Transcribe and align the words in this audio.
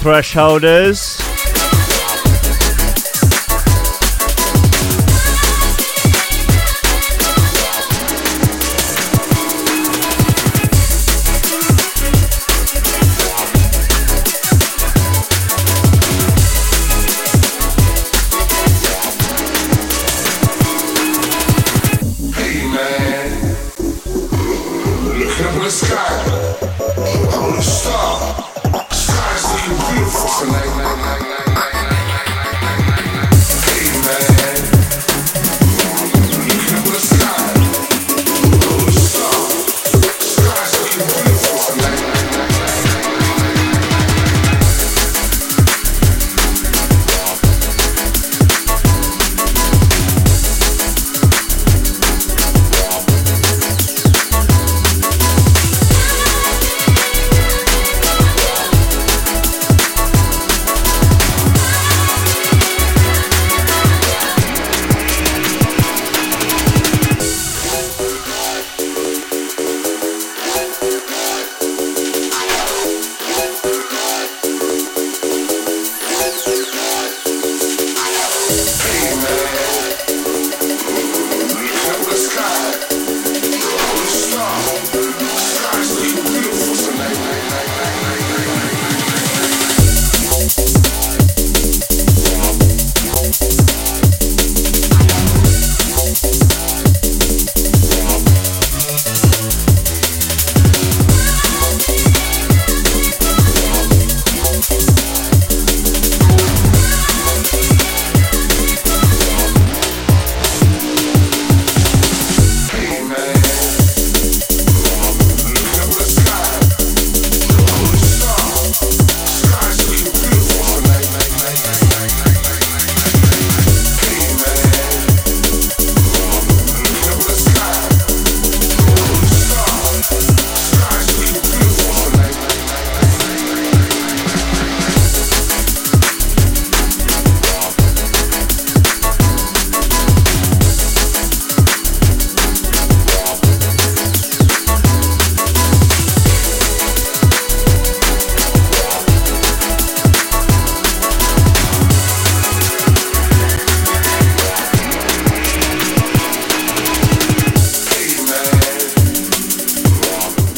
Thresholders. 0.00 1.19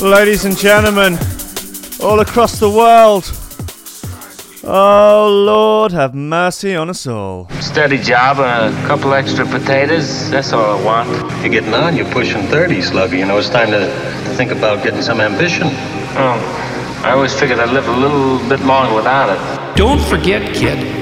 Ladies 0.03 0.45
and 0.45 0.59
gentlemen, 0.59 1.17
all 2.03 2.19
across 2.19 2.59
the 2.59 2.69
world. 2.69 3.23
Oh 4.65 5.29
Lord, 5.47 5.93
have 5.93 6.13
mercy 6.13 6.75
on 6.75 6.91
us 6.91 7.07
all. 7.07 7.49
Steady 7.61 7.99
job 7.99 8.39
and 8.39 8.77
a 8.77 8.87
couple 8.89 9.15
extra 9.15 9.47
potatoes. 9.47 10.29
That's 10.29 10.53
all 10.53 10.77
I 10.77 10.83
want. 10.83 11.09
You're 11.41 11.51
getting 11.51 11.73
on, 11.73 11.97
you're 11.97 12.11
pushing 12.11 12.43
30, 12.49 12.83
Slugger. 12.83 13.17
You 13.17 13.27
know, 13.27 13.39
it's 13.39 13.49
time 13.49 13.71
to, 13.71 13.79
to 13.79 14.35
think 14.35 14.51
about 14.51 14.83
getting 14.83 15.03
some 15.03 15.21
ambition. 15.21 15.69
Oh, 15.69 17.01
I 17.05 17.13
always 17.13 17.39
figured 17.39 17.61
I'd 17.61 17.71
live 17.71 17.87
a 17.87 17.97
little 17.97 18.41
bit 18.49 18.59
longer 18.67 18.97
without 18.97 19.31
it. 19.31 19.77
Don't 19.77 20.01
forget, 20.01 20.53
kid, 20.53 21.02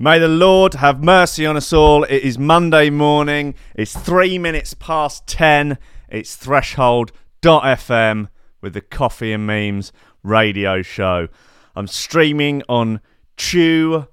May 0.00 0.20
the 0.20 0.28
Lord 0.28 0.74
have 0.74 1.02
mercy 1.02 1.44
on 1.44 1.56
us 1.56 1.72
all. 1.72 2.04
It 2.04 2.22
is 2.22 2.38
Monday 2.38 2.88
morning. 2.88 3.56
It's 3.74 3.98
three 3.98 4.38
minutes 4.38 4.72
past 4.74 5.26
10. 5.26 5.76
It's 6.08 6.36
threshold.fm 6.36 8.28
with 8.60 8.74
the 8.74 8.80
Coffee 8.80 9.32
and 9.32 9.44
Memes 9.44 9.90
radio 10.22 10.82
show. 10.82 11.26
I'm 11.74 11.88
streaming 11.88 12.62
on 12.68 13.00
chew.tv 13.36 14.06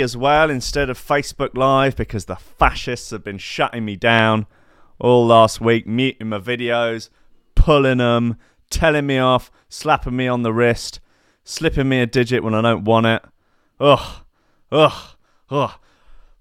as 0.00 0.16
well 0.16 0.48
instead 0.48 0.88
of 0.88 0.98
Facebook 0.98 1.54
Live 1.54 1.94
because 1.94 2.24
the 2.24 2.36
fascists 2.36 3.10
have 3.10 3.22
been 3.22 3.36
shutting 3.36 3.84
me 3.84 3.96
down 3.96 4.46
all 4.98 5.26
last 5.26 5.60
week, 5.60 5.86
muting 5.86 6.30
my 6.30 6.38
videos, 6.38 7.10
pulling 7.54 7.98
them, 7.98 8.38
telling 8.70 9.04
me 9.04 9.18
off, 9.18 9.50
slapping 9.68 10.16
me 10.16 10.26
on 10.26 10.42
the 10.42 10.54
wrist, 10.54 11.00
slipping 11.44 11.90
me 11.90 12.00
a 12.00 12.06
digit 12.06 12.42
when 12.42 12.54
I 12.54 12.62
don't 12.62 12.84
want 12.84 13.04
it. 13.04 13.22
Ugh. 13.78 14.23
Ugh, 14.74 15.16
ugh. 15.50 15.70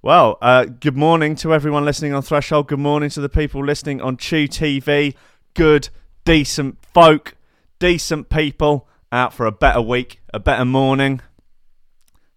Well, 0.01 0.39
uh, 0.41 0.65
good 0.65 0.97
morning 0.97 1.35
to 1.35 1.53
everyone 1.53 1.85
listening 1.85 2.15
on 2.15 2.23
Threshold. 2.23 2.67
Good 2.67 2.79
morning 2.79 3.11
to 3.11 3.21
the 3.21 3.29
people 3.29 3.63
listening 3.63 4.01
on 4.01 4.17
Chew 4.17 4.47
TV. 4.47 5.13
Good, 5.53 5.89
decent 6.25 6.83
folk, 6.83 7.35
decent 7.77 8.29
people 8.29 8.87
out 9.11 9.35
for 9.35 9.45
a 9.45 9.51
better 9.51 9.83
week, 9.83 10.19
a 10.33 10.39
better 10.39 10.65
morning. 10.65 11.21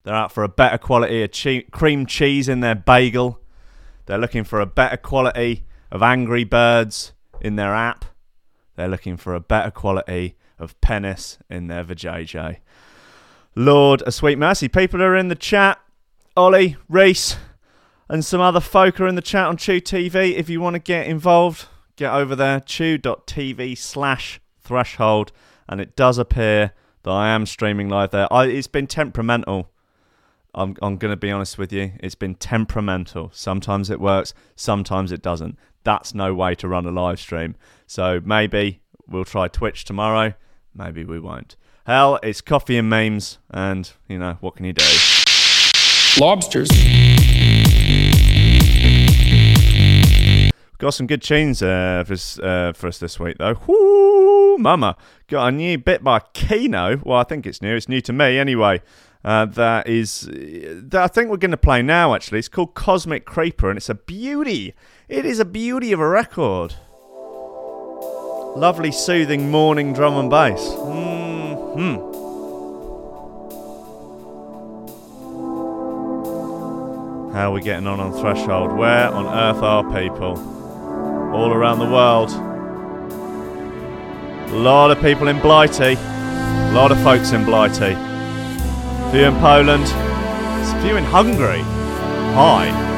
They're 0.03 0.15
out 0.15 0.33
for 0.33 0.45
a 0.45 0.51
better 0.51 0.77
quality 0.77 1.23
of 1.23 1.31
che- 1.31 1.63
cream 1.71 2.05
cheese 2.05 2.47
in 2.47 2.61
their 2.61 2.75
bagel. 2.75 3.41
They're 4.05 4.19
looking 4.19 4.45
for 4.45 4.61
a 4.61 4.67
better 4.67 4.99
quality 4.99 5.65
of 5.91 6.03
Angry 6.03 6.45
Birds 6.45 7.15
in 7.41 7.57
their 7.57 7.75
app. 7.75 8.05
They're 8.75 8.87
looking 8.87 9.17
for 9.17 9.35
a 9.35 9.41
better 9.41 9.71
quality 9.71 10.37
of 10.59 10.79
penis 10.83 11.39
in 11.49 11.69
their 11.69 11.85
vajayjay. 11.85 12.59
Lord, 13.55 14.03
a 14.07 14.13
sweet 14.13 14.37
mercy. 14.37 14.69
People 14.69 15.03
are 15.03 15.17
in 15.17 15.29
the 15.29 15.35
chat. 15.35 15.81
Ollie, 16.37 16.77
Reese, 16.87 17.39
and 18.11 18.23
some 18.23 18.43
other 18.43 18.61
folk 18.61 19.01
are 19.01 19.07
in 19.07 19.15
the 19.15 19.23
chat 19.23 19.47
on 19.47 19.57
Chew 19.57 19.81
TV. 19.81 20.35
If 20.35 20.51
you 20.51 20.61
want 20.61 20.75
to 20.75 20.81
get 20.81 21.07
involved, 21.07 21.65
get 21.97 22.13
over 22.13 22.37
there, 22.37 22.61
chew.tv 22.61 23.79
slash 23.79 24.39
threshold. 24.61 25.33
And 25.67 25.81
it 25.81 25.97
does 25.97 26.19
appear 26.19 26.73
that 27.05 27.11
I 27.11 27.31
am 27.31 27.47
streaming 27.47 27.89
live 27.89 28.11
there. 28.11 28.31
I, 28.31 28.49
it's 28.49 28.67
been 28.67 28.87
temperamental. 28.87 29.71
I'm, 30.55 30.77
I'm 30.83 30.99
going 30.99 31.11
to 31.13 31.17
be 31.17 31.31
honest 31.31 31.57
with 31.57 31.73
you. 31.73 31.93
It's 32.01 32.15
been 32.15 32.35
temperamental. 32.35 33.31
Sometimes 33.33 33.89
it 33.89 33.99
works, 33.99 34.35
sometimes 34.55 35.13
it 35.13 35.23
doesn't. 35.23 35.59
That's 35.85 36.13
no 36.13 36.35
way 36.35 36.55
to 36.57 36.69
run 36.69 36.85
a 36.85 36.91
live 36.91 37.19
stream. 37.19 37.57
So 37.87 38.21
maybe 38.23 38.83
we'll 39.09 39.25
try 39.25 39.49
Twitch 39.49 39.87
tomorrow. 39.87 40.35
Maybe 40.75 41.03
we 41.03 41.19
won't. 41.19 41.57
Hell, 41.87 42.19
it's 42.23 42.43
coffee 42.43 42.77
and 42.77 42.91
memes, 42.91 43.39
and 43.51 43.91
you 44.07 44.19
know 44.19 44.37
what 44.41 44.57
can 44.57 44.67
you 44.67 44.75
do? 44.75 44.85
Lobsters. 46.19 46.71
Got 50.79 50.91
some 50.91 51.07
good 51.07 51.23
tunes 51.23 51.63
uh, 51.63 52.05
for, 52.07 52.13
us- 52.15 52.39
uh, 52.39 52.73
for 52.75 52.89
us 52.89 52.99
this 52.99 53.19
week, 53.19 53.37
though. 53.39 53.55
Whoo, 53.67 54.59
mama. 54.59 54.97
Got 55.29 55.49
a 55.49 55.53
new 55.53 55.79
bit 55.79 56.05
by 56.05 56.21
Keeno. 56.35 57.03
Well, 57.05 57.19
I 57.19 57.25
think 57.25 57.47
it's 57.47 57.63
new. 57.63 57.75
It's 57.77 57.89
new 57.89 58.01
to 58.03 58.13
me, 58.13 58.39
anyway. 58.39 58.83
Uh, 59.25 59.45
that 59.47 59.89
is, 59.89 60.29
that 60.31 60.95
I 61.03 61.09
think 61.09 61.31
we're 61.31 61.37
going 61.39 61.51
to 61.51 61.57
play 61.57 61.83
now, 61.83 62.15
actually. 62.15 62.39
It's 62.39 62.49
called 62.49 62.75
Cosmic 62.75 63.25
Creeper, 63.25 63.69
and 63.71 63.77
it's 63.77 63.89
a 63.89 63.95
beauty. 63.95 64.75
It 65.09 65.25
is 65.27 65.39
a 65.41 65.45
beauty 65.45 65.93
of 65.93 66.01
a 66.01 66.09
record. 66.09 66.75
Lovely, 68.57 68.93
soothing 68.93 69.51
morning 69.51 69.93
drum 69.93 70.15
and 70.17 70.31
bass. 70.31 70.67
hmm 70.75 72.16
How 77.37 77.51
are 77.51 77.53
we 77.53 77.61
getting 77.61 77.87
on 77.87 78.01
on 78.01 78.13
Threshold? 78.13 78.73
Where 78.73 79.11
on 79.11 79.27
earth 79.27 79.63
are 79.63 79.85
people? 79.93 80.39
All 81.35 81.53
around 81.53 81.81
the 81.81 81.85
world. 81.85 82.31
A 84.53 84.57
lot 84.57 84.91
of 84.91 84.99
people 85.03 85.29
in 85.29 85.39
Blighty. 85.41 85.97
A 85.99 86.71
lot 86.73 86.91
of 86.91 86.99
folks 87.03 87.33
in 87.33 87.45
Blighty. 87.45 87.93
A 87.93 89.11
few 89.13 89.25
in 89.25 89.35
Poland. 89.35 89.85
A 89.85 90.83
few 90.83 90.97
in 90.97 91.05
Hungary. 91.05 91.61
Hi. 92.33 92.96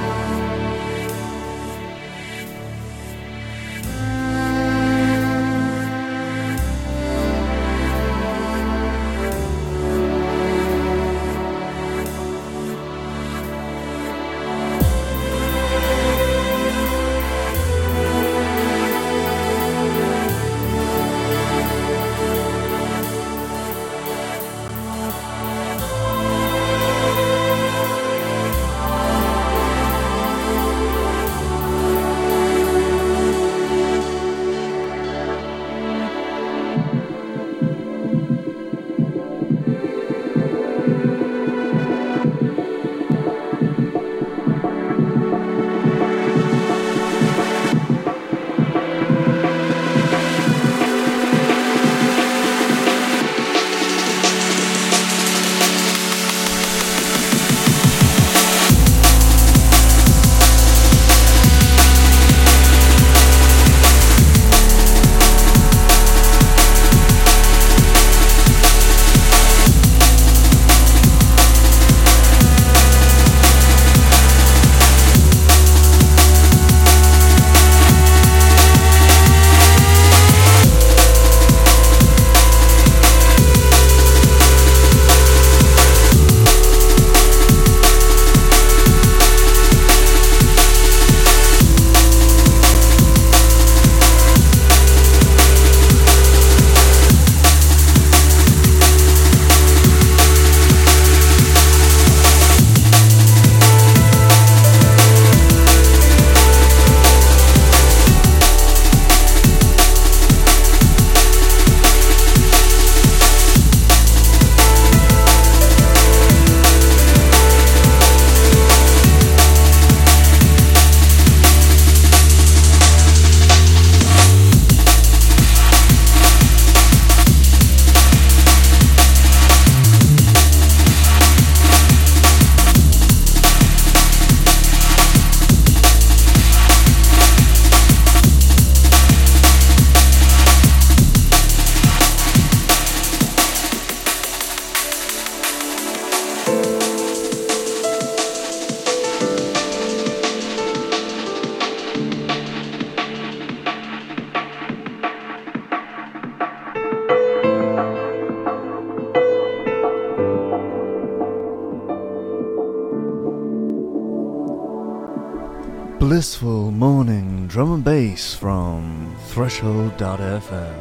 Threshold.fm. 169.28 170.74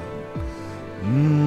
Mm-hmm. 1.03 1.46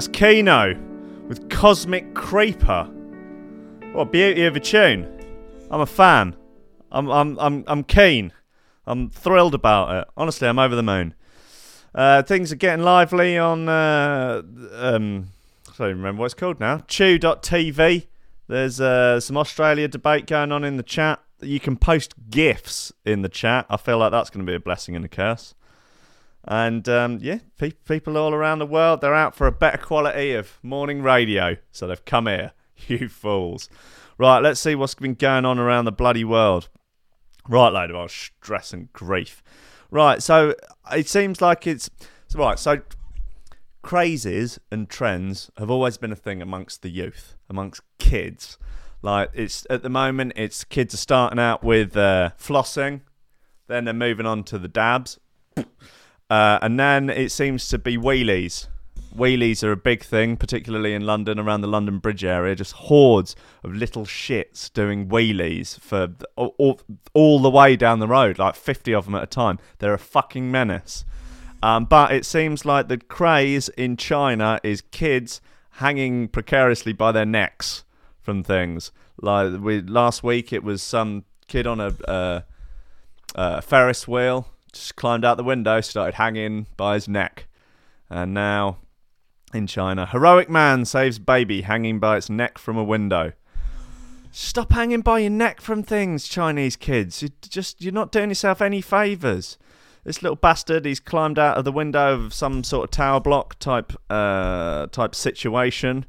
That's 0.00 0.16
Keeno 0.16 1.28
with 1.28 1.50
Cosmic 1.50 2.14
Creeper. 2.14 2.84
What 3.92 4.10
beauty 4.10 4.46
of 4.46 4.56
a 4.56 4.60
tune. 4.60 5.06
I'm 5.70 5.82
a 5.82 5.86
fan. 5.86 6.36
I'm 6.90 7.10
I'm 7.10 7.38
I'm 7.38 7.64
I'm 7.66 7.84
keen. 7.84 8.32
I'm 8.86 9.10
thrilled 9.10 9.54
about 9.54 9.94
it. 9.94 10.08
Honestly, 10.16 10.48
I'm 10.48 10.58
over 10.58 10.74
the 10.74 10.82
moon. 10.82 11.12
Uh, 11.94 12.22
things 12.22 12.50
are 12.50 12.56
getting 12.56 12.82
lively 12.82 13.36
on 13.36 13.68
uh, 13.68 14.40
um 14.72 15.32
I 15.68 15.72
don't 15.76 15.88
remember 15.88 16.20
what 16.20 16.24
it's 16.24 16.34
called 16.34 16.60
now. 16.60 16.78
Chew.tv. 16.88 18.06
There's 18.46 18.80
uh, 18.80 19.20
some 19.20 19.36
Australia 19.36 19.86
debate 19.86 20.26
going 20.26 20.50
on 20.50 20.64
in 20.64 20.78
the 20.78 20.82
chat. 20.82 21.22
You 21.42 21.60
can 21.60 21.76
post 21.76 22.14
GIFs 22.30 22.90
in 23.04 23.20
the 23.20 23.28
chat. 23.28 23.66
I 23.68 23.76
feel 23.76 23.98
like 23.98 24.12
that's 24.12 24.30
going 24.30 24.46
to 24.46 24.50
be 24.50 24.56
a 24.56 24.60
blessing 24.60 24.96
and 24.96 25.04
a 25.04 25.08
curse. 25.08 25.54
And 26.44 26.88
um, 26.88 27.18
yeah, 27.20 27.38
pe- 27.58 27.72
people 27.72 28.16
all 28.16 28.32
around 28.32 28.58
the 28.58 28.66
world, 28.66 29.00
they're 29.00 29.14
out 29.14 29.34
for 29.34 29.46
a 29.46 29.52
better 29.52 29.78
quality 29.78 30.32
of 30.32 30.58
morning 30.62 31.02
radio. 31.02 31.56
So 31.70 31.86
they've 31.86 32.04
come 32.04 32.26
here. 32.26 32.52
You 32.88 33.10
fools. 33.10 33.68
Right, 34.16 34.38
let's 34.38 34.58
see 34.58 34.74
what's 34.74 34.94
been 34.94 35.12
going 35.12 35.44
on 35.44 35.58
around 35.58 35.84
the 35.84 35.92
bloody 35.92 36.24
world. 36.24 36.70
Right, 37.46 37.68
load 37.68 37.90
of 37.90 38.10
stress 38.10 38.72
and 38.72 38.90
grief. 38.94 39.42
Right, 39.90 40.22
so 40.22 40.54
it 40.90 41.06
seems 41.06 41.42
like 41.42 41.66
it's. 41.66 41.90
Right, 42.34 42.58
so 42.58 42.80
crazes 43.82 44.58
and 44.70 44.88
trends 44.88 45.50
have 45.58 45.70
always 45.70 45.98
been 45.98 46.12
a 46.12 46.16
thing 46.16 46.40
amongst 46.40 46.82
the 46.82 46.88
youth, 46.88 47.36
amongst 47.48 47.82
kids. 47.98 48.58
Like 49.02 49.30
it's 49.34 49.66
at 49.70 49.82
the 49.82 49.88
moment, 49.88 50.32
it's 50.36 50.64
kids 50.64 50.94
are 50.94 50.98
starting 50.98 51.38
out 51.38 51.64
with 51.64 51.96
uh, 51.96 52.30
flossing, 52.38 53.00
then 53.68 53.84
they're 53.84 53.94
moving 53.94 54.26
on 54.26 54.44
to 54.44 54.58
the 54.58 54.68
dabs, 54.68 55.18
uh, 56.30 56.60
and 56.62 56.78
then 56.78 57.10
it 57.10 57.32
seems 57.32 57.68
to 57.68 57.78
be 57.78 57.98
wheelies. 57.98 58.68
Wheelies 59.14 59.64
are 59.64 59.72
a 59.72 59.76
big 59.76 60.04
thing, 60.04 60.36
particularly 60.36 60.94
in 60.94 61.04
London, 61.04 61.40
around 61.40 61.62
the 61.62 61.66
London 61.66 61.98
Bridge 61.98 62.22
area. 62.22 62.54
Just 62.54 62.72
hordes 62.72 63.34
of 63.64 63.74
little 63.74 64.04
shits 64.04 64.72
doing 64.72 65.08
wheelies 65.08 65.80
for 65.80 66.14
all, 66.36 66.80
all, 67.12 67.40
the 67.40 67.50
way 67.50 67.74
down 67.74 67.98
the 67.98 68.06
road, 68.06 68.38
like 68.38 68.54
50 68.54 68.94
of 68.94 69.06
them 69.06 69.16
at 69.16 69.24
a 69.24 69.26
time. 69.26 69.58
They're 69.80 69.94
a 69.94 69.98
fucking 69.98 70.48
menace. 70.48 71.04
Um, 71.60 71.86
but 71.86 72.12
it 72.12 72.24
seems 72.24 72.64
like 72.64 72.86
the 72.86 72.98
craze 72.98 73.68
in 73.70 73.96
China 73.96 74.60
is 74.62 74.80
kids 74.80 75.40
hanging 75.72 76.28
precariously 76.28 76.92
by 76.92 77.10
their 77.10 77.26
necks 77.26 77.82
from 78.22 78.44
things. 78.44 78.92
Like 79.20 79.60
we 79.60 79.82
last 79.82 80.22
week, 80.22 80.52
it 80.52 80.62
was 80.62 80.82
some 80.82 81.24
kid 81.48 81.66
on 81.66 81.80
a 81.80 81.94
uh, 82.06 82.40
uh, 83.34 83.60
Ferris 83.60 84.06
wheel 84.06 84.46
just 84.72 84.96
climbed 84.96 85.24
out 85.24 85.36
the 85.36 85.44
window, 85.44 85.80
started 85.80 86.14
hanging 86.14 86.66
by 86.76 86.94
his 86.94 87.08
neck, 87.08 87.46
and 88.08 88.34
now 88.34 88.78
in 89.52 89.66
China, 89.66 90.06
heroic 90.06 90.48
man 90.48 90.84
saves 90.84 91.18
baby 91.18 91.62
hanging 91.62 91.98
by 91.98 92.16
its 92.16 92.30
neck 92.30 92.58
from 92.58 92.76
a 92.76 92.84
window. 92.84 93.32
Stop 94.32 94.72
hanging 94.72 95.00
by 95.00 95.18
your 95.18 95.30
neck 95.30 95.60
from 95.60 95.82
things, 95.82 96.28
Chinese 96.28 96.76
kids. 96.76 97.22
You 97.22 97.30
just 97.40 97.82
you're 97.82 97.92
not 97.92 98.12
doing 98.12 98.28
yourself 98.28 98.62
any 98.62 98.80
favors. 98.80 99.58
This 100.04 100.22
little 100.22 100.36
bastard, 100.36 100.84
he's 100.86 101.00
climbed 101.00 101.38
out 101.38 101.58
of 101.58 101.64
the 101.64 101.72
window 101.72 102.14
of 102.14 102.32
some 102.32 102.64
sort 102.64 102.84
of 102.84 102.90
tower 102.90 103.20
block 103.20 103.58
type 103.58 103.92
uh, 104.08 104.86
type 104.86 105.14
situation, 105.14 106.06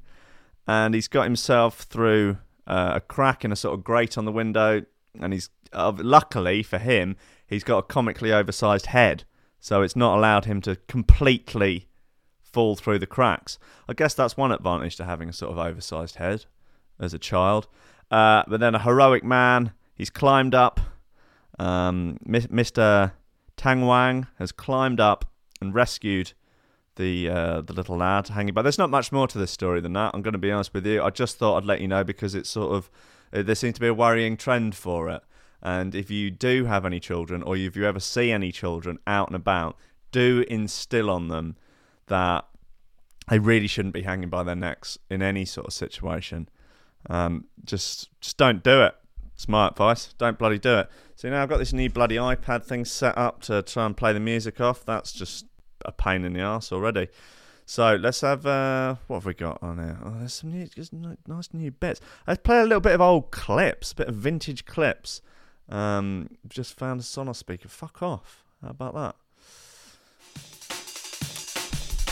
and 0.68 0.94
he's 0.94 1.08
got 1.08 1.24
himself 1.24 1.82
through 1.82 2.38
uh, 2.68 2.94
a 2.96 3.02
crack 3.02 3.44
in 3.44 3.52
a 3.52 3.56
sort 3.56 3.74
of 3.74 3.84
grate 3.84 4.18
on 4.18 4.26
the 4.26 4.32
window, 4.32 4.86
and 5.20 5.34
he's 5.34 5.50
uh, 5.74 5.92
luckily 5.98 6.62
for 6.62 6.78
him, 6.78 7.16
he's 7.52 7.64
got 7.64 7.78
a 7.78 7.84
comically 7.84 8.32
oversized 8.32 8.88
head, 8.88 9.26
so 9.60 9.84
it's 9.84 9.96
not 9.96 10.18
allowed 10.18 10.46
him 10.46 10.62
to 10.62 10.78
completely 10.88 11.88
fall 12.42 12.76
through 12.76 12.98
the 12.98 13.06
cracks. 13.06 13.60
I 13.88 13.94
guess 13.94 14.16
that's 14.16 14.36
one 14.36 14.52
advantage 14.52 14.96
to 14.96 15.06
having 15.06 15.30
a 15.30 15.34
sort 15.34 15.52
of 15.52 15.60
oversized 15.60 16.16
head 16.16 16.46
as 17.00 17.14
a 17.14 17.20
child. 17.20 17.68
Uh, 18.10 18.44
but 18.48 18.60
then 18.60 18.74
a 18.74 18.80
heroic 18.80 19.24
man, 19.24 19.74
he's 19.94 20.10
climbed 20.10 20.56
up. 20.56 20.80
Um, 21.60 22.18
Mr. 22.26 23.12
Tang 23.56 23.86
Wang 23.86 24.28
has 24.40 24.52
climbed 24.52 25.00
up 25.00 25.26
and 25.62 25.76
rescued 25.76 26.34
the 26.96 27.30
uh, 27.30 27.62
the 27.62 27.74
little 27.74 27.98
lad 27.98 28.30
hanging 28.30 28.54
by. 28.54 28.62
There's 28.62 28.78
not 28.78 28.90
much 28.90 29.12
more 29.12 29.28
to 29.28 29.38
this 29.38 29.52
story 29.52 29.82
than 29.82 29.94
that. 29.94 30.12
I'm 30.14 30.22
going 30.22 30.34
to 30.34 30.40
be 30.40 30.52
honest 30.52 30.74
with 30.74 30.86
you. 30.86 31.02
I 31.04 31.10
just 31.10 31.38
thought 31.38 31.58
I'd 31.58 31.66
let 31.66 31.82
you 31.82 31.88
know 31.88 32.04
because 32.04 32.36
it's 32.36 32.50
sort 32.50 32.74
of 32.76 32.90
uh, 33.34 33.44
there 33.44 33.56
seems 33.56 33.76
to 33.76 33.82
be 33.82 33.88
a 33.88 33.94
worrying 33.94 34.36
trend 34.38 34.76
for 34.76 35.10
it. 35.10 35.22
And 35.62 35.94
if 35.94 36.10
you 36.10 36.32
do 36.32 36.66
have 36.66 36.86
any 36.86 37.00
children, 37.00 37.44
or 37.44 37.56
if 37.56 37.76
you 37.76 37.86
ever 37.86 38.00
see 38.00 38.32
any 38.32 38.52
children 38.52 38.98
out 39.06 39.28
and 39.28 39.36
about, 39.36 39.78
do 40.12 40.44
instill 40.50 41.10
on 41.10 41.28
them 41.28 41.56
that 42.08 42.46
they 43.30 43.40
really 43.40 43.68
shouldn't 43.68 43.94
be 43.94 44.02
hanging 44.02 44.30
by 44.30 44.44
their 44.44 44.56
necks 44.56 44.98
in 45.10 45.22
any 45.22 45.46
sort 45.46 45.68
of 45.68 45.74
situation. 45.74 46.50
Um, 47.10 47.46
just 47.64 48.10
just 48.20 48.38
don't 48.38 48.64
do 48.64 48.82
it. 48.84 48.96
It's 49.34 49.48
my 49.48 49.68
advice. 49.68 50.14
Don't 50.18 50.38
bloody 50.38 50.60
do 50.60 50.80
it. 50.80 50.90
So 51.16 51.30
now 51.30 51.42
I've 51.42 51.50
got 51.50 51.58
this 51.58 51.74
new 51.74 51.90
bloody 51.90 52.16
iPad 52.16 52.64
thing 52.64 52.86
set 52.86 53.18
up 53.18 53.42
to 53.44 53.62
try 53.62 53.86
and 53.86 53.96
play 53.96 54.14
the 54.14 54.20
music 54.20 54.60
off. 54.60 54.86
That's 54.86 55.12
just 55.12 55.46
a 55.86 55.92
pain 55.92 56.26
in 56.26 56.34
the 56.34 56.42
ass 56.42 56.72
already. 56.72 57.08
So 57.66 57.96
let's 57.96 58.22
have 58.22 58.46
uh, 58.46 58.96
what 59.08 59.18
have 59.18 59.26
we 59.26 59.34
got 59.34 59.64
on 59.64 59.78
here? 59.78 59.98
Oh, 60.04 60.16
there's 60.20 60.34
some 60.34 60.52
new, 60.52 60.68
just 60.68 60.92
nice 60.94 61.50
new 61.54 61.72
bits. 61.72 62.02
Let's 62.28 62.42
play 62.44 62.60
a 62.60 62.64
little 62.64 62.82
bit 62.82 62.94
of 62.94 63.02
old 63.02 63.32
Clipz, 63.32 63.94
a 63.94 63.96
bit 63.96 64.08
of 64.10 64.16
vintage 64.16 64.66
Clipz. 64.66 65.22
Um, 65.72 66.30
just 66.50 66.78
found 66.78 67.00
a 67.00 67.04
Sonos 67.04 67.38
speaker. 67.38 67.70
Fuck 67.70 68.04
off. 68.04 68.44
How 68.62 68.72
about 68.72 68.94
that? 68.94 69.16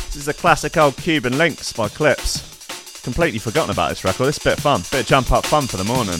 This 0.05 0.15
is 0.15 0.27
a 0.27 0.33
classic 0.33 0.77
old 0.77 0.97
Cuban 0.97 1.37
Links 1.37 1.73
by 1.73 1.87
Clipz. 1.87 3.03
Completely 3.03 3.39
forgotten 3.39 3.69
about 3.69 3.89
this 3.89 4.03
record. 4.03 4.25
This 4.25 4.37
is 4.37 4.45
a 4.45 4.49
bit 4.49 4.57
of 4.57 4.63
fun. 4.63 4.81
Bit 4.91 5.01
of 5.01 5.05
jump 5.05 5.31
up 5.31 5.45
fun 5.45 5.67
for 5.67 5.77
the 5.77 5.83
morning. 5.83 6.19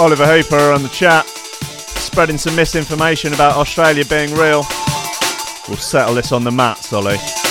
Oliver 0.00 0.26
Hooper 0.26 0.72
on 0.72 0.82
the 0.82 0.88
chat, 0.88 1.26
spreading 2.10 2.38
some 2.38 2.56
misinformation 2.56 3.32
about 3.32 3.56
Australia 3.56 4.04
being 4.04 4.34
real. 4.34 4.64
We'll 5.68 5.76
settle 5.76 6.14
this 6.14 6.32
on 6.32 6.42
the 6.42 6.50
mat, 6.50 6.78
Solly. 6.78 7.49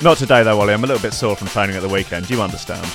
Not 0.00 0.16
today 0.16 0.44
though, 0.44 0.60
Ollie. 0.60 0.74
I'm 0.74 0.84
a 0.84 0.86
little 0.86 1.02
bit 1.02 1.12
sore 1.12 1.34
from 1.34 1.48
training 1.48 1.74
at 1.74 1.82
the 1.82 1.88
weekend. 1.88 2.30
You 2.30 2.40
understand? 2.40 2.86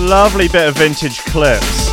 Lovely 0.00 0.48
bit 0.48 0.66
of 0.66 0.76
vintage 0.76 1.18
Clipz. 1.20 1.90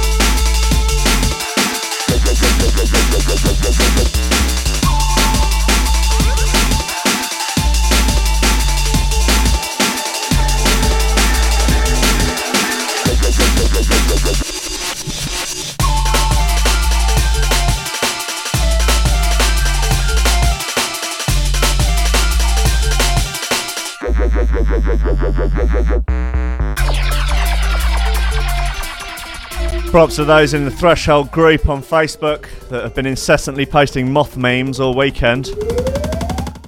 Props 29.91 30.17
to 30.17 30.25
those 30.25 30.53
in 30.53 30.65
the 30.65 30.69
Threshold 30.71 31.31
group 31.31 31.69
on 31.69 31.81
Facebook 31.81 32.47
that 32.69 32.83
have 32.83 32.93
been 32.93 33.05
incessantly 33.05 33.65
posting 33.65 34.11
moth 34.11 34.37
memes 34.37 34.79
all 34.79 34.93
weekend. 34.95 35.49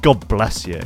God 0.02 0.28
bless 0.28 0.66
you. 0.66 0.82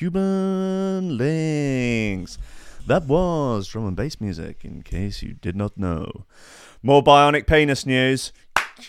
Cuban 0.00 1.18
links. 1.18 2.38
That 2.86 3.04
was 3.04 3.68
drum 3.68 3.86
and 3.86 3.94
bass 3.94 4.18
music, 4.18 4.64
in 4.64 4.80
case 4.80 5.20
you 5.20 5.34
did 5.34 5.54
not 5.54 5.76
know. 5.76 6.24
More 6.82 7.04
bionic 7.04 7.46
penis 7.46 7.84
news. 7.84 8.32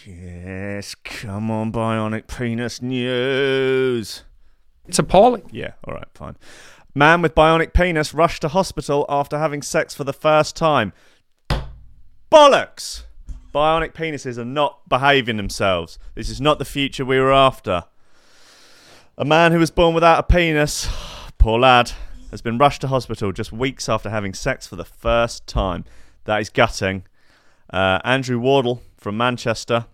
Yes, 0.06 0.95
come 0.95 1.52
on, 1.52 1.74
bionic 1.74 2.28
penis 2.28 2.82
news. 2.82 4.24
It's 4.88 5.00
appalling. 5.00 5.50
Yeah, 5.52 5.74
all 5.84 5.95
right, 5.95 6.08
fine. 6.13 6.38
Man 6.95 7.21
with 7.21 7.36
bionic 7.36 7.74
penis 7.74 8.13
rushed 8.13 8.43
to 8.43 8.47
hospital 8.47 9.06
after 9.10 9.38
having 9.38 9.62
sex 9.62 9.93
for 9.93 10.06
the 10.06 10.13
first 10.13 10.56
time. 10.56 10.93
Bollocks! 12.32 13.04
Bionic 13.54 13.93
penises 13.93 14.38
are 14.38 14.45
not 14.45 14.88
behaving 14.88 15.36
themselves. 15.36 16.00
This 16.15 16.30
is 16.30 16.39
not 16.39 16.58
the 16.58 16.63
future 16.63 17.04
we 17.04 17.19
were 17.19 17.34
after. 17.34 17.84
A 19.17 19.26
man 19.26 19.52
who 19.52 19.60
was 19.60 19.71
born 19.71 19.93
without 19.93 20.19
a 20.19 20.24
penis, 20.24 20.88
poor 21.38 21.60
lad, 21.60 21.91
has 22.32 22.41
been 22.41 22.58
rushed 22.58 22.82
to 22.82 22.88
hospital 22.88 23.32
just 23.32 23.52
weeks 23.52 23.89
after 23.89 24.10
having 24.10 24.34
sex 24.34 24.65
for 24.65 24.78
the 24.78 24.86
first 24.86 25.45
time. 25.47 25.84
That 26.24 26.39
is 26.39 26.50
gutting. 26.50 27.04
Uh, 27.71 28.00
Andrew 28.06 28.39
Wardle 28.39 28.82
from 28.97 29.17
Manchester 29.17 29.86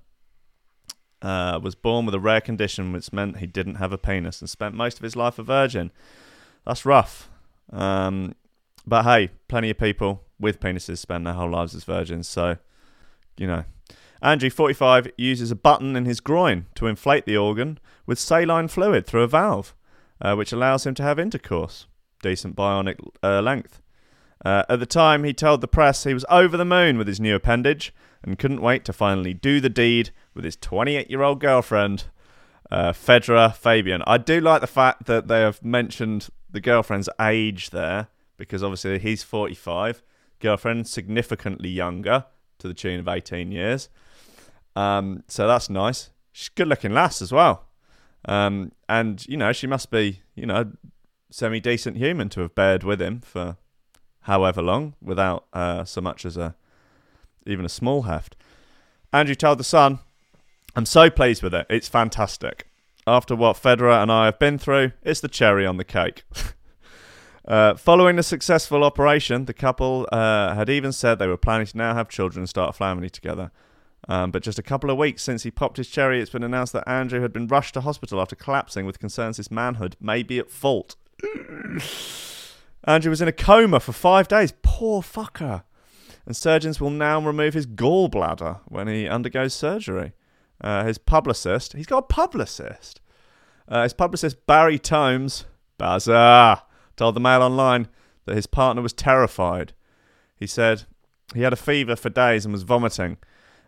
uh, 1.22 1.60
was 1.62 1.74
born 1.74 2.06
with 2.06 2.14
a 2.14 2.20
rare 2.20 2.42
condition 2.42 2.92
which 2.94 3.12
meant 3.12 3.38
he 3.38 3.48
didn't 3.48 3.76
have 3.76 3.92
a 3.92 3.98
penis 3.98 4.40
and 4.40 4.50
spent 4.50 4.76
most 4.76 4.98
of 4.98 5.04
his 5.04 5.16
life 5.16 5.40
a 5.40 5.44
virgin. 5.44 5.92
That's 6.66 6.86
rough. 6.86 7.30
Um, 7.72 8.36
but 8.86 9.04
hey, 9.04 9.32
plenty 9.48 9.72
of 9.72 9.80
people 9.80 10.24
with 10.40 10.60
penises 10.60 11.00
spend 11.00 11.26
their 11.26 11.34
whole 11.34 11.50
lives 11.50 11.74
as 11.74 11.84
virgins, 11.84 12.28
so, 12.28 12.58
you 13.36 13.48
know. 13.48 13.64
Andrew, 14.22 14.50
45, 14.50 15.10
uses 15.18 15.52
a 15.52 15.56
button 15.56 15.96
in 15.96 16.06
his 16.06 16.20
groin 16.20 16.66
to 16.76 16.88
inflate 16.88 17.26
the 17.26 17.38
organ 17.38 17.80
with 18.06 18.20
saline 18.20 18.68
fluid 18.68 19.06
through 19.06 19.24
a 19.24 19.28
valve, 19.28 19.76
uh, 20.22 20.36
which 20.36 20.52
allows 20.52 20.86
him 20.86 20.96
to 20.96 21.04
have 21.04 21.20
intercourse. 21.20 21.88
Decent 22.22 22.56
bionic 22.56 23.00
uh, 23.22 23.42
length. 23.42 23.82
Uh, 24.44 24.64
at 24.70 24.80
the 24.80 24.86
time, 24.86 25.24
he 25.24 25.34
told 25.34 25.62
the 25.62 25.68
press 25.68 26.04
he 26.04 26.14
was 26.14 26.26
over 26.30 26.58
the 26.58 26.66
moon 26.66 26.98
with 26.98 27.08
his 27.08 27.20
new 27.20 27.36
appendage 27.36 27.94
and 28.24 28.40
couldn't 28.40 28.62
wait 28.62 28.86
to 28.86 28.94
finally 28.94 29.34
do 29.34 29.60
the 29.60 29.70
deed 29.70 30.12
with 30.34 30.46
his 30.46 30.56
28 30.56 31.10
year 31.10 31.22
old 31.22 31.40
girlfriend, 31.40 32.06
uh, 32.72 32.92
Fedra 32.92 33.56
Fabian. 33.56 34.04
I 34.08 34.18
do 34.18 34.40
like 34.40 34.62
the 34.62 34.68
fact 34.68 35.06
that 35.06 35.28
they 35.28 35.42
have 35.42 35.64
mentioned 35.64 36.30
the 36.50 36.62
girlfriend's 36.62 37.10
age 37.20 37.72
there 37.72 38.08
because 38.38 38.64
obviously 38.64 39.00
he's 39.00 39.24
45, 39.24 40.04
girlfriend 40.40 40.88
significantly 40.88 41.70
younger 41.70 42.26
to 42.60 42.68
the 42.68 42.74
tune 42.74 43.00
of 43.00 43.08
18 43.08 43.52
years. 43.52 43.90
Um, 44.78 45.24
so 45.28 45.48
that's 45.48 45.72
nice. 45.72 46.12
She's 46.32 46.50
good 46.50 46.68
looking 46.68 46.94
lass 46.94 47.20
as 47.22 47.32
well. 47.32 47.66
Um, 48.26 48.74
and, 48.88 49.26
you 49.28 49.36
know, 49.36 49.52
she 49.52 49.66
must 49.66 49.90
be, 49.90 50.22
you 50.36 50.46
know, 50.46 50.72
semi 51.32 51.60
decent 51.60 51.98
human 51.98 52.30
to 52.30 52.42
have 52.42 52.54
bared 52.54 52.84
with 52.84 53.02
him 53.02 53.22
for 53.22 53.58
however 54.22 54.62
long 54.62 54.94
without 55.02 55.48
uh, 55.52 55.84
so 55.84 56.00
much 56.00 56.26
as 56.26 56.38
a 56.38 56.56
even 57.48 57.66
a 57.66 57.70
small 57.70 58.04
heft. 58.04 58.36
Andrew 59.12 59.34
told 59.36 59.58
the 59.58 59.64
Sun, 59.64 60.00
I'm 60.76 60.86
so 60.86 61.10
pleased 61.10 61.42
with 61.42 61.56
it. 61.56 61.66
It's 61.70 61.88
fantastic. 61.88 62.68
After 63.08 63.36
what 63.36 63.56
Fedra 63.56 64.04
and 64.04 64.12
I 64.12 64.26
have 64.26 64.38
been 64.38 64.60
through, 64.60 64.92
it's 65.02 65.22
the 65.22 65.30
cherry 65.30 65.66
on 65.66 65.78
the 65.78 65.86
cake. 65.86 66.24
uh, 67.48 67.76
following 67.76 68.18
the 68.18 68.24
successful 68.24 68.84
operation, 68.84 69.46
the 69.46 69.54
couple 69.54 70.08
uh, 70.12 70.54
had 70.54 70.70
even 70.70 70.92
said 70.92 71.18
they 71.18 71.28
were 71.28 71.38
planning 71.38 71.68
to 71.68 71.78
now 71.78 71.96
have 71.96 72.10
children 72.10 72.42
and 72.42 72.50
start 72.50 72.76
a 72.76 72.78
family 72.78 73.10
together. 73.10 73.50
Um, 74.10 74.32
but 74.32 74.42
just 74.44 74.60
a 74.60 74.64
couple 74.64 74.90
of 74.90 74.98
weeks 74.98 75.22
since 75.22 75.44
he 75.44 75.52
popped 75.52 75.78
his 75.78 75.90
cherry, 75.90 76.22
it's 76.22 76.32
been 76.32 76.44
announced 76.44 76.74
that 76.74 76.88
Andrew 76.88 77.22
had 77.22 77.34
been 77.34 77.48
rushed 77.48 77.74
to 77.74 77.82
hospital 77.82 78.22
after 78.22 78.36
collapsing 78.36 78.86
with 78.86 79.00
concerns 79.00 79.38
his 79.38 79.52
manhood 79.52 79.98
may 80.00 80.24
be 80.24 80.40
at 80.40 80.50
fault. 80.50 80.96
Andrew 82.86 83.10
was 83.10 83.22
in 83.22 83.28
a 83.28 83.34
coma 83.34 83.80
for 83.80 83.92
five 83.92 84.28
days. 84.28 84.54
Poor 84.62 85.02
fucker. 85.02 85.64
And 86.26 86.36
surgeons 86.36 86.80
will 86.80 86.90
now 86.90 87.22
remove 87.22 87.54
his 87.54 87.68
gallbladder 87.68 88.62
when 88.66 88.88
he 88.88 89.08
undergoes 89.08 89.54
surgery. 89.54 90.14
Uh, 90.62 90.86
his 90.86 90.98
publicist, 90.98 91.74
he's 91.74 91.86
got 91.86 92.00
a 92.00 92.02
publicist. 92.04 93.02
Uh, 93.68 93.84
his 93.84 93.94
publicist, 93.94 94.46
Barry 94.46 94.80
Tomes, 94.80 95.46
Bazaar, 95.78 96.64
told 96.96 97.16
the 97.16 97.20
Mail 97.20 97.44
Online 97.44 97.88
that 98.26 98.36
his 98.36 98.48
partner 98.48 98.82
was 98.82 98.94
terrified. 98.94 99.74
He 100.36 100.48
said 100.48 100.84
he 101.34 101.42
had 101.42 101.54
a 101.54 101.58
fever 101.58 101.96
for 101.96 102.10
days 102.10 102.46
and 102.46 102.54
was 102.54 102.64
vomiting. 102.64 103.18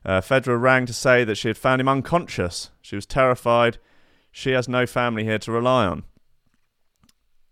Uh, 0.05 0.21
rang 0.45 0.85
to 0.85 0.93
say 0.93 1.23
that 1.23 1.35
she 1.35 1.49
had 1.49 1.57
found 1.57 1.81
him 1.81 1.89
unconscious. 1.89 2.71
She 2.81 2.95
was 2.95 3.05
terrified. 3.05 3.77
She 4.31 4.51
has 4.51 4.69
no 4.69 4.85
family 4.85 5.23
here 5.23 5.39
to 5.39 5.51
rely 5.51 5.85
on. 5.85 6.03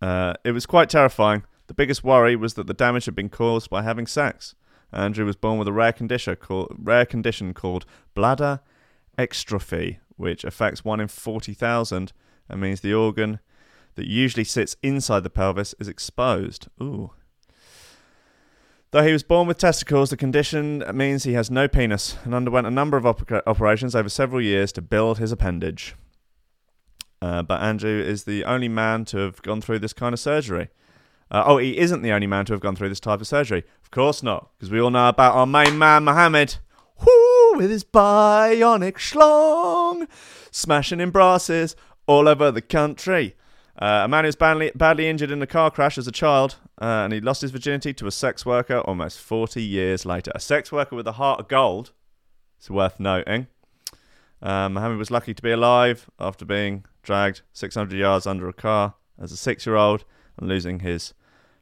Uh, 0.02 0.34
it 0.44 0.52
was 0.52 0.66
quite 0.66 0.90
terrifying. 0.90 1.44
The 1.68 1.74
biggest 1.74 2.04
worry 2.04 2.36
was 2.36 2.54
that 2.54 2.68
the 2.68 2.74
damage 2.74 3.06
had 3.06 3.16
been 3.16 3.30
caused 3.30 3.70
by 3.70 3.82
having 3.82 4.08
sex. 4.08 4.56
Andrew 4.94 5.26
was 5.26 5.36
born 5.36 5.60
with 5.60 5.68
a 5.68 5.74
rare 5.74 5.92
condition 5.92 6.36
called, 6.38 6.74
rare 6.78 7.06
condition 7.06 7.54
called 7.54 7.86
bladder 8.14 8.62
exstrophy, 9.18 9.98
which 10.16 10.44
affects 10.44 10.86
1 10.86 11.00
in 11.00 11.08
40,000 11.08 12.14
and 12.50 12.62
means 12.62 12.82
the 12.82 12.94
organ 12.94 13.40
that 13.96 14.08
usually 14.08 14.44
sits 14.44 14.78
inside 14.82 15.24
the 15.24 15.30
pelvis 15.30 15.76
is 15.80 15.88
exposed. 15.88 16.68
Ooh. 16.82 17.12
Though 18.92 19.04
he 19.04 19.12
was 19.12 19.24
born 19.24 19.48
with 19.48 19.58
testicles, 19.58 20.10
the 20.10 20.18
condition 20.18 20.84
means 20.94 21.24
he 21.24 21.34
has 21.34 21.52
no 21.52 21.68
penis 21.68 22.18
and 22.24 22.34
underwent 22.34 22.68
a 22.68 22.72
number 22.72 22.96
of 22.96 23.06
op- 23.06 23.30
operations 23.46 23.96
over 23.96 24.08
several 24.08 24.42
years 24.42 24.72
to 24.74 24.82
build 24.82 25.18
his 25.18 25.32
appendage. 25.32 25.96
Uh, 27.22 27.42
but 27.42 27.62
Andrew 27.62 28.00
is 28.00 28.24
the 28.24 28.46
only 28.46 28.70
man 28.70 29.04
to 29.06 29.18
have 29.18 29.42
gone 29.42 29.60
through 29.60 29.80
this 29.80 29.94
kind 29.94 30.14
of 30.14 30.20
surgery. 30.20 30.70
Uh, 31.30 31.44
oh, 31.46 31.58
he 31.58 31.78
isn't 31.78 32.02
the 32.02 32.12
only 32.12 32.28
man 32.28 32.46
to 32.46 32.54
have 32.54 32.62
gone 32.62 32.76
through 32.76 32.90
this 32.90 33.02
type 33.02 33.20
of 33.20 33.28
surgery. 33.28 33.64
Of 33.84 33.92
course 33.92 34.24
not, 34.24 34.52
because 34.58 34.72
we 34.72 34.80
all 34.80 34.92
know 34.92 35.10
about 35.10 35.36
our 35.36 35.48
main 35.48 35.78
man, 35.78 36.06
Mohammed. 36.06 36.58
With 37.56 37.70
his 37.70 37.84
bionic 37.84 38.94
schlong, 38.94 40.08
smashing 40.52 41.00
in 41.00 41.10
brasses 41.10 41.76
all 42.06 42.28
over 42.28 42.52
the 42.52 42.62
country. 42.62 43.36
Uh, 43.80 44.02
a 44.06 44.08
man 44.08 44.24
who 44.24 44.28
was 44.28 44.36
badly, 44.36 44.72
badly 44.74 45.08
injured 45.08 45.30
in 45.30 45.42
a 45.42 45.48
car 45.48 45.70
crash 45.70 45.98
as 45.98 46.08
a 46.08 46.12
child, 46.12 46.56
uh, 46.82 47.06
and 47.06 47.14
he 47.14 47.22
lost 47.22 47.42
his 47.42 47.52
virginity 47.52 47.94
to 47.94 48.08
a 48.08 48.12
sex 48.12 48.46
worker 48.46 48.80
almost 48.80 49.20
40 49.20 49.62
years 49.62 50.06
later. 50.06 50.32
A 50.34 50.40
sex 50.40 50.72
worker 50.72 50.96
with 50.96 51.08
a 51.08 51.14
heart 51.14 51.40
of 51.40 51.48
gold. 51.48 51.92
It's 52.58 52.72
worth 52.72 53.00
noting. 53.00 53.48
Um, 54.42 54.74
Mohammed 54.74 54.98
was 54.98 55.12
lucky 55.12 55.34
to 55.34 55.42
be 55.42 55.52
alive 55.52 56.10
after 56.20 56.44
being 56.44 56.86
dragged 57.04 57.42
600 57.54 57.96
yards 57.96 58.26
under 58.26 58.50
a 58.50 58.54
car 58.54 58.96
as 59.20 59.32
a 59.32 59.38
six 59.38 59.66
year 59.66 59.76
old 59.76 60.06
and 60.38 60.50
losing 60.50 60.80
his 60.80 61.14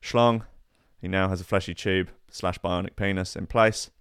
schlong. 0.01 0.43
He 1.01 1.07
now 1.09 1.27
has 1.29 1.41
a 1.41 1.45
fleshy 1.45 1.73
tube 1.73 2.09
slash 2.31 2.59
bionic 2.59 2.95
penis 2.95 3.35
in 3.35 3.47
place, 3.47 3.91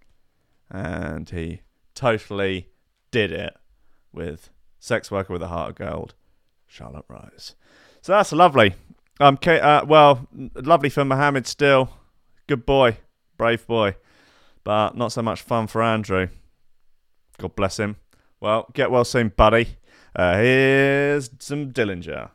and 0.69 1.29
he 1.29 1.61
totally 1.93 2.69
did 3.11 3.31
it 3.31 3.55
with 4.11 4.49
sex 4.79 5.11
worker 5.11 5.33
with 5.33 5.41
a 5.41 5.47
heart 5.47 5.69
of 5.71 5.75
gold, 5.75 6.13
Charlotte 6.67 7.05
Rose. 7.07 7.55
So 8.05 8.11
that's 8.11 8.31
lovely. 8.31 8.75
Um, 9.19 9.39
uh, 9.47 9.83
well, 9.87 10.27
lovely 10.53 10.89
for 10.89 11.03
Mohammed 11.03 11.47
still. 11.47 11.89
Good 12.45 12.63
boy, 12.63 12.97
brave 13.35 13.65
boy, 13.65 13.95
but 14.63 14.95
not 14.95 15.11
so 15.11 15.23
much 15.23 15.41
fun 15.41 15.65
for 15.65 15.81
Andrew. 15.81 16.27
God 17.39 17.55
bless 17.55 17.79
him. 17.79 17.95
Well, 18.39 18.67
get 18.73 18.91
well 18.91 19.05
soon, 19.05 19.29
buddy. 19.29 19.77
Uh, 20.15 20.37
here's 20.37 21.31
some 21.39 21.71
Dillinja. 21.71 22.29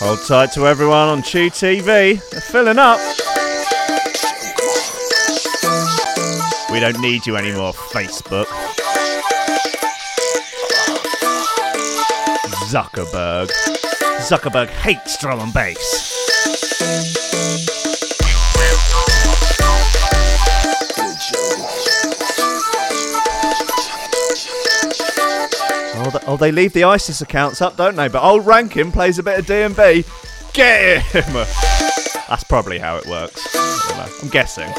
Hold 0.00 0.18
tight 0.26 0.50
to 0.52 0.66
everyone 0.66 1.08
on 1.08 1.22
Chew 1.22 1.50
TV. 1.50 2.18
They're 2.30 2.40
filling 2.40 2.78
up. 2.78 2.98
We 6.72 6.80
don't 6.80 6.98
need 7.02 7.26
you 7.26 7.36
anymore, 7.36 7.74
Facebook. 7.74 8.46
Zuckerberg. 12.70 13.50
Zuckerberg 14.20 14.68
hates 14.68 15.18
drum 15.18 15.40
and 15.40 15.52
bass. 15.52 17.29
They 26.40 26.50
leave 26.50 26.72
the 26.72 26.84
ISIS 26.84 27.20
accounts 27.20 27.62
up, 27.62 27.76
don't 27.76 27.94
they? 27.94 28.08
But 28.08 28.24
old 28.24 28.44
Rankin 28.46 28.90
plays 28.90 29.18
a 29.18 29.22
bit 29.22 29.38
of 29.38 29.46
D&B. 29.46 30.04
Get 30.52 31.02
him! 31.02 31.32
That's 32.28 32.44
probably 32.44 32.78
how 32.78 32.96
it 32.96 33.06
works. 33.06 33.46
I'm 33.54 34.28
guessing. 34.30 34.72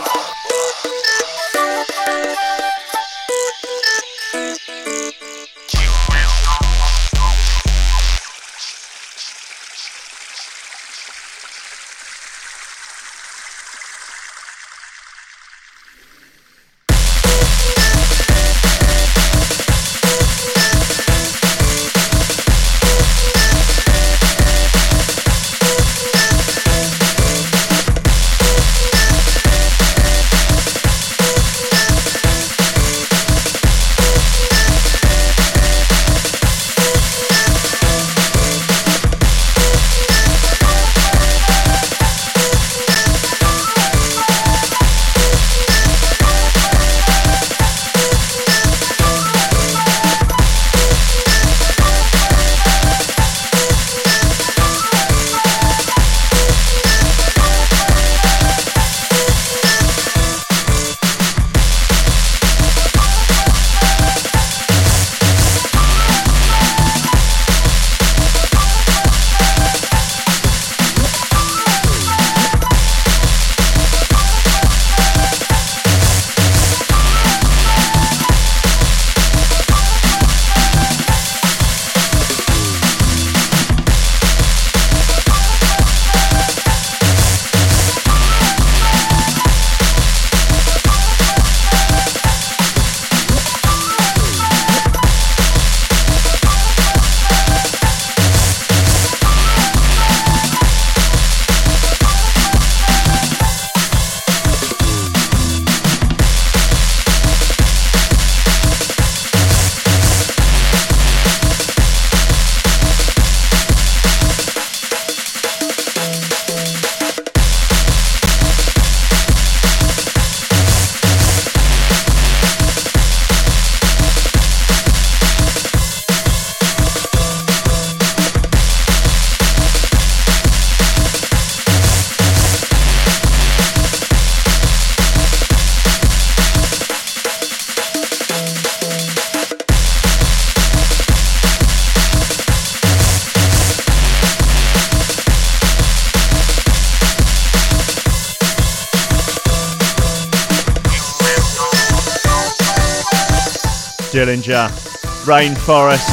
Rainforest. 155.31 156.09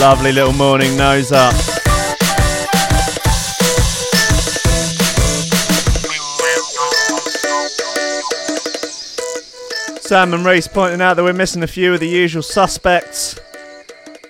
Lovely 0.00 0.32
little 0.32 0.52
morning 0.52 0.96
nose 0.96 1.30
up. 1.30 1.54
Sam 10.02 10.34
and 10.34 10.44
Reese 10.44 10.66
pointing 10.66 11.00
out 11.00 11.14
that 11.14 11.22
we're 11.22 11.32
missing 11.32 11.62
a 11.62 11.68
few 11.68 11.94
of 11.94 12.00
the 12.00 12.08
usual 12.08 12.42
suspects 12.42 13.38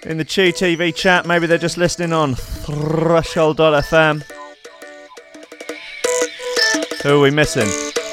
in 0.03 0.19
the 0.19 0.25
Chew 0.27 0.53
TV 0.53 0.95
chat. 0.95 1.25
Maybe 1.25 1.47
they're 1.47 1.57
just 1.57 1.79
listening 1.79 2.13
on 2.13 2.35
Threshold.fm. 2.69 4.23
Who 7.03 7.09
are 7.09 7.21
we 7.21 7.31
missing? 7.31 7.67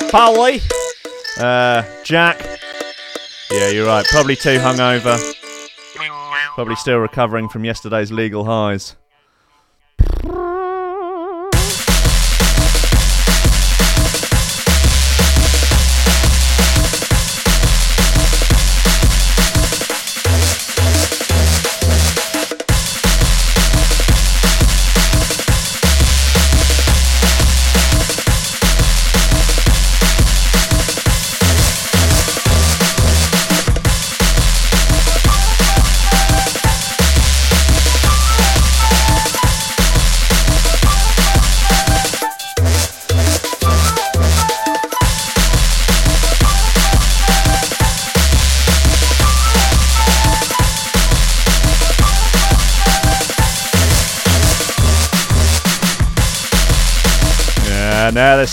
Polly? 0.10 0.62
Uh, 1.38 1.84
Jack? 2.06 2.40
Yeah, 3.52 3.68
you're 3.72 3.86
right. 3.86 4.06
Probably 4.06 4.38
too 4.38 4.58
hungover. 4.58 5.20
Probably 6.54 6.78
still 6.78 7.00
recovering 7.00 7.50
from 7.50 7.66
yesterday's 7.66 8.14
legal 8.14 8.46
highs. 8.46 8.96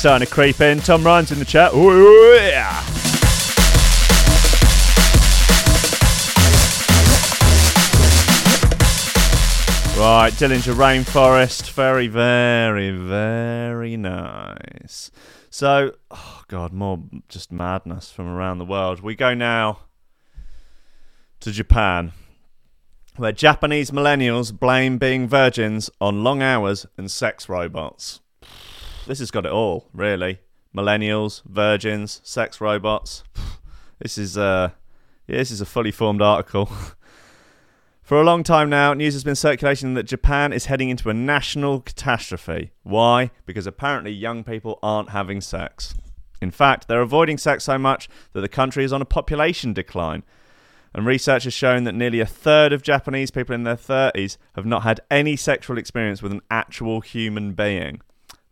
Starting 0.03 0.27
to 0.27 0.35
creep 0.35 0.61
in. 0.61 0.81
Tom 0.81 1.05
Ryan's 1.05 1.31
in 1.31 1.39
the 1.39 1.45
chat. 1.45 1.73
Ooh, 1.75 2.35
yeah. 2.35 2.81
Right, 9.97 10.33
Dillinja 10.33 10.75
Rainforest. 10.75 11.71
Very, 11.71 12.09
very, 12.09 12.91
very 12.91 13.97
nice. 13.97 15.13
So, 15.51 15.93
oh 16.11 16.43
God, 16.49 16.73
more 16.73 17.05
just 17.29 17.53
madness 17.53 18.11
from 18.11 18.27
around 18.27 18.59
the 18.59 18.65
world. 18.65 19.03
We 19.03 19.15
go 19.15 19.35
now 19.35 19.83
to 21.39 21.53
Japan, 21.53 22.11
where 23.15 23.31
Japanese 23.31 23.93
millennials 23.93 24.53
blame 24.53 24.99
being 24.99 25.29
virgins 25.29 25.91
on 26.01 26.25
long 26.25 26.43
hours 26.43 26.87
and 26.99 27.09
sex 27.09 27.49
robots 27.49 28.19
this 29.07 29.19
has 29.19 29.31
got 29.31 29.47
it 29.47 29.53
all, 29.53 29.89
really. 29.93 30.41
Millennials, 30.75 31.43
virgins, 31.45 32.21
sex 32.25 32.61
robots. 32.61 33.25
This 33.99 34.19
is 34.19 34.37
uh 34.37 34.71
yeah, 35.29 35.37
this 35.37 35.53
is 35.53 35.61
a 35.61 35.67
fully 35.67 35.93
formed 35.93 36.21
article. 36.21 36.69
For 38.03 38.21
a 38.21 38.25
long 38.25 38.43
time 38.43 38.69
now, 38.69 38.95
news 38.95 39.15
has 39.15 39.23
been 39.23 39.37
circulating 39.37 39.95
that 39.95 40.03
Japan 40.03 40.53
is 40.53 40.67
heading 40.67 40.91
into 40.91 41.09
a 41.09 41.15
national 41.15 41.81
catastrophe. 41.81 42.73
Why? 42.83 43.31
Because 43.47 43.65
apparently 43.65 44.11
young 44.11 44.43
people 44.43 44.81
aren't 44.83 45.11
having 45.11 45.41
sex. 45.41 45.95
In 46.41 46.51
fact, 46.51 46.89
they're 46.89 47.01
avoiding 47.01 47.39
sex 47.39 47.63
so 47.63 47.79
much 47.79 48.09
that 48.33 48.41
the 48.41 48.49
country 48.49 48.83
is 48.83 48.93
on 48.93 49.01
a 49.01 49.07
population 49.07 49.73
decline. 49.73 50.25
And 50.93 51.07
research 51.07 51.45
has 51.45 51.55
shown 51.55 51.85
that 51.85 51.95
nearly 51.95 52.19
a 52.19 52.27
third 52.27 52.73
of 52.73 52.83
Japanese 52.83 53.31
people 53.31 53.55
in 53.55 53.63
their 53.63 53.77
30s 53.77 54.37
have 54.57 54.67
not 54.67 54.83
had 54.83 55.01
any 55.11 55.37
sexual 55.37 55.79
experience 55.79 56.21
with 56.21 56.33
an 56.33 56.43
actual 56.51 57.01
human 57.01 57.53
being. 57.53 58.03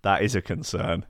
That 0.03 0.23
is 0.23 0.35
a 0.35 0.43
concern. 0.43 1.07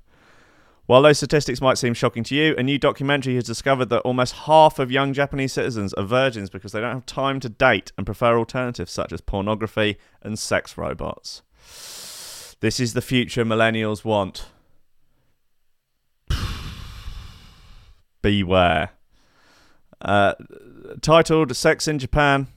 While 0.86 1.02
those 1.02 1.18
statistics 1.18 1.60
might 1.60 1.78
seem 1.78 1.94
shocking 1.94 2.24
to 2.24 2.34
you, 2.34 2.56
a 2.56 2.64
new 2.64 2.76
documentary 2.76 3.36
has 3.36 3.44
discovered 3.44 3.90
that 3.90 4.00
almost 4.00 4.34
half 4.34 4.80
of 4.80 4.90
young 4.90 5.12
Japanese 5.12 5.52
citizens 5.52 5.94
are 5.94 6.02
virgins 6.02 6.50
because 6.50 6.72
they 6.72 6.80
don't 6.80 6.94
have 6.94 7.06
time 7.06 7.38
to 7.40 7.48
date 7.48 7.92
and 7.96 8.04
prefer 8.04 8.36
alternatives 8.36 8.90
such 8.90 9.12
as 9.12 9.20
pornography 9.20 9.98
and 10.20 10.36
sex 10.36 10.76
robots. 10.76 11.42
This 12.58 12.80
is 12.80 12.94
the 12.94 13.00
future 13.00 13.44
millennials 13.44 14.04
want. 14.04 14.46
Beware. 18.22 18.90
Uh, 20.00 20.34
titled 21.02 21.54
Sex 21.54 21.86
in 21.86 22.00
Japan 22.00 22.48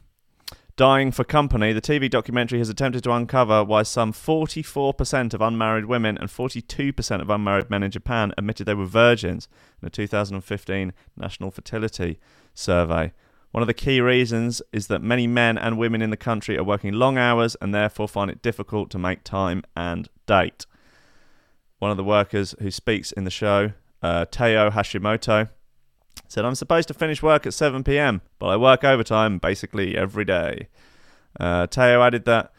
Dying 0.75 1.11
for 1.11 1.23
Company, 1.23 1.71
the 1.71 1.81
TV 1.81 2.09
documentary 2.09 2.57
has 2.57 2.67
attempted 2.67 3.03
to 3.03 3.11
uncover 3.11 3.63
why 3.63 3.83
some 3.83 4.11
44% 4.11 5.35
of 5.35 5.41
unmarried 5.41 5.85
women 5.85 6.17
and 6.17 6.27
42% 6.27 7.21
of 7.21 7.29
unmarried 7.29 7.69
men 7.69 7.83
in 7.83 7.91
Japan 7.91 8.33
admitted 8.39 8.65
they 8.65 8.73
were 8.73 8.85
virgins 8.85 9.47
in 9.83 9.87
a 9.87 9.91
2015 9.91 10.91
National 11.15 11.51
Fertility 11.51 12.17
Survey. 12.55 13.13
One 13.51 13.61
of 13.61 13.67
the 13.67 13.75
key 13.75 14.01
reasons 14.01 14.63
is 14.71 14.87
that 14.87 15.03
many 15.03 15.27
men 15.27 15.59
and 15.59 15.77
women 15.77 16.01
in 16.01 16.09
the 16.09 16.17
country 16.17 16.57
are 16.57 16.63
working 16.63 16.93
long 16.93 17.19
hours 17.19 17.55
and 17.61 17.71
therefore 17.71 18.07
find 18.07 18.31
it 18.31 18.41
difficult 18.41 18.89
to 18.89 18.97
make 18.97 19.23
time 19.23 19.61
and 19.75 20.09
date. 20.25 20.65
One 21.77 21.91
of 21.91 21.97
the 21.97 22.03
workers 22.03 22.55
who 22.59 22.71
speaks 22.71 23.11
in 23.11 23.25
the 23.25 23.29
show, 23.29 23.73
uh, 24.01 24.25
Teo 24.25 24.71
Hashimoto, 24.71 25.49
said, 26.27 26.45
I'm 26.45 26.55
supposed 26.55 26.87
to 26.87 26.93
finish 26.93 27.21
work 27.21 27.45
at 27.45 27.53
7 27.53 27.83
pm, 27.83 28.21
but 28.39 28.47
I 28.47 28.57
work 28.57 28.83
overtime 28.83 29.37
basically 29.37 29.97
every 29.97 30.25
day. 30.25 30.67
Uh, 31.39 31.67
Teo 31.67 32.01
added 32.01 32.25
that 32.25 32.51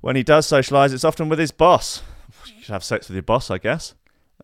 when 0.00 0.16
he 0.16 0.22
does 0.22 0.46
socialise, 0.46 0.92
it's 0.92 1.04
often 1.04 1.28
with 1.28 1.38
his 1.38 1.50
boss. 1.50 2.02
You 2.46 2.62
should 2.62 2.72
have 2.72 2.84
sex 2.84 3.08
with 3.08 3.14
your 3.14 3.22
boss, 3.22 3.50
I 3.50 3.58
guess. 3.58 3.94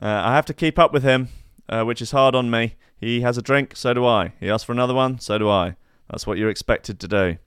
Uh, 0.00 0.06
I 0.06 0.34
have 0.34 0.46
to 0.46 0.54
keep 0.54 0.78
up 0.78 0.92
with 0.92 1.02
him, 1.02 1.28
uh, 1.68 1.84
which 1.84 2.02
is 2.02 2.10
hard 2.10 2.34
on 2.34 2.50
me. 2.50 2.76
He 2.98 3.22
has 3.22 3.38
a 3.38 3.42
drink, 3.42 3.76
so 3.76 3.94
do 3.94 4.06
I. 4.06 4.32
He 4.40 4.50
asks 4.50 4.64
for 4.64 4.72
another 4.72 4.94
one, 4.94 5.18
so 5.18 5.38
do 5.38 5.48
I. 5.48 5.76
That's 6.10 6.26
what 6.26 6.38
you're 6.38 6.50
expected 6.50 7.00
to 7.00 7.08
do. 7.08 7.38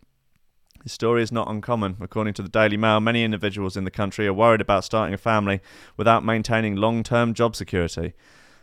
His 0.84 0.94
story 0.94 1.22
is 1.22 1.32
not 1.32 1.50
uncommon. 1.50 1.98
According 2.00 2.34
to 2.36 2.42
the 2.42 2.50
Daily 2.50 2.78
Mail, 2.78 3.00
many 3.00 3.24
individuals 3.24 3.76
in 3.76 3.84
the 3.84 3.92
country 3.92 4.28
are 4.28 4.34
worried 4.34 4.62
about 4.62 4.84
starting 4.84 5.14
a 5.14 5.18
family 5.18 5.60
without 5.98 6.24
maintaining 6.24 6.76
long 6.76 7.04
term 7.04 7.34
job 7.34 7.56
security. 7.56 8.14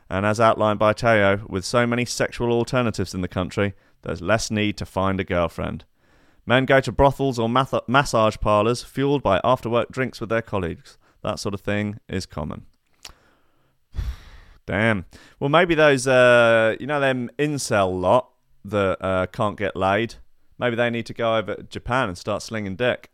And 0.08 0.24
as 0.24 0.40
outlined 0.40 0.78
by 0.78 0.92
Teo, 0.92 1.44
with 1.48 1.64
so 1.64 1.86
many 1.86 2.04
sexual 2.04 2.52
alternatives 2.52 3.14
in 3.14 3.22
the 3.22 3.28
country, 3.28 3.74
there's 4.02 4.22
less 4.22 4.50
need 4.50 4.76
to 4.76 4.86
find 4.86 5.18
a 5.18 5.24
girlfriend. 5.24 5.84
Men 6.46 6.64
go 6.64 6.80
to 6.80 6.92
brothels 6.92 7.38
or 7.38 7.48
math- 7.48 7.88
massage 7.88 8.36
parlours 8.40 8.84
fueled 8.84 9.22
by 9.22 9.40
after 9.42 9.68
work 9.68 9.90
drinks 9.90 10.20
with 10.20 10.30
their 10.30 10.42
colleagues. 10.42 10.96
That 11.22 11.40
sort 11.40 11.54
of 11.54 11.60
thing 11.60 11.98
is 12.08 12.24
common. 12.24 12.66
Damn. 14.66 15.06
Well, 15.40 15.50
maybe 15.50 15.74
those, 15.74 16.06
uh, 16.06 16.76
you 16.78 16.86
know, 16.86 17.00
them 17.00 17.30
incel 17.36 18.00
lot 18.00 18.30
that 18.64 19.04
uh, 19.04 19.26
can't 19.26 19.56
get 19.56 19.74
laid. 19.74 20.14
Maybe 20.58 20.76
they 20.76 20.88
need 20.88 21.06
to 21.06 21.14
go 21.14 21.36
over 21.36 21.56
to 21.56 21.62
Japan 21.64 22.08
and 22.08 22.16
start 22.16 22.42
slinging 22.42 22.76
dick. 22.76 23.10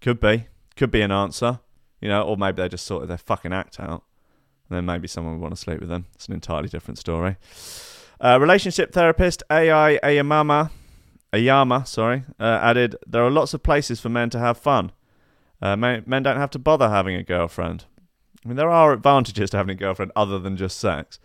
Could 0.00 0.20
be. 0.20 0.46
Could 0.76 0.92
be 0.92 1.02
an 1.02 1.10
answer. 1.10 1.60
You 2.00 2.08
know, 2.08 2.22
or 2.22 2.36
maybe 2.36 2.62
they 2.62 2.68
just 2.68 2.86
sorted 2.86 3.10
their 3.10 3.18
fucking 3.18 3.52
act 3.52 3.78
out. 3.80 4.04
Then 4.72 4.86
maybe 4.86 5.08
someone 5.08 5.34
would 5.34 5.42
want 5.42 5.54
to 5.54 5.60
sleep 5.60 5.80
with 5.80 5.88
them. 5.88 6.06
It's 6.14 6.26
an 6.26 6.34
entirely 6.34 6.68
different 6.68 6.98
story. 6.98 7.36
Uh, 8.20 8.38
relationship 8.40 8.92
therapist 8.92 9.42
AI 9.50 9.98
Ayamama, 10.02 10.70
Ayama, 11.32 11.86
sorry, 11.86 12.24
uh, 12.38 12.58
added, 12.62 12.96
"There 13.06 13.24
are 13.24 13.30
lots 13.30 13.54
of 13.54 13.62
places 13.62 14.00
for 14.00 14.08
men 14.08 14.30
to 14.30 14.38
have 14.38 14.58
fun. 14.58 14.92
Uh, 15.60 15.76
men, 15.76 16.02
men 16.06 16.22
don't 16.22 16.36
have 16.36 16.50
to 16.50 16.58
bother 16.58 16.88
having 16.88 17.16
a 17.16 17.22
girlfriend. 17.22 17.84
I 18.44 18.48
mean, 18.48 18.56
there 18.56 18.70
are 18.70 18.92
advantages 18.92 19.50
to 19.50 19.56
having 19.56 19.76
a 19.76 19.78
girlfriend 19.78 20.10
other 20.16 20.38
than 20.38 20.56
just 20.56 20.78
sex. 20.78 21.18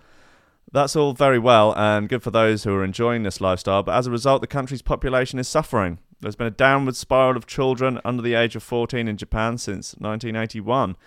That's 0.71 0.95
all 0.95 1.13
very 1.13 1.39
well 1.39 1.73
and 1.77 2.10
good 2.10 2.21
for 2.21 2.31
those 2.31 2.63
who 2.63 2.73
are 2.75 2.83
enjoying 2.83 3.23
this 3.23 3.39
lifestyle, 3.39 3.83
but 3.83 3.95
as 3.95 4.05
a 4.05 4.12
result, 4.12 4.41
the 4.41 4.47
country's 4.47 4.81
population 4.81 5.39
is 5.39 5.47
suffering. 5.47 5.99
There's 6.19 6.36
been 6.36 6.47
a 6.47 6.51
downward 6.51 6.95
spiral 6.95 7.38
of 7.38 7.47
children 7.47 8.01
under 8.03 8.21
the 8.21 8.33
age 8.33 8.55
of 8.55 8.63
14 8.63 9.07
in 9.07 9.17
Japan 9.17 9.57
since 9.57 9.93
1981, 9.97 10.97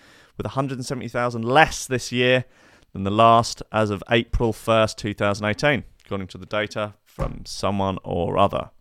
with 0.41 0.47
170,000 0.47 1.45
less 1.45 1.85
this 1.85 2.11
year 2.11 2.45
than 2.93 3.03
the 3.03 3.11
last 3.11 3.61
as 3.71 3.91
of 3.91 4.03
April 4.09 4.51
1st, 4.51 4.95
2018, 4.95 5.83
according 6.03 6.25
to 6.25 6.39
the 6.39 6.47
data 6.47 6.95
from 7.05 7.43
someone 7.45 7.99
or 8.03 8.39
other. 8.39 8.71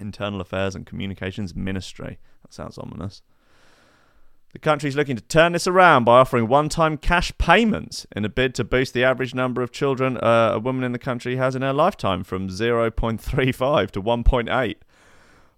Internal 0.00 0.40
Affairs 0.40 0.74
and 0.74 0.84
Communications 0.84 1.54
Ministry. 1.54 2.18
That 2.42 2.52
sounds 2.52 2.78
ominous. 2.78 3.22
The 4.54 4.58
country 4.58 4.88
is 4.88 4.96
looking 4.96 5.14
to 5.14 5.22
turn 5.22 5.52
this 5.52 5.68
around 5.68 6.02
by 6.02 6.18
offering 6.18 6.48
one 6.48 6.68
time 6.68 6.96
cash 6.96 7.32
payments 7.38 8.04
in 8.16 8.24
a 8.24 8.28
bid 8.28 8.52
to 8.56 8.64
boost 8.64 8.92
the 8.92 9.04
average 9.04 9.36
number 9.36 9.62
of 9.62 9.70
children 9.70 10.18
uh, 10.18 10.50
a 10.54 10.58
woman 10.58 10.82
in 10.82 10.90
the 10.90 10.98
country 10.98 11.36
has 11.36 11.54
in 11.54 11.62
her 11.62 11.72
lifetime 11.72 12.24
from 12.24 12.48
0.35 12.48 13.90
to 13.92 14.02
1.8. 14.02 14.74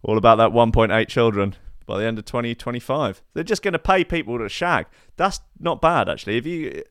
All 0.02 0.18
about 0.18 0.36
that 0.36 0.50
1.8 0.50 1.08
children 1.08 1.56
by 1.86 1.98
the 1.98 2.04
end 2.04 2.18
of 2.18 2.24
2025. 2.24 3.22
They're 3.32 3.44
just 3.44 3.62
going 3.62 3.72
to 3.72 3.78
pay 3.78 4.04
people 4.04 4.38
to 4.38 4.48
shag. 4.48 4.86
That's 5.16 5.40
not 5.58 5.80
bad 5.80 6.08
actually. 6.08 6.38
If 6.38 6.46
you, 6.46 6.82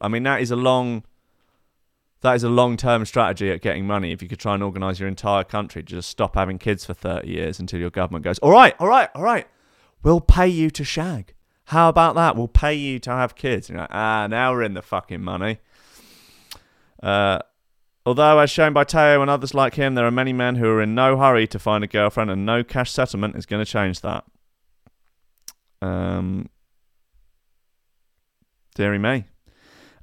I 0.00 0.08
mean, 0.08 0.22
that 0.24 0.40
is 0.40 0.50
a 0.50 0.56
long. 0.56 1.04
That 2.20 2.36
is 2.36 2.42
a 2.42 2.48
long-term 2.48 3.04
strategy 3.04 3.50
at 3.50 3.60
getting 3.60 3.86
money. 3.86 4.10
If 4.10 4.22
you 4.22 4.28
could 4.28 4.38
try 4.38 4.54
and 4.54 4.62
organise 4.62 4.98
your 4.98 5.10
entire 5.10 5.44
country 5.44 5.82
to 5.82 5.96
just 5.96 6.08
stop 6.08 6.36
having 6.36 6.56
kids 6.56 6.82
for 6.86 6.94
30 6.94 7.28
years 7.28 7.60
until 7.60 7.80
your 7.80 7.90
government 7.90 8.24
goes, 8.24 8.38
all 8.38 8.50
right, 8.50 8.74
all 8.78 8.88
right, 8.88 9.10
all 9.14 9.22
right, 9.22 9.46
we'll 10.02 10.22
pay 10.22 10.48
you 10.48 10.70
to 10.70 10.84
shag. 10.84 11.34
How 11.66 11.90
about 11.90 12.14
that? 12.14 12.34
We'll 12.34 12.48
pay 12.48 12.72
you 12.72 12.98
to 13.00 13.10
have 13.10 13.34
kids. 13.34 13.68
Like, 13.68 13.88
ah, 13.90 14.26
now 14.26 14.52
we're 14.52 14.62
in 14.62 14.72
the 14.72 14.80
fucking 14.80 15.20
money. 15.20 15.58
Uh, 17.02 17.40
although, 18.06 18.38
as 18.38 18.50
shown 18.50 18.72
by 18.72 18.84
Teo 18.84 19.20
and 19.20 19.30
others 19.30 19.54
like 19.54 19.74
him, 19.74 19.94
there 19.94 20.06
are 20.06 20.10
many 20.10 20.32
men 20.32 20.56
who 20.56 20.68
are 20.68 20.82
in 20.82 20.94
no 20.94 21.16
hurry 21.16 21.46
to 21.48 21.58
find 21.58 21.84
a 21.84 21.86
girlfriend, 21.86 22.30
and 22.30 22.46
no 22.46 22.62
cash 22.64 22.90
settlement 22.90 23.36
is 23.36 23.46
going 23.46 23.64
to 23.64 23.70
change 23.70 24.00
that. 24.00 24.24
Um, 25.82 26.48
dearie 28.74 28.98
me. 28.98 29.24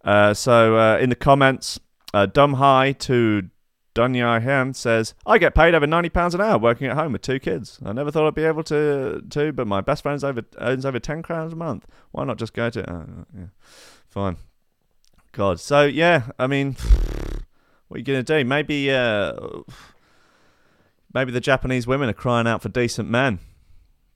Uh, 0.03 0.33
so, 0.33 0.77
uh, 0.77 0.97
in 0.97 1.09
the 1.09 1.15
comments, 1.15 1.79
uh, 2.13 2.25
Dumb 2.25 2.53
High 2.53 2.93
to 2.93 3.49
Dunya 3.93 4.41
Han 4.41 4.73
says, 4.73 5.13
I 5.25 5.37
get 5.37 5.53
paid 5.53 5.75
over 5.75 5.85
£90 5.85 6.33
an 6.33 6.41
hour 6.41 6.57
working 6.57 6.87
at 6.87 6.95
home 6.95 7.13
with 7.13 7.21
two 7.21 7.39
kids. 7.39 7.79
I 7.85 7.91
never 7.91 8.09
thought 8.09 8.27
I'd 8.27 8.35
be 8.35 8.45
able 8.45 8.63
to, 8.63 9.21
to 9.29 9.51
but 9.51 9.67
my 9.67 9.81
best 9.81 10.03
friend 10.03 10.23
over, 10.23 10.43
earns 10.59 10.85
over 10.85 10.99
10 10.99 11.21
crowns 11.21 11.53
a 11.53 11.55
month. 11.55 11.85
Why 12.11 12.23
not 12.23 12.37
just 12.37 12.53
go 12.53 12.69
to. 12.69 12.89
Uh, 12.89 13.05
yeah. 13.37 13.45
Fine. 14.07 14.37
God. 15.33 15.59
So, 15.59 15.83
yeah, 15.85 16.27
I 16.39 16.47
mean, 16.47 16.77
what 17.91 17.97
are 17.97 17.99
you 17.99 18.05
going 18.05 18.23
to 18.23 18.37
do? 18.39 18.47
Maybe. 18.47 18.89
Uh, 18.89 19.33
maybe 21.13 21.33
the 21.33 21.41
Japanese 21.41 21.85
women 21.85 22.07
are 22.07 22.13
crying 22.13 22.47
out 22.47 22.61
for 22.61 22.69
decent 22.69 23.09
men. 23.09 23.39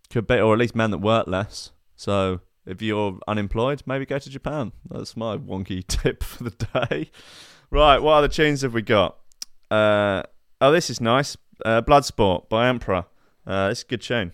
Could 0.09 0.27
be, 0.27 0.39
or 0.39 0.53
at 0.53 0.59
least 0.59 0.75
men 0.75 0.91
that 0.91 0.99
work 0.99 1.27
less. 1.27 1.71
So 1.97 2.39
if 2.65 2.81
you're 2.81 3.19
unemployed, 3.27 3.83
maybe 3.85 4.05
go 4.05 4.17
to 4.17 4.29
Japan. 4.29 4.71
That's 4.89 5.17
my 5.17 5.37
wonky 5.37 5.85
tip 5.87 6.23
for 6.23 6.45
the 6.45 6.51
day. 6.51 7.11
Right, 7.69 8.01
what 8.01 8.13
other 8.13 8.29
tunes 8.29 8.61
have 8.61 8.73
we 8.73 8.81
got? 8.81 9.17
Uh, 9.69 10.23
oh, 10.61 10.71
this 10.71 10.89
is 10.89 11.01
nice. 11.01 11.35
Uh, 11.65 11.81
Bloodsport 11.81 12.47
by 12.47 12.69
Emperor. 12.69 13.07
Uh, 13.45 13.67
it's 13.71 13.81
a 13.81 13.85
good 13.87 14.01
tune. 14.01 14.31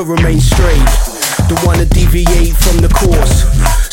But 0.00 0.06
remain 0.06 0.40
straight. 0.40 0.82
Don't 1.46 1.62
wanna 1.66 1.84
deviate 1.84 2.56
from 2.56 2.78
the 2.78 2.88
course. 2.88 3.44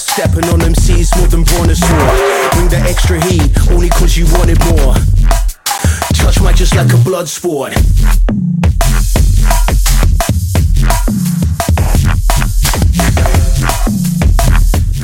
Stepping 0.02 0.46
on 0.46 0.60
them 0.60 0.74
seas 0.74 1.14
more 1.18 1.28
than 1.28 1.44
brontosaur. 1.44 2.52
Bring 2.54 2.70
the 2.70 2.78
extra 2.78 3.20
heat, 3.26 3.52
only 3.72 3.90
cause 3.90 4.16
you 4.16 4.26
wanted 4.32 4.58
more. 4.70 4.96
Touch 6.14 6.40
mine 6.40 6.56
just 6.56 6.76
like 6.78 6.94
a 6.94 6.98
blood 7.04 7.28
sport. 7.28 7.74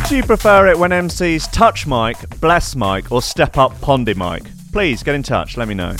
Do 0.07 0.15
you 0.15 0.23
prefer 0.23 0.67
it 0.67 0.79
when 0.79 0.91
MCs 0.91 1.51
touch 1.51 1.85
mic, 1.85 2.39
bless 2.39 2.77
mic, 2.77 3.11
or 3.11 3.21
step 3.21 3.57
up 3.57 3.73
pondy 3.81 4.15
mic? 4.15 4.49
Please 4.71 5.03
get 5.03 5.15
in 5.15 5.23
touch, 5.23 5.57
let 5.57 5.67
me 5.67 5.73
know. 5.73 5.97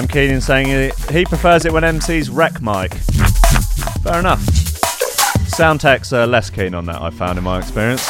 Sam 0.00 0.08
Keenan 0.08 0.40
saying 0.40 0.92
he- 1.10 1.26
prefers 1.26 1.66
it 1.66 1.72
when 1.74 1.82
MCs 1.82 2.30
wreck 2.32 2.62
mic. 2.62 2.94
Fair 4.02 4.18
enough. 4.20 4.40
Sound 5.46 5.82
techs 5.82 6.10
are 6.14 6.26
less 6.26 6.48
keen 6.48 6.74
on 6.74 6.86
that, 6.86 7.02
I 7.02 7.10
found 7.10 7.36
in 7.36 7.44
my 7.44 7.58
experience. 7.58 8.08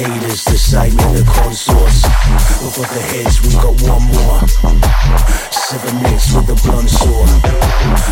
The 0.00 0.08
haters 0.08 0.44
decide 0.46 0.92
me 0.94 1.04
the 1.12 1.24
consorts. 1.30 2.04
Over 2.64 2.88
the 2.88 3.02
heads, 3.12 3.36
we 3.42 3.52
got 3.52 3.76
one 3.82 4.02
more. 4.08 4.40
Seven 5.52 5.94
hits 6.06 6.32
with 6.32 6.46
the 6.46 6.54
blunt 6.64 6.88
sword. 6.88 7.28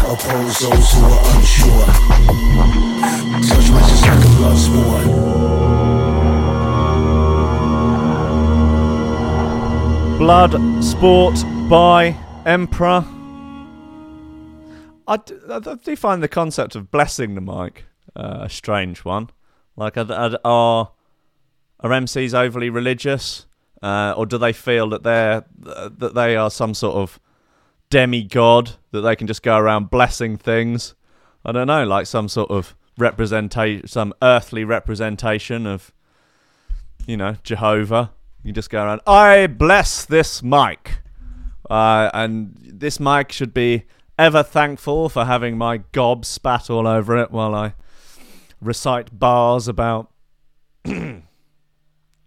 Oppose 0.04 0.58
those 0.58 0.92
who 0.92 1.00
are 1.08 1.24
unsure. 1.34 1.88
Touch 3.48 3.68
just 3.88 4.04
like 4.04 4.20
a 4.20 4.28
blood 4.36 4.58
sport. 4.58 5.04
Blood 10.18 10.84
Sport 10.84 11.36
by 11.70 12.14
Emperor. 12.44 13.02
I 15.06 15.16
do 15.16 15.96
find 15.96 16.22
the 16.22 16.28
concept 16.28 16.76
of 16.76 16.90
blessing 16.90 17.34
the 17.34 17.40
mic 17.40 17.86
uh, 18.14 18.40
a 18.42 18.50
strange 18.50 19.06
one. 19.06 19.30
Like, 19.74 19.96
are, 19.96 20.38
are, 20.44 20.90
are 21.80 21.90
MCs 21.90 22.34
overly 22.34 22.70
religious, 22.70 23.46
uh, 23.82 24.14
or 24.16 24.26
do 24.26 24.38
they 24.38 24.52
feel 24.52 24.88
that 24.90 25.02
they're 25.02 25.44
that 25.58 26.12
they 26.14 26.36
are 26.36 26.50
some 26.50 26.74
sort 26.74 26.96
of 26.96 27.20
demigod 27.90 28.72
that 28.90 29.00
they 29.02 29.16
can 29.16 29.26
just 29.26 29.42
go 29.42 29.56
around 29.56 29.90
blessing 29.90 30.36
things? 30.36 30.94
I 31.44 31.52
don't 31.52 31.66
know, 31.66 31.84
like 31.84 32.06
some 32.06 32.28
sort 32.28 32.50
of 32.50 32.74
representation, 32.96 33.86
some 33.86 34.12
earthly 34.20 34.64
representation 34.64 35.66
of, 35.66 35.92
you 37.06 37.16
know, 37.16 37.36
Jehovah. 37.42 38.12
You 38.42 38.52
just 38.52 38.70
go 38.70 38.84
around. 38.84 39.00
I 39.06 39.46
bless 39.46 40.04
this 40.04 40.42
mic, 40.42 41.00
uh, 41.70 42.10
and 42.12 42.56
this 42.62 42.98
mic 42.98 43.32
should 43.32 43.54
be 43.54 43.84
ever 44.18 44.42
thankful 44.42 45.08
for 45.08 45.24
having 45.24 45.56
my 45.56 45.78
gob 45.92 46.24
spat 46.24 46.68
all 46.68 46.86
over 46.86 47.16
it 47.16 47.30
while 47.30 47.54
I 47.54 47.74
recite 48.60 49.16
bars 49.16 49.68
about 49.68 50.10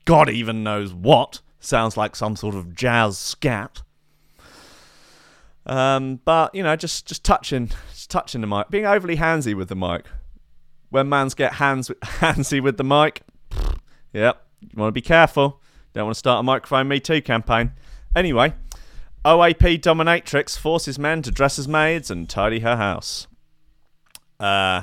God 0.06 0.30
even 0.30 0.64
knows 0.64 0.94
what. 0.94 1.42
Sounds 1.60 1.96
like 1.96 2.16
some 2.16 2.36
sort 2.36 2.56
of 2.56 2.76
jazz 2.76 3.18
scat. 3.18 3.84
Um, 5.66 6.20
but 6.26 6.56
you 6.56 6.64
know, 6.64 6.76
just 6.76 7.06
just 7.06 7.24
touching, 7.24 7.70
just 7.92 8.10
touching 8.10 8.42
the 8.42 8.48
mic, 8.48 8.70
being 8.70 8.86
overly 8.86 9.18
handsy 9.18 9.54
with 9.54 9.70
the 9.70 9.76
mic. 9.76 10.06
When 10.90 11.08
mans 11.08 11.36
get 11.36 11.54
hands 11.54 11.90
handsy 12.02 12.62
with 12.62 12.78
the 12.78 12.84
mic, 12.84 13.22
yep, 14.12 14.46
you 14.60 14.70
want 14.76 14.90
to 14.90 14.92
be 14.92 15.02
careful. 15.02 15.62
Don't 15.94 16.06
want 16.06 16.16
to 16.16 16.20
start 16.20 16.40
a 16.40 16.44
microphone 16.44 16.88
Me 16.88 17.00
Too 17.00 17.22
campaign. 17.22 17.74
Anyway, 18.16 18.54
OAP 19.24 19.82
dominatrix 19.82 20.58
forces 20.58 20.98
men 20.98 21.22
to 21.22 21.32
dress 21.32 21.60
as 21.60 21.68
maids 21.68 22.10
and 22.10 22.28
tidy 22.28 22.62
her 22.62 22.76
house. 22.76 23.28
Uh, 24.40 24.82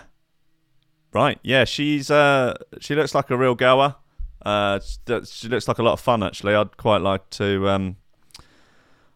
right, 1.12 1.40
yeah, 1.42 1.64
she's 1.64 2.10
uh, 2.10 2.56
she 2.80 2.94
looks 2.94 3.14
like 3.14 3.30
a 3.30 3.36
real 3.36 3.56
goer. 3.56 3.96
Uh, 4.48 4.80
she 5.26 5.46
looks 5.46 5.68
like 5.68 5.78
a 5.78 5.82
lot 5.82 5.92
of 5.92 6.00
fun 6.00 6.22
actually. 6.22 6.54
I'd 6.54 6.78
quite 6.78 7.02
like 7.02 7.28
to. 7.30 7.68
Um, 7.68 7.96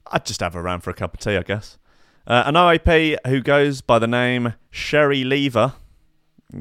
I'd 0.09 0.27
just 0.27 0.41
have 0.41 0.53
her 0.53 0.61
around 0.61 0.81
for 0.81 0.91
a 0.91 0.95
cup 0.95 1.15
of 1.15 1.21
tea, 1.21 1.39
I 1.39 1.43
guess. 1.43 1.79
Uh, 2.27 2.43
an 2.45 2.55
OAP 2.55 3.17
who 3.27 3.41
goes 3.41 3.81
by 3.81 3.99
the 3.99 4.07
name 4.07 4.53
Sherry 4.71 5.25
Lever, 5.25 5.73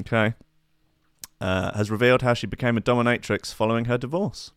okay, 0.00 0.34
uh, 1.38 1.76
has 1.76 1.90
revealed 1.90 2.22
how 2.22 2.32
she 2.32 2.46
became 2.46 2.78
a 2.78 2.80
dominatrix 2.80 3.52
following 3.52 3.84
her 3.84 3.98
divorce. 3.98 4.52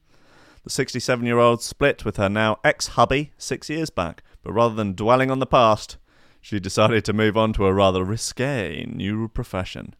The 0.64 0.70
67 0.70 1.26
year 1.26 1.38
old 1.38 1.62
split 1.62 2.06
with 2.06 2.16
her 2.16 2.30
now 2.30 2.60
ex 2.64 2.88
hubby 2.88 3.34
six 3.38 3.70
years 3.70 3.90
back, 3.90 4.24
but 4.44 4.54
rather 4.54 4.76
than 4.76 4.96
dwelling 4.96 5.30
on 5.30 5.40
the 5.40 5.46
past, 5.46 5.98
she 6.40 6.58
decided 6.62 7.04
to 7.04 7.12
move 7.12 7.36
on 7.36 7.52
to 7.52 7.66
a 7.66 7.74
rather 7.74 8.06
risque 8.06 8.86
new 8.86 9.28
profession. 9.28 9.94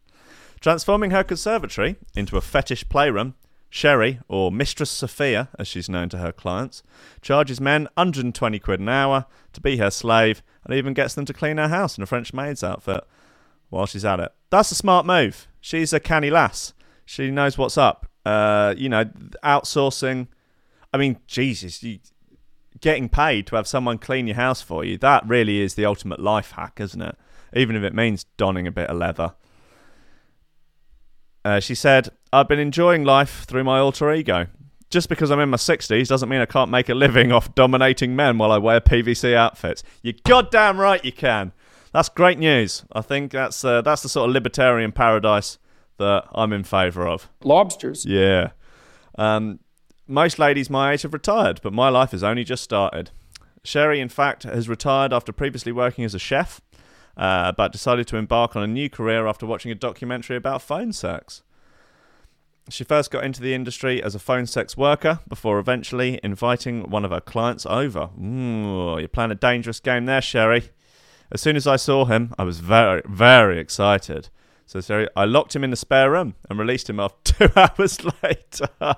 Transforming 0.60 1.10
her 1.10 1.22
conservatory 1.22 1.96
into 2.14 2.38
a 2.38 2.40
fetish 2.40 2.88
playroom, 2.88 3.34
Sherry, 3.76 4.20
or 4.26 4.50
Mistress 4.50 4.90
Sophia 4.90 5.50
as 5.58 5.68
she's 5.68 5.86
known 5.86 6.08
to 6.08 6.16
her 6.16 6.32
clients, 6.32 6.82
charges 7.20 7.60
men 7.60 7.88
120 7.94 8.58
quid 8.58 8.80
an 8.80 8.88
hour 8.88 9.26
to 9.52 9.60
be 9.60 9.76
her 9.76 9.90
slave 9.90 10.42
and 10.64 10.74
even 10.74 10.94
gets 10.94 11.12
them 11.14 11.26
to 11.26 11.34
clean 11.34 11.58
her 11.58 11.68
house 11.68 11.98
in 11.98 12.02
a 12.02 12.06
French 12.06 12.32
maid's 12.32 12.64
outfit 12.64 13.04
while 13.68 13.84
she's 13.84 14.04
at 14.04 14.18
it. 14.18 14.32
That's 14.48 14.70
a 14.70 14.74
smart 14.74 15.04
move. 15.04 15.46
She's 15.60 15.92
a 15.92 16.00
canny 16.00 16.30
lass. 16.30 16.72
She 17.04 17.30
knows 17.30 17.58
what's 17.58 17.76
up. 17.76 18.10
Uh, 18.24 18.74
you 18.78 18.88
know, 18.88 19.04
outsourcing. 19.44 20.28
I 20.94 20.96
mean, 20.96 21.18
Jesus, 21.26 21.82
you, 21.82 21.98
getting 22.80 23.10
paid 23.10 23.46
to 23.48 23.56
have 23.56 23.68
someone 23.68 23.98
clean 23.98 24.26
your 24.26 24.36
house 24.36 24.62
for 24.62 24.86
you, 24.86 24.96
that 24.98 25.28
really 25.28 25.60
is 25.60 25.74
the 25.74 25.84
ultimate 25.84 26.18
life 26.18 26.52
hack, 26.52 26.80
isn't 26.80 27.02
it? 27.02 27.14
Even 27.54 27.76
if 27.76 27.82
it 27.82 27.94
means 27.94 28.24
donning 28.38 28.66
a 28.66 28.72
bit 28.72 28.88
of 28.88 28.96
leather. 28.96 29.34
Uh, 31.44 31.60
she 31.60 31.74
said, 31.74 32.08
I've 32.36 32.48
been 32.48 32.58
enjoying 32.58 33.02
life 33.02 33.46
through 33.46 33.64
my 33.64 33.78
alter 33.78 34.12
ego. 34.12 34.48
Just 34.90 35.08
because 35.08 35.30
I'm 35.30 35.40
in 35.40 35.48
my 35.48 35.56
60s 35.56 36.06
doesn't 36.06 36.28
mean 36.28 36.42
I 36.42 36.44
can't 36.44 36.70
make 36.70 36.90
a 36.90 36.94
living 36.94 37.32
off 37.32 37.54
dominating 37.54 38.14
men 38.14 38.36
while 38.36 38.52
I 38.52 38.58
wear 38.58 38.78
PVC 38.78 39.32
outfits. 39.34 39.82
You're 40.02 40.16
goddamn 40.22 40.78
right 40.78 41.02
you 41.02 41.12
can. 41.12 41.52
That's 41.92 42.10
great 42.10 42.38
news. 42.38 42.84
I 42.92 43.00
think 43.00 43.32
that's 43.32 43.64
uh, 43.64 43.80
that's 43.80 44.02
the 44.02 44.10
sort 44.10 44.28
of 44.28 44.34
libertarian 44.34 44.92
paradise 44.92 45.56
that 45.96 46.24
I'm 46.34 46.52
in 46.52 46.62
favour 46.62 47.08
of. 47.08 47.30
Lobsters. 47.42 48.04
Yeah. 48.04 48.50
Um, 49.16 49.60
most 50.06 50.38
ladies 50.38 50.68
my 50.68 50.92
age 50.92 51.02
have 51.02 51.14
retired, 51.14 51.60
but 51.62 51.72
my 51.72 51.88
life 51.88 52.10
has 52.10 52.22
only 52.22 52.44
just 52.44 52.62
started. 52.62 53.12
Sherry, 53.64 53.98
in 53.98 54.10
fact, 54.10 54.42
has 54.42 54.68
retired 54.68 55.10
after 55.10 55.32
previously 55.32 55.72
working 55.72 56.04
as 56.04 56.14
a 56.14 56.18
chef, 56.18 56.60
uh, 57.16 57.52
but 57.52 57.72
decided 57.72 58.06
to 58.08 58.18
embark 58.18 58.54
on 58.54 58.62
a 58.62 58.66
new 58.66 58.90
career 58.90 59.26
after 59.26 59.46
watching 59.46 59.72
a 59.72 59.74
documentary 59.74 60.36
about 60.36 60.60
phone 60.60 60.92
sex. 60.92 61.42
She 62.68 62.82
first 62.82 63.12
got 63.12 63.24
into 63.24 63.40
the 63.40 63.54
industry 63.54 64.02
as 64.02 64.14
a 64.14 64.18
phone 64.18 64.46
sex 64.46 64.76
worker 64.76 65.20
before 65.28 65.58
eventually 65.58 66.18
inviting 66.22 66.90
one 66.90 67.04
of 67.04 67.12
her 67.12 67.20
clients 67.20 67.64
over. 67.64 68.10
Ooh, 68.20 68.98
you're 68.98 69.06
playing 69.08 69.30
a 69.30 69.36
dangerous 69.36 69.78
game 69.78 70.06
there, 70.06 70.20
Sherry. 70.20 70.70
As 71.30 71.40
soon 71.40 71.54
as 71.56 71.66
I 71.66 71.76
saw 71.76 72.06
him, 72.06 72.34
I 72.38 72.44
was 72.44 72.58
very, 72.58 73.02
very 73.06 73.60
excited. 73.60 74.30
So, 74.66 74.80
Sherry, 74.80 75.08
I 75.14 75.26
locked 75.26 75.54
him 75.54 75.62
in 75.62 75.70
the 75.70 75.76
spare 75.76 76.10
room 76.10 76.34
and 76.50 76.58
released 76.58 76.90
him 76.90 76.98
off 77.00 77.22
two 77.24 77.48
hours 77.56 78.00
later. 78.22 78.68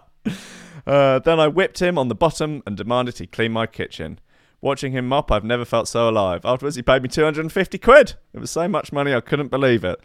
Uh, 0.87 1.19
then 1.19 1.39
I 1.39 1.49
whipped 1.49 1.83
him 1.83 1.99
on 1.99 2.09
the 2.09 2.15
bottom 2.15 2.63
and 2.65 2.75
demanded 2.75 3.19
he 3.19 3.27
clean 3.27 3.53
my 3.53 3.67
kitchen. 3.67 4.21
Watching 4.63 4.93
him 4.93 5.07
mop, 5.07 5.31
I've 5.31 5.45
never 5.45 5.67
felt 5.67 5.87
so 5.87 6.09
alive. 6.09 6.47
Afterwards, 6.47 6.77
he 6.77 6.83
paid 6.83 7.03
me 7.03 7.11
250 7.11 7.77
quid. 7.77 8.15
It 8.33 8.39
was 8.39 8.51
so 8.51 8.67
much 8.69 8.91
money, 8.91 9.13
I 9.13 9.21
couldn't 9.21 9.49
believe 9.49 9.85
it. 9.85 10.01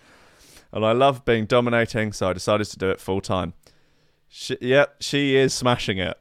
And 0.74 0.84
I 0.84 0.92
love 0.92 1.24
being 1.24 1.46
dominating, 1.46 2.12
so 2.14 2.30
I 2.30 2.34
decided 2.34 2.66
to 2.66 2.78
do 2.80 2.90
it 2.90 3.00
full 3.00 3.22
time. 3.22 3.54
She, 4.28 4.58
yep, 4.60 4.96
she 5.00 5.36
is 5.36 5.54
smashing 5.54 6.00
it. 6.00 6.18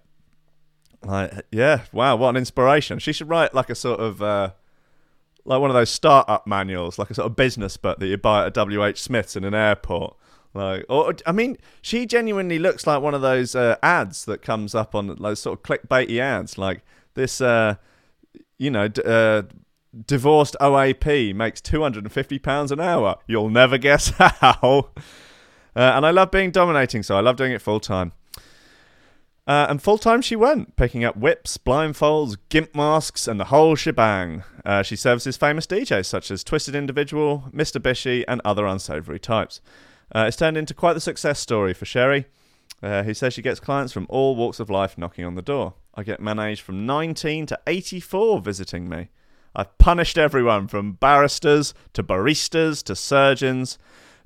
Like, 1.02 1.46
yeah, 1.50 1.82
wow, 1.90 2.16
what 2.16 2.28
an 2.30 2.36
inspiration. 2.36 2.98
She 2.98 3.14
should 3.14 3.30
write 3.30 3.54
like 3.54 3.70
a 3.70 3.74
sort 3.74 3.98
of, 3.98 4.20
uh, 4.22 4.50
like 5.46 5.58
one 5.58 5.70
of 5.70 5.74
those 5.74 5.88
startup 5.88 6.46
manuals, 6.46 6.98
like 6.98 7.10
a 7.10 7.14
sort 7.14 7.26
of 7.26 7.34
business 7.34 7.78
book 7.78 7.98
that 7.98 8.06
you 8.06 8.18
buy 8.18 8.46
at 8.46 8.56
a 8.56 8.64
WH 8.64 8.98
Smith's 8.98 9.36
in 9.36 9.44
an 9.44 9.54
airport. 9.54 10.16
Like, 10.52 10.84
or 10.90 11.14
I 11.24 11.32
mean, 11.32 11.56
she 11.80 12.04
genuinely 12.04 12.58
looks 12.58 12.86
like 12.86 13.00
one 13.00 13.14
of 13.14 13.22
those 13.22 13.54
uh, 13.54 13.76
ads 13.82 14.26
that 14.26 14.42
comes 14.42 14.74
up 14.74 14.94
on 14.94 15.16
those 15.18 15.40
sort 15.40 15.58
of 15.58 15.62
clickbaity 15.62 16.18
ads, 16.18 16.58
like 16.58 16.82
this, 17.14 17.40
uh, 17.40 17.76
you 18.58 18.70
know, 18.70 18.84
uh, 19.06 19.42
divorced 20.06 20.56
OAP 20.60 21.34
makes 21.34 21.60
two 21.60 21.82
hundred 21.82 22.04
and 22.04 22.12
fifty 22.12 22.38
pounds 22.38 22.72
an 22.72 22.80
hour. 22.80 23.16
You'll 23.26 23.50
never 23.50 23.78
guess 23.78 24.08
how. 24.18 24.90
Uh, 25.74 25.80
and 25.94 26.04
I 26.04 26.10
love 26.10 26.30
being 26.30 26.50
dominating, 26.50 27.02
so 27.02 27.16
I 27.16 27.20
love 27.20 27.36
doing 27.36 27.52
it 27.52 27.62
full 27.62 27.80
time. 27.80 28.12
Uh, 29.46 29.66
and 29.68 29.82
full 29.82 29.98
time 29.98 30.22
she 30.22 30.36
went, 30.36 30.76
picking 30.76 31.02
up 31.02 31.16
whips, 31.16 31.58
blindfolds, 31.58 32.36
gimp 32.48 32.74
masks, 32.74 33.26
and 33.26 33.40
the 33.40 33.46
whole 33.46 33.74
shebang. 33.74 34.44
Uh, 34.64 34.82
she 34.82 34.94
services 34.94 35.36
famous 35.36 35.66
DJs 35.66 36.06
such 36.06 36.30
as 36.30 36.44
Twisted 36.44 36.76
Individual, 36.76 37.44
Mr. 37.52 37.80
Bishy, 37.80 38.24
and 38.28 38.40
other 38.44 38.66
unsavory 38.66 39.18
types. 39.18 39.60
Uh, 40.14 40.26
it's 40.28 40.36
turned 40.36 40.56
into 40.56 40.74
quite 40.74 40.92
the 40.92 41.00
success 41.00 41.40
story 41.40 41.74
for 41.74 41.86
Sherry, 41.86 42.26
uh, 42.82 43.02
who 43.02 43.14
says 43.14 43.34
she 43.34 43.42
gets 43.42 43.58
clients 43.58 43.92
from 43.92 44.06
all 44.08 44.36
walks 44.36 44.60
of 44.60 44.70
life 44.70 44.96
knocking 44.96 45.24
on 45.24 45.34
the 45.34 45.42
door. 45.42 45.74
I 45.94 46.04
get 46.04 46.20
men 46.20 46.38
aged 46.38 46.60
from 46.60 46.86
19 46.86 47.46
to 47.46 47.58
84 47.66 48.40
visiting 48.40 48.88
me. 48.88 49.08
I've 49.54 49.76
punished 49.78 50.16
everyone 50.18 50.68
from 50.68 50.92
barristers 50.92 51.74
to 51.92 52.02
baristas 52.02 52.82
to 52.84 52.96
surgeons. 52.96 53.78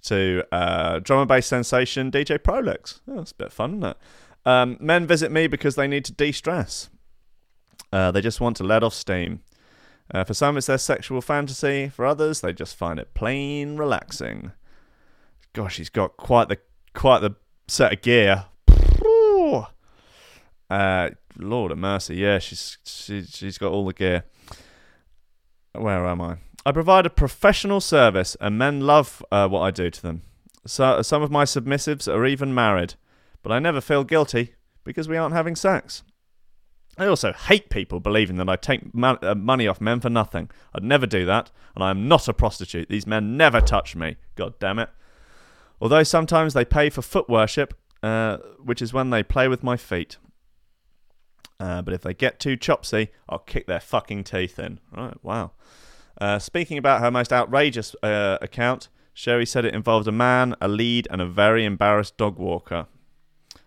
to 0.03 0.45
uh, 0.53 1.01
drum 1.01 1.21
and 1.21 1.29
bass 1.29 1.47
sensation 1.47 2.11
DJ 2.11 2.39
Prolix. 2.39 3.01
Oh, 3.09 3.17
that's 3.17 3.33
a 3.33 3.37
bit 3.37 3.53
fun, 3.53 3.79
isn't 3.79 3.85
it? 3.85 3.97
Um, 4.45 4.77
men 4.79 5.07
visit 5.07 5.33
me 5.33 5.49
because 5.49 5.75
they 5.75 5.89
need 5.89 6.05
to 6.05 6.13
de 6.13 6.31
stress. 6.31 6.89
Uh, 7.93 8.13
they 8.13 8.21
just 8.21 8.41
want 8.41 8.57
to 8.59 8.65
let 8.65 8.85
off 8.85 8.95
steam. 8.95 9.41
Uh, 10.15 10.23
for 10.23 10.35
some, 10.35 10.57
it's 10.57 10.69
their 10.69 10.79
sexual 10.79 11.21
fantasy. 11.21 11.89
For 11.89 12.07
others, 12.07 12.41
they 12.41 12.53
just 12.53 12.77
find 12.77 13.01
it 13.01 13.15
plain 13.15 13.77
relaxing. 13.77 14.53
Gosh, 15.53 15.79
he's 15.79 15.91
got 15.91 16.17
quite 16.17 16.49
the 16.49 16.59
quite 16.95 17.21
the 17.21 17.35
set 17.67 17.93
of 17.93 18.03
gear. 18.03 18.45
Uh, 20.71 21.11
Lord 21.39 21.73
of 21.73 21.79
mercy, 21.79 22.17
yeah, 22.17 22.39
she's 22.39 22.79
she, 22.85 23.23
she's 23.25 23.59
got 23.59 23.73
all 23.73 23.87
the 23.87 23.93
gear. 23.93 24.25
Where 25.81 26.07
am 26.07 26.21
I? 26.21 26.39
I 26.65 26.73
provide 26.73 27.07
a 27.07 27.11
professional 27.11 27.81
service, 27.81 28.37
and 28.41 28.59
men 28.59 28.81
love 28.81 29.25
uh, 29.31 29.49
what 29.49 29.61
I 29.61 29.71
do 29.71 29.91
to 29.91 30.03
them. 30.03 30.23
So 30.67 31.01
some 31.03 31.23
of 31.23 31.31
my 31.31 31.45
submissives 31.45 32.13
are 32.13 32.27
even 32.27 32.55
married, 32.55 32.95
but 33.43 33.53
I 33.53 33.61
never 33.61 33.81
feel 33.81 34.03
guilty 34.03 34.55
because 34.83 35.09
we 35.09 35.17
aren't 35.17 35.35
having 35.35 35.55
sex. 35.55 36.03
I 36.99 37.07
also 37.07 37.33
hate 37.33 37.69
people 37.69 38.01
believing 38.01 38.37
that 38.37 38.49
I 38.49 38.57
take 38.57 38.95
mo- 38.95 39.19
uh, 39.23 39.35
money 39.35 39.69
off 39.69 39.81
men 39.81 40.01
for 40.01 40.09
nothing. 40.09 40.51
I'd 40.75 40.83
never 40.83 41.07
do 41.07 41.27
that, 41.27 41.51
and 41.75 41.85
I 41.85 41.91
am 41.91 42.09
not 42.09 42.27
a 42.27 42.33
prostitute. 42.33 42.89
These 42.89 43.07
men 43.07 43.37
never 43.37 43.61
touch 43.61 43.95
me. 43.95 44.17
God 44.35 44.59
damn 44.59 44.79
it. 44.79 44.89
Although 45.81 46.05
sometimes 46.05 46.55
they 46.55 46.65
pay 46.65 46.89
for 46.89 47.03
foot 47.03 47.29
worship, 47.29 47.75
uh, 48.03 48.39
which 48.63 48.81
is 48.81 48.95
when 48.95 49.11
they 49.11 49.23
play 49.23 49.47
with 49.47 49.63
my 49.63 49.77
feet. 49.77 50.17
Uh, 51.59 51.83
but 51.83 51.95
if 51.95 52.03
they 52.03 52.15
get 52.15 52.39
too 52.39 52.57
chopsy, 52.57 53.09
I'll 53.29 53.39
kick 53.39 53.67
their 53.67 53.81
fucking 53.81 54.25
teeth 54.25 54.59
in. 54.59 54.81
Right, 54.95 55.17
wow. 55.23 55.53
Uh, 56.21 56.39
speaking 56.39 56.79
about 56.79 57.01
her 57.01 57.11
most 57.11 57.33
outrageous 57.33 57.95
uh, 58.03 58.39
account, 58.41 58.89
Sherry 59.15 59.47
said 59.47 59.65
it 59.65 59.75
involved 59.75 60.07
a 60.09 60.13
man, 60.13 60.55
a 60.61 60.69
lead, 60.69 61.09
and 61.11 61.21
a 61.21 61.27
very 61.27 61.65
embarrassed 61.65 62.17
dog 62.17 62.39
walker. 62.39 62.87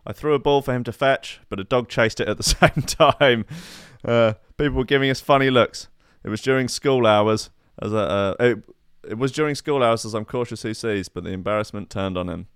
I 0.06 0.14
threw 0.14 0.34
a 0.34 0.40
ball 0.40 0.62
for 0.62 0.74
him 0.74 0.84
to 0.86 0.92
fetch, 0.92 1.42
but 1.50 1.60
a 1.60 1.64
dog 1.64 1.90
chased 1.90 2.20
it 2.20 2.28
at 2.28 2.38
the 2.38 2.44
same 2.44 2.84
time. 2.84 3.46
Uh, 4.06 4.34
people 4.58 4.78
were 4.78 4.86
giving 4.86 5.10
us 5.10 5.20
funny 5.20 5.50
looks. 5.50 5.88
It 6.24 6.30
was 6.30 6.42
during 6.42 6.68
school 6.68 7.08
hours. 7.08 7.50
As 7.82 7.94
a, 7.94 7.98
uh, 7.98 8.36
it, 8.40 8.64
it 9.10 9.18
was 9.18 9.32
during 9.32 9.56
school 9.56 9.84
hours, 9.84 10.06
as 10.06 10.14
I'm 10.14 10.26
cautious 10.26 10.62
who 10.62 10.74
sees, 10.74 11.10
but 11.10 11.24
the 11.24 11.32
embarrassment 11.32 11.90
turned 11.90 12.18
on 12.18 12.30
him. 12.30 12.48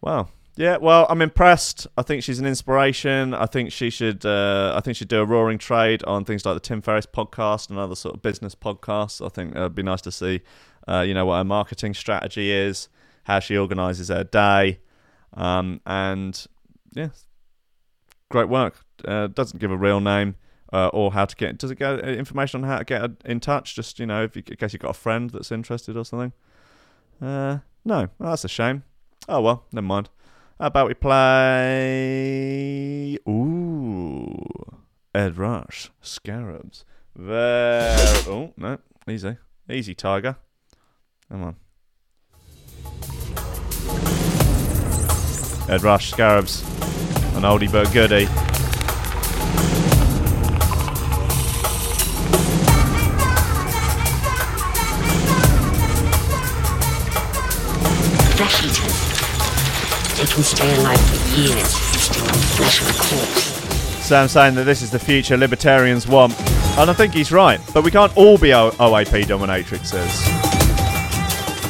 Wow. 0.00 0.28
Yeah, 0.56 0.76
well, 0.76 1.06
I'm 1.10 1.20
impressed. 1.20 1.88
I 1.96 2.02
think 2.02 2.22
she's 2.22 2.38
an 2.38 2.46
inspiration. 2.46 3.34
I 3.34 3.46
think 3.46 3.72
she 3.72 3.90
should. 3.90 4.24
Uh, 4.24 4.72
I 4.76 4.80
think 4.80 4.96
she'd 4.96 5.08
do 5.08 5.20
a 5.20 5.24
roaring 5.24 5.58
trade 5.58 6.04
on 6.04 6.24
things 6.24 6.46
like 6.46 6.54
the 6.54 6.60
Tim 6.60 6.80
Ferriss 6.80 7.06
podcast 7.06 7.70
and 7.70 7.78
other 7.78 7.96
sort 7.96 8.14
of 8.14 8.22
business 8.22 8.54
podcasts. 8.54 9.24
I 9.24 9.30
think 9.30 9.56
it'd 9.56 9.74
be 9.74 9.82
nice 9.82 10.00
to 10.02 10.12
see, 10.12 10.42
uh, 10.86 11.00
you 11.00 11.12
know, 11.12 11.26
what 11.26 11.38
her 11.38 11.44
marketing 11.44 11.94
strategy 11.94 12.52
is, 12.52 12.88
how 13.24 13.40
she 13.40 13.58
organises 13.58 14.08
her 14.08 14.22
day, 14.22 14.78
um, 15.32 15.80
and 15.86 16.46
yeah, 16.92 17.08
great 18.30 18.48
work. 18.48 18.84
Uh, 19.04 19.26
doesn't 19.26 19.58
give 19.58 19.72
a 19.72 19.76
real 19.76 20.00
name 20.00 20.36
uh, 20.72 20.86
or 20.92 21.12
how 21.12 21.24
to 21.24 21.34
get. 21.34 21.58
Does 21.58 21.72
it 21.72 21.80
get 21.80 22.04
uh, 22.04 22.06
information 22.06 22.62
on 22.62 22.70
how 22.70 22.78
to 22.78 22.84
get 22.84 23.10
in 23.24 23.40
touch? 23.40 23.74
Just 23.74 23.98
you 23.98 24.06
know, 24.06 24.22
if 24.22 24.36
you, 24.36 24.44
in 24.46 24.56
case 24.56 24.72
you've 24.72 24.82
got 24.82 24.90
a 24.90 24.94
friend 24.94 25.30
that's 25.30 25.50
interested 25.50 25.96
or 25.96 26.04
something. 26.04 26.32
Uh, 27.20 27.58
no, 27.84 28.08
well, 28.20 28.30
that's 28.30 28.44
a 28.44 28.48
shame. 28.48 28.84
Oh 29.28 29.40
well, 29.40 29.64
never 29.72 29.86
mind. 29.86 30.10
How 30.58 30.66
about 30.68 30.86
we 30.86 30.94
play? 30.94 31.18
Ooh, 33.28 34.36
Ed 35.12 35.36
Rush, 35.36 35.90
Scarabs. 36.00 36.84
There. 37.16 37.96
Oh 38.26 38.52
no, 38.56 38.78
easy, 39.08 39.36
easy, 39.68 39.94
Tiger. 39.94 40.36
Come 41.28 41.42
on. 41.42 41.56
Ed 45.68 45.82
Rush, 45.82 46.10
Scarabs, 46.12 46.62
an 47.34 47.42
oldie 47.42 47.70
but 47.70 47.92
goodie. 47.92 48.28
Can 60.34 60.42
stay 60.42 60.76
alive 60.78 61.00
for 61.00 61.40
years, 61.40 61.78
flesh 62.56 62.80
corpse. 62.80 63.44
Sam 64.04 64.26
saying 64.26 64.56
that 64.56 64.64
this 64.64 64.82
is 64.82 64.90
the 64.90 64.98
future 64.98 65.36
libertarians 65.36 66.08
want. 66.08 66.34
And 66.76 66.90
I 66.90 66.92
think 66.92 67.14
he's 67.14 67.30
right. 67.30 67.60
But 67.72 67.84
we 67.84 67.92
can't 67.92 68.14
all 68.16 68.36
be 68.36 68.52
o- 68.52 68.72
OAP 68.72 69.26
dominatrixes. 69.26 70.10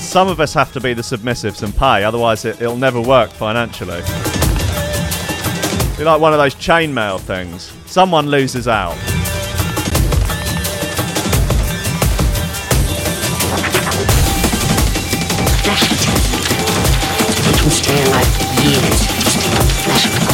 Some 0.00 0.28
of 0.28 0.40
us 0.40 0.54
have 0.54 0.72
to 0.72 0.80
be 0.80 0.94
the 0.94 1.02
submissives 1.02 1.62
and 1.62 1.76
pay, 1.76 2.04
otherwise 2.04 2.46
it, 2.46 2.62
it'll 2.62 2.78
never 2.78 3.02
work 3.02 3.30
financially. 3.30 4.00
Be 5.98 6.04
like 6.04 6.20
one 6.20 6.32
of 6.32 6.38
those 6.38 6.54
chainmail 6.54 7.20
things. 7.20 7.70
Someone 7.84 8.28
loses 8.28 8.66
out. 8.66 8.94
Flesh 15.62 15.84
eaters. 15.92 17.44
They 17.44 17.58
can 17.60 17.70
stay 17.70 18.04
alive 18.06 18.43
for 18.64 20.33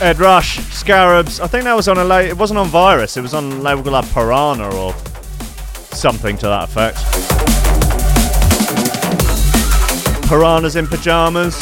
Ed 0.00 0.18
Rush, 0.18 0.58
Scarabs. 0.72 1.40
I 1.40 1.46
think 1.46 1.64
that 1.64 1.76
was 1.76 1.86
on 1.86 1.98
a 1.98 2.04
la- 2.04 2.18
it 2.18 2.36
wasn't 2.36 2.58
on 2.58 2.68
Virus. 2.68 3.16
It 3.18 3.20
was 3.20 3.34
on 3.34 3.62
label 3.62 3.92
like 3.92 4.10
Piranha 4.14 4.70
or 4.74 4.94
something 5.94 6.38
to 6.38 6.46
that 6.46 6.64
effect. 6.70 6.96
Piranhas 10.26 10.76
in 10.76 10.86
pajamas. 10.86 11.58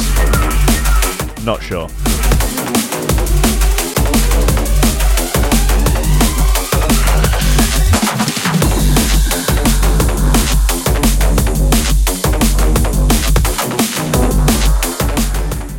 Not 1.44 1.62
sure. 1.62 1.88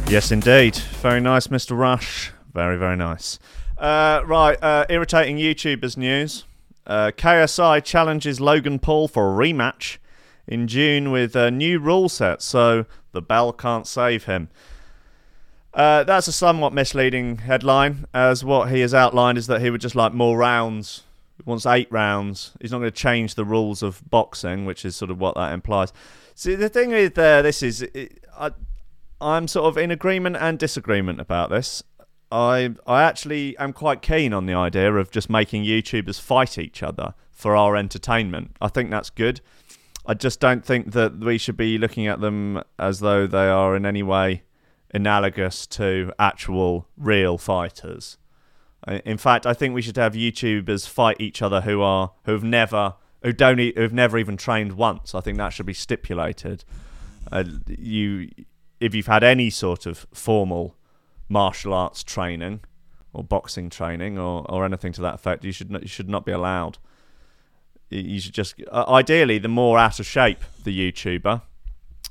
Yes, 0.10 0.32
indeed. 0.32 0.76
Very 1.04 1.22
nice, 1.22 1.48
Mr. 1.48 1.78
Rush. 1.78 2.32
Very, 2.54 2.78
very 2.78 2.96
nice. 2.96 3.40
Uh, 3.78 4.22
right, 4.26 4.62
uh, 4.62 4.86
irritating 4.90 5.38
YouTubers 5.38 5.98
news. 5.98 6.46
Uh, 6.86 7.12
KSI 7.16 7.84
challenges 7.84 8.42
Logan 8.42 8.80
Paul 8.80 9.08
for 9.08 9.30
a 9.30 9.48
rematch 9.48 9.98
in 10.48 10.68
June 10.68 11.12
with 11.12 11.36
a 11.36 11.52
new 11.52 11.80
rule 11.80 12.10
set, 12.10 12.42
so 12.42 12.86
the 13.12 13.22
bell 13.22 13.54
can't 13.54 13.86
save 13.86 14.26
him. 14.26 14.50
Uh, 15.74 16.04
that's 16.04 16.28
a 16.28 16.32
somewhat 16.32 16.74
misleading 16.74 17.38
headline, 17.38 18.06
as 18.14 18.44
what 18.44 18.72
he 18.72 18.80
has 18.80 18.94
outlined 18.94 19.38
is 19.38 19.48
that 19.48 19.62
he 19.62 19.70
would 19.70 19.82
just 19.82 19.96
like 19.96 20.14
more 20.14 20.38
rounds. 20.38 21.04
He 21.38 21.44
wants 21.46 21.66
eight 21.66 21.90
rounds. 21.92 22.54
He's 22.60 22.72
not 22.72 22.80
going 22.80 22.92
to 22.92 22.98
change 22.98 23.36
the 23.36 23.46
rules 23.46 23.84
of 23.84 24.02
boxing, 24.10 24.66
which 24.66 24.84
is 24.84 24.96
sort 24.96 25.12
of 25.12 25.20
what 25.20 25.36
that 25.36 25.54
implies. 25.54 25.94
See, 26.34 26.56
the 26.56 26.70
thing 26.70 26.90
with 26.90 27.18
uh, 27.18 27.44
this 27.44 27.62
is, 27.62 27.84
it, 27.84 28.26
I, 28.38 28.52
I'm 29.22 29.48
sort 29.48 29.68
of 29.68 29.78
in 29.78 29.92
agreement 29.92 30.38
and 30.38 30.58
disagreement 30.58 31.22
about 31.22 31.50
this. 31.52 31.84
I 32.32 32.76
I 32.86 33.04
actually 33.04 33.58
am 33.58 33.74
quite 33.74 34.02
keen 34.02 34.34
on 34.34 34.46
the 34.46 34.54
idea 34.54 34.94
of 34.94 35.12
just 35.12 35.30
making 35.30 35.64
YouTubers 35.64 36.20
fight 36.20 36.58
each 36.58 36.84
other 36.84 37.14
for 37.32 37.56
our 37.56 37.76
entertainment. 37.76 38.56
I 38.62 38.68
think 38.68 38.92
that's 38.92 39.10
good. 39.10 39.42
I 40.06 40.14
just 40.14 40.40
don't 40.40 40.66
think 40.66 40.92
that 40.94 41.20
we 41.20 41.38
should 41.38 41.58
be 41.58 41.78
looking 41.78 42.08
at 42.08 42.20
them 42.20 42.62
as 42.78 43.00
though 43.00 43.28
they 43.28 43.48
are 43.48 43.76
in 43.76 43.86
any 43.86 44.04
way 44.04 44.44
analogous 44.94 45.68
to 45.68 46.12
actual 46.18 46.88
real 46.98 47.38
fighters. 47.38 48.18
In 49.06 49.18
fact, 49.18 49.46
I 49.46 49.54
think 49.54 49.76
we 49.76 49.82
should 49.82 49.98
have 49.98 50.14
YouTubers 50.14 50.88
fight 50.88 51.18
each 51.20 51.42
other 51.42 51.62
who 51.62 51.82
are 51.82 52.14
who've 52.24 52.44
never 52.44 52.96
who 53.22 53.34
don't 53.34 53.60
e- 53.60 53.74
who've 53.76 53.94
never 53.94 54.18
even 54.18 54.38
trained 54.38 54.74
once. 54.74 55.14
I 55.14 55.22
think 55.22 55.38
that 55.38 55.50
should 55.50 55.66
be 55.66 55.74
stipulated. 55.74 56.64
Uh, 57.32 57.44
you 57.68 58.30
if 58.80 58.96
you've 58.96 59.08
had 59.08 59.24
any 59.24 59.50
sort 59.50 59.86
of 59.86 60.08
formal 60.14 60.76
martial 61.30 61.74
arts 61.74 62.04
training 62.04 62.60
or 63.14 63.24
boxing 63.24 63.70
training 63.70 64.18
or, 64.18 64.46
or 64.52 64.66
anything 64.66 64.92
to 64.94 65.02
that 65.02 65.16
effect, 65.16 65.46
you 65.46 65.52
should 65.52 65.72
not, 65.72 65.82
you 65.84 65.88
should 65.88 66.10
not 66.10 66.26
be 66.26 66.32
allowed. 66.32 66.78
You- 67.90 68.20
should 68.20 68.34
just 68.34 68.56
uh, 68.72 68.86
ideally 68.88 69.38
the 69.40 69.48
more 69.48 69.80
out 69.80 70.00
of 70.00 70.06
shape 70.06 70.40
the 70.64 70.92
YouTuber, 70.92 71.42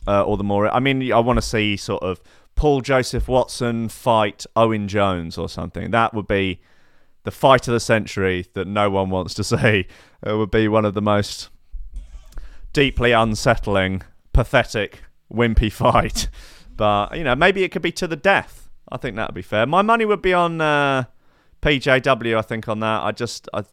uh, 0.06 0.22
or 0.24 0.36
the 0.36 0.44
more 0.44 0.68
I 0.74 0.80
mean 0.80 1.12
I 1.12 1.18
want 1.20 1.36
to 1.36 1.42
see 1.42 1.76
sort 1.76 2.02
of 2.02 2.20
Paul 2.56 2.80
Joseph 2.80 3.28
Watson 3.28 3.88
fight 3.88 4.44
Owen 4.56 4.88
Jones 4.88 5.38
or 5.38 5.48
something. 5.48 5.92
That 5.92 6.14
would 6.14 6.26
be 6.26 6.60
the 7.22 7.30
fight 7.30 7.68
of 7.68 7.72
the 7.74 7.80
century 7.80 8.46
that 8.54 8.66
no 8.66 8.90
one 8.90 9.10
wants 9.10 9.34
to 9.34 9.44
see. 9.52 9.86
It 10.26 10.32
would 10.36 10.50
be 10.50 10.66
one 10.66 10.84
of 10.84 10.94
the 10.94 11.02
most 11.02 11.48
deeply 12.72 13.12
unsettling, 13.12 14.02
pathetic, 14.32 15.02
wimpy 15.32 15.70
fight. 15.84 16.28
But 16.76 17.16
you 17.16 17.22
know, 17.24 17.36
maybe 17.36 17.62
it 17.62 17.70
could 17.70 17.82
be 17.82 17.92
to 17.92 18.08
the 18.08 18.16
death. 18.16 18.67
I 18.90 18.96
think 18.96 19.16
that 19.16 19.28
would 19.28 19.34
be 19.34 19.42
fair. 19.42 19.66
My 19.66 19.82
money 19.82 20.04
would 20.04 20.22
be 20.22 20.32
on 20.32 20.60
uh, 20.60 21.04
PJW. 21.62 22.36
I 22.36 22.42
think 22.42 22.68
on 22.68 22.80
that. 22.80 23.02
I 23.02 23.12
just, 23.12 23.48
I, 23.52 23.64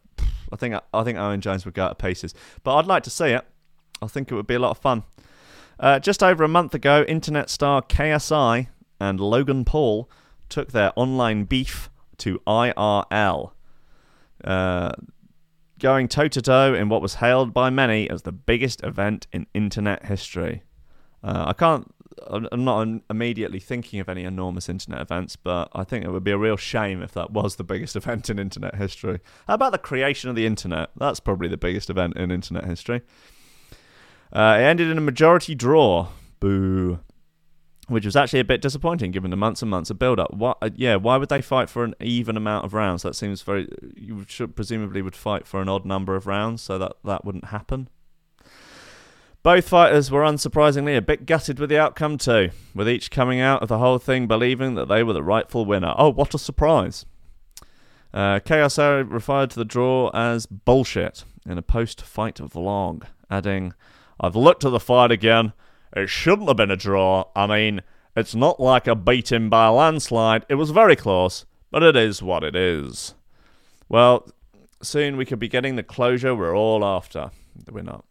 I 0.52 0.56
think, 0.56 0.74
I 0.92 1.04
think 1.04 1.18
Owen 1.18 1.40
Jones 1.40 1.64
would 1.64 1.74
go 1.74 1.88
to 1.88 1.94
pieces. 1.94 2.34
But 2.62 2.76
I'd 2.76 2.86
like 2.86 3.02
to 3.04 3.10
see 3.10 3.26
it. 3.26 3.46
I 4.02 4.06
think 4.06 4.30
it 4.30 4.34
would 4.34 4.46
be 4.46 4.54
a 4.54 4.58
lot 4.58 4.70
of 4.70 4.78
fun. 4.78 5.04
Uh, 5.78 5.98
just 5.98 6.22
over 6.22 6.44
a 6.44 6.48
month 6.48 6.74
ago, 6.74 7.04
internet 7.06 7.50
star 7.50 7.82
KSI 7.82 8.68
and 9.00 9.20
Logan 9.20 9.64
Paul 9.64 10.10
took 10.48 10.72
their 10.72 10.92
online 10.96 11.44
beef 11.44 11.90
to 12.18 12.40
IRL. 12.46 13.52
Uh, 14.44 14.92
going 15.78 16.08
toe 16.08 16.28
to 16.28 16.40
toe 16.40 16.74
in 16.74 16.88
what 16.88 17.02
was 17.02 17.16
hailed 17.16 17.52
by 17.52 17.68
many 17.68 18.08
as 18.08 18.22
the 18.22 18.32
biggest 18.32 18.82
event 18.82 19.26
in 19.32 19.46
internet 19.52 20.06
history. 20.06 20.62
Uh, 21.22 21.46
I 21.48 21.52
can't, 21.52 21.92
I'm 22.26 22.64
not 22.64 22.88
immediately 23.10 23.60
thinking 23.60 24.00
of 24.00 24.08
any 24.08 24.24
enormous 24.24 24.68
internet 24.68 25.00
events, 25.00 25.36
but 25.36 25.68
I 25.72 25.84
think 25.84 26.04
it 26.04 26.10
would 26.10 26.24
be 26.24 26.30
a 26.30 26.38
real 26.38 26.56
shame 26.56 27.02
if 27.02 27.12
that 27.12 27.30
was 27.30 27.56
the 27.56 27.64
biggest 27.64 27.96
event 27.96 28.30
in 28.30 28.38
internet 28.38 28.74
history. 28.76 29.20
How 29.46 29.54
about 29.54 29.72
the 29.72 29.78
creation 29.78 30.30
of 30.30 30.36
the 30.36 30.46
internet? 30.46 30.90
That's 30.96 31.20
probably 31.20 31.48
the 31.48 31.56
biggest 31.56 31.90
event 31.90 32.16
in 32.16 32.30
internet 32.30 32.64
history. 32.64 33.02
Uh, 34.32 34.56
it 34.58 34.62
ended 34.62 34.90
in 34.90 34.98
a 34.98 35.02
majority 35.02 35.54
draw. 35.54 36.08
Boo. 36.40 37.00
Which 37.88 38.04
was 38.04 38.16
actually 38.16 38.40
a 38.40 38.44
bit 38.44 38.60
disappointing 38.60 39.12
given 39.12 39.30
the 39.30 39.36
months 39.36 39.62
and 39.62 39.70
months 39.70 39.90
of 39.90 39.98
build 39.98 40.18
up. 40.18 40.34
What, 40.34 40.58
uh, 40.60 40.70
yeah, 40.74 40.96
why 40.96 41.16
would 41.16 41.28
they 41.28 41.40
fight 41.40 41.70
for 41.70 41.84
an 41.84 41.94
even 42.00 42.36
amount 42.36 42.64
of 42.64 42.74
rounds? 42.74 43.04
That 43.04 43.14
seems 43.14 43.42
very. 43.42 43.68
You 43.94 44.24
should 44.26 44.56
presumably 44.56 45.02
would 45.02 45.14
fight 45.14 45.46
for 45.46 45.62
an 45.62 45.68
odd 45.68 45.84
number 45.84 46.16
of 46.16 46.26
rounds, 46.26 46.62
so 46.62 46.78
that 46.78 46.94
that 47.04 47.24
wouldn't 47.24 47.46
happen. 47.46 47.88
Both 49.46 49.68
fighters 49.68 50.10
were 50.10 50.22
unsurprisingly 50.22 50.96
a 50.96 51.00
bit 51.00 51.24
gutted 51.24 51.60
with 51.60 51.70
the 51.70 51.78
outcome 51.78 52.18
too, 52.18 52.50
with 52.74 52.88
each 52.88 53.12
coming 53.12 53.38
out 53.38 53.62
of 53.62 53.68
the 53.68 53.78
whole 53.78 54.00
thing 54.00 54.26
believing 54.26 54.74
that 54.74 54.88
they 54.88 55.04
were 55.04 55.12
the 55.12 55.22
rightful 55.22 55.64
winner. 55.64 55.94
Oh, 55.96 56.08
what 56.10 56.34
a 56.34 56.38
surprise! 56.38 57.06
Uh, 58.12 58.40
referred 58.44 59.50
to 59.50 59.56
the 59.56 59.64
draw 59.64 60.10
as 60.12 60.46
bullshit 60.46 61.22
in 61.48 61.58
a 61.58 61.62
post-fight 61.62 62.38
vlog, 62.38 63.04
adding, 63.30 63.72
"I've 64.18 64.34
looked 64.34 64.64
at 64.64 64.72
the 64.72 64.80
fight 64.80 65.12
again. 65.12 65.52
It 65.94 66.08
shouldn't 66.08 66.48
have 66.48 66.56
been 66.56 66.72
a 66.72 66.76
draw. 66.76 67.26
I 67.36 67.46
mean, 67.46 67.82
it's 68.16 68.34
not 68.34 68.58
like 68.58 68.88
a 68.88 68.96
beating 68.96 69.48
by 69.48 69.66
a 69.66 69.72
landslide. 69.72 70.44
It 70.48 70.56
was 70.56 70.72
very 70.72 70.96
close, 70.96 71.46
but 71.70 71.84
it 71.84 71.94
is 71.94 72.20
what 72.20 72.42
it 72.42 72.56
is." 72.56 73.14
Well, 73.88 74.28
soon 74.82 75.16
we 75.16 75.24
could 75.24 75.38
be 75.38 75.46
getting 75.46 75.76
the 75.76 75.84
closure 75.84 76.34
we're 76.34 76.56
all 76.56 76.84
after. 76.84 77.30
We're 77.70 77.82
not 77.82 78.04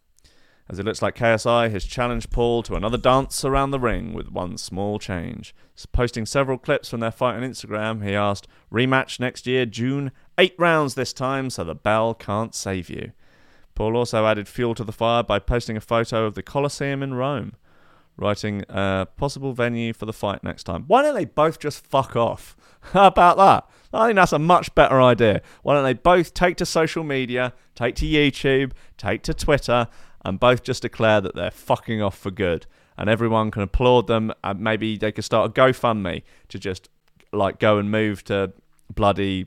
as 0.68 0.78
it 0.78 0.84
looks 0.84 1.00
like 1.00 1.16
KSI 1.16 1.70
has 1.70 1.84
challenged 1.84 2.30
Paul 2.30 2.62
to 2.64 2.74
another 2.74 2.98
dance 2.98 3.44
around 3.44 3.70
the 3.70 3.78
ring 3.78 4.12
with 4.12 4.32
one 4.32 4.58
small 4.58 4.98
change. 4.98 5.54
Posting 5.92 6.26
several 6.26 6.58
clips 6.58 6.88
from 6.88 7.00
their 7.00 7.12
fight 7.12 7.36
on 7.36 7.42
Instagram, 7.42 8.04
he 8.04 8.14
asked, 8.14 8.48
Rematch 8.72 9.20
next 9.20 9.46
year, 9.46 9.64
June, 9.64 10.10
eight 10.38 10.54
rounds 10.58 10.94
this 10.94 11.12
time, 11.12 11.50
so 11.50 11.62
the 11.62 11.74
bell 11.74 12.14
can't 12.14 12.54
save 12.54 12.90
you. 12.90 13.12
Paul 13.76 13.96
also 13.96 14.26
added 14.26 14.48
fuel 14.48 14.74
to 14.74 14.84
the 14.84 14.92
fire 14.92 15.22
by 15.22 15.38
posting 15.38 15.76
a 15.76 15.80
photo 15.80 16.24
of 16.24 16.34
the 16.34 16.42
Colosseum 16.42 17.02
in 17.02 17.14
Rome, 17.14 17.52
writing 18.16 18.64
a 18.68 19.06
possible 19.16 19.52
venue 19.52 19.92
for 19.92 20.06
the 20.06 20.12
fight 20.12 20.42
next 20.42 20.64
time. 20.64 20.84
Why 20.86 21.02
don't 21.02 21.14
they 21.14 21.26
both 21.26 21.60
just 21.60 21.86
fuck 21.86 22.16
off? 22.16 22.56
How 22.92 23.06
about 23.06 23.36
that? 23.36 23.68
I 23.92 24.08
think 24.08 24.16
that's 24.16 24.32
a 24.32 24.38
much 24.38 24.74
better 24.74 25.00
idea. 25.00 25.42
Why 25.62 25.74
don't 25.74 25.84
they 25.84 25.94
both 25.94 26.34
take 26.34 26.56
to 26.56 26.66
social 26.66 27.04
media, 27.04 27.52
take 27.74 27.94
to 27.96 28.06
YouTube, 28.06 28.72
take 28.96 29.22
to 29.22 29.34
Twitter, 29.34 29.88
and 30.26 30.40
both 30.40 30.62
just 30.62 30.82
declare 30.82 31.20
that 31.20 31.34
they're 31.34 31.50
fucking 31.50 32.02
off 32.02 32.18
for 32.18 32.30
good? 32.30 32.66
and 32.96 33.10
everyone 33.10 33.50
can 33.50 33.62
applaud 33.62 34.06
them. 34.06 34.32
And 34.42 34.60
maybe 34.60 34.96
they 34.96 35.12
could 35.12 35.24
start 35.24 35.50
a 35.50 35.52
GoFundMe 35.52 36.22
to 36.48 36.58
just 36.58 36.88
like 37.32 37.58
go 37.58 37.78
and 37.78 37.90
move 37.90 38.24
to 38.24 38.52
bloody 38.92 39.46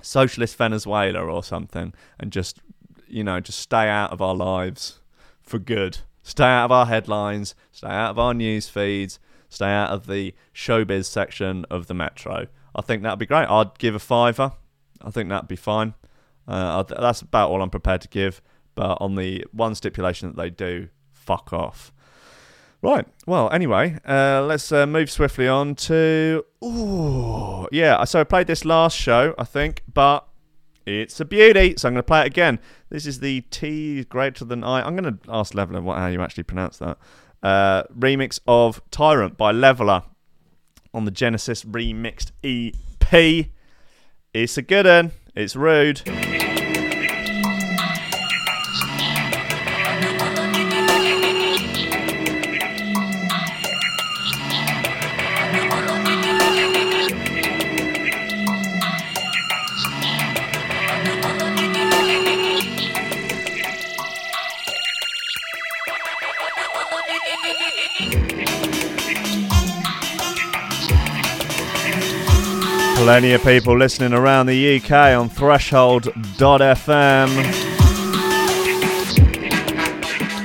socialist 0.00 0.56
Venezuela 0.56 1.20
or 1.20 1.42
something, 1.42 1.92
and 2.18 2.32
just 2.32 2.60
you 3.06 3.24
know 3.24 3.40
just 3.40 3.58
stay 3.58 3.88
out 3.88 4.12
of 4.12 4.22
our 4.22 4.34
lives 4.34 5.00
for 5.42 5.58
good. 5.58 5.98
Stay 6.22 6.44
out 6.44 6.66
of 6.66 6.72
our 6.72 6.86
headlines. 6.86 7.54
Stay 7.72 7.88
out 7.88 8.10
of 8.10 8.18
our 8.18 8.34
news 8.34 8.68
feeds. 8.68 9.18
Stay 9.48 9.66
out 9.66 9.90
of 9.90 10.06
the 10.06 10.34
showbiz 10.54 11.06
section 11.06 11.66
of 11.70 11.86
the 11.86 11.94
Metro. 11.94 12.46
I 12.74 12.82
think 12.82 13.02
that'd 13.02 13.18
be 13.18 13.26
great. 13.26 13.46
I'd 13.46 13.78
give 13.78 13.96
a 13.96 13.98
fiver. 13.98 14.52
I 15.02 15.10
think 15.10 15.28
that'd 15.28 15.48
be 15.48 15.56
fine. 15.56 15.94
Uh, 16.46 16.82
that's 16.84 17.20
about 17.20 17.50
all 17.50 17.62
I'm 17.62 17.70
prepared 17.70 18.00
to 18.02 18.08
give. 18.08 18.40
But 18.80 18.96
on 18.98 19.14
the 19.14 19.44
one 19.52 19.74
stipulation 19.74 20.28
that 20.28 20.38
they 20.38 20.48
do, 20.48 20.88
fuck 21.12 21.52
off. 21.52 21.92
Right. 22.80 23.06
Well, 23.26 23.50
anyway, 23.50 23.98
uh, 24.08 24.42
let's 24.46 24.72
uh, 24.72 24.86
move 24.86 25.10
swiftly 25.10 25.46
on 25.46 25.74
to. 25.74 26.46
Ooh, 26.64 27.68
yeah. 27.70 28.02
So 28.04 28.20
I 28.20 28.24
played 28.24 28.46
this 28.46 28.64
last 28.64 28.96
show, 28.96 29.34
I 29.36 29.44
think, 29.44 29.82
but 29.92 30.26
it's 30.86 31.20
a 31.20 31.26
beauty. 31.26 31.74
So 31.76 31.88
I'm 31.88 31.92
going 31.92 31.98
to 31.98 32.06
play 32.06 32.22
it 32.22 32.28
again. 32.28 32.58
This 32.88 33.04
is 33.04 33.20
the 33.20 33.42
T 33.50 34.04
greater 34.04 34.46
than 34.46 34.64
I. 34.64 34.80
I'm 34.80 34.96
going 34.96 35.18
to 35.18 35.18
ask 35.28 35.52
Levela 35.52 35.82
what 35.82 35.98
how 35.98 36.06
you 36.06 36.22
actually 36.22 36.44
pronounce 36.44 36.78
that. 36.78 36.96
Uh, 37.42 37.82
remix 37.94 38.40
of 38.46 38.80
Tyrant 38.90 39.36
by 39.36 39.52
Levela 39.52 40.04
on 40.94 41.04
the 41.04 41.10
Genesis 41.10 41.64
remixed 41.64 42.30
EP. 42.42 43.50
It's 44.32 44.56
a 44.56 44.62
good 44.62 44.86
one. 44.86 45.12
It's 45.34 45.54
rude. 45.54 46.49
Plenty 73.10 73.32
of 73.32 73.42
people 73.42 73.76
listening 73.76 74.12
around 74.12 74.46
the 74.46 74.76
UK 74.76 75.18
on 75.18 75.28
Threshold.fm. 75.28 77.28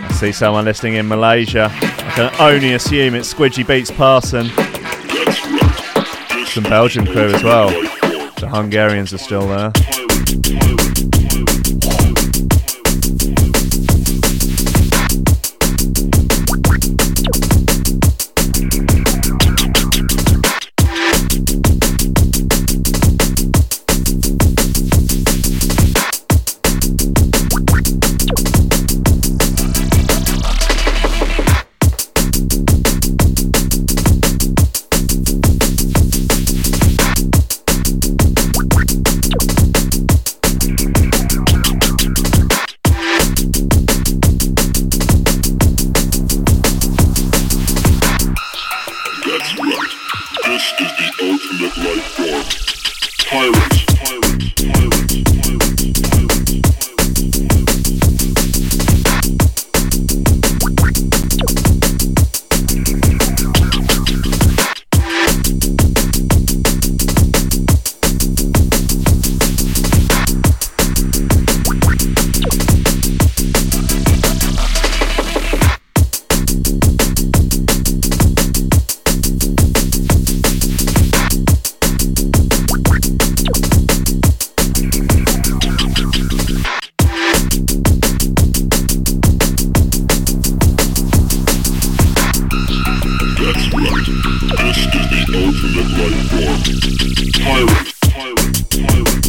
I 0.01 0.11
see 0.11 0.31
someone 0.31 0.65
listening 0.65 0.95
in 0.95 1.07
Malaysia. 1.07 1.69
I 1.71 2.11
can 2.15 2.41
only 2.41 2.73
assume 2.73 3.13
it's 3.13 3.31
Squidgy 3.31 3.67
Beats 3.67 3.91
Parson. 3.91 4.47
Some 6.47 6.63
Belgian 6.63 7.05
crew 7.05 7.31
as 7.31 7.43
well. 7.43 7.69
The 8.39 8.49
Hungarians 8.49 9.13
are 9.13 9.19
still 9.19 9.47
there. 9.47 9.71
This 94.05 94.13
is 94.13 94.85
the 94.91 95.25
ultimate 95.33 95.89
life 95.97 96.29
form. 96.29 96.61
Pirates. 97.41 97.91
Pirates. 98.13 98.61
Pirates. 98.69 99.25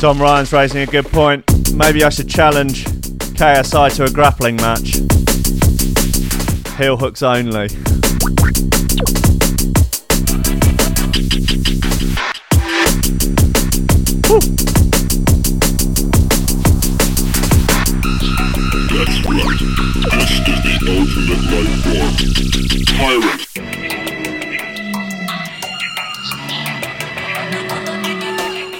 Tom 0.00 0.16
Ryan's 0.22 0.52
raising 0.54 0.80
a 0.80 0.86
good 0.86 1.04
point. 1.08 1.44
Maybe 1.74 2.02
I 2.02 2.08
should 2.08 2.30
challenge 2.30 2.86
KSI 2.86 3.94
to 3.96 4.04
a 4.04 4.10
grappling 4.10 4.56
match. 4.56 5.23
Heel 6.76 6.96
hooks 6.96 7.22
only. 7.22 7.68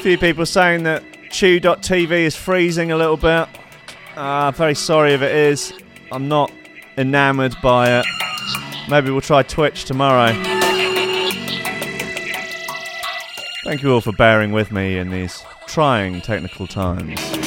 Few 0.02 0.18
people 0.18 0.44
saying 0.44 0.82
that 0.82 1.04
Chew.tv 1.30 2.10
is 2.10 2.34
freezing 2.34 2.90
a 2.90 2.96
little 2.96 3.16
bit. 3.16 3.48
Uh, 4.16 4.50
very 4.50 4.74
sorry 4.74 5.12
if 5.12 5.22
it 5.22 5.34
is. 5.34 5.72
I'm 6.10 6.26
not 6.26 6.50
enamoured 6.96 7.56
by 7.62 8.00
it. 8.00 8.06
Maybe 8.88 9.10
we'll 9.10 9.20
try 9.20 9.42
Twitch 9.42 9.84
tomorrow. 9.84 10.32
Thank 13.64 13.82
you 13.82 13.92
all 13.92 14.00
for 14.00 14.12
bearing 14.12 14.52
with 14.52 14.70
me 14.70 14.98
in 14.98 15.10
these 15.10 15.42
trying 15.66 16.20
technical 16.20 16.66
times. 16.66 17.43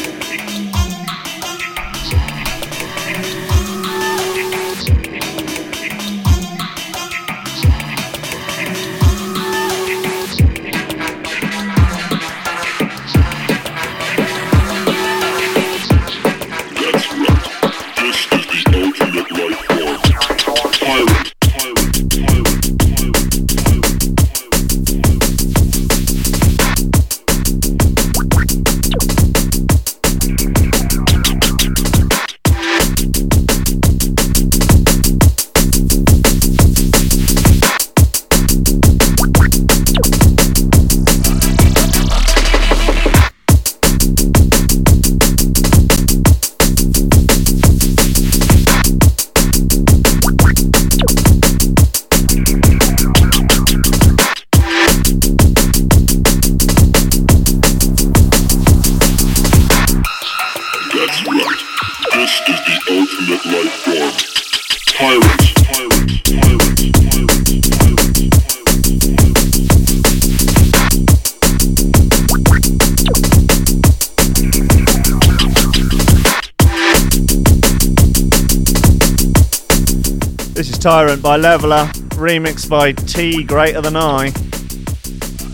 Tyrant 80.88 81.22
by 81.22 81.38
Levela, 81.38 81.92
remixed 82.12 82.70
by 82.70 82.94
T 82.94 83.44
Greater 83.44 83.82
Than 83.82 83.98
I. 83.98 84.28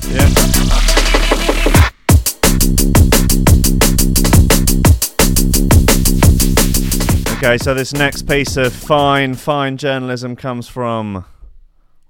Yeah. 0.07 0.29
Okay, 7.37 7.57
so 7.57 7.73
this 7.73 7.93
next 7.93 8.27
piece 8.27 8.57
of 8.57 8.71
fine, 8.71 9.33
fine 9.33 9.77
journalism 9.77 10.35
comes 10.35 10.67
from 10.67 11.25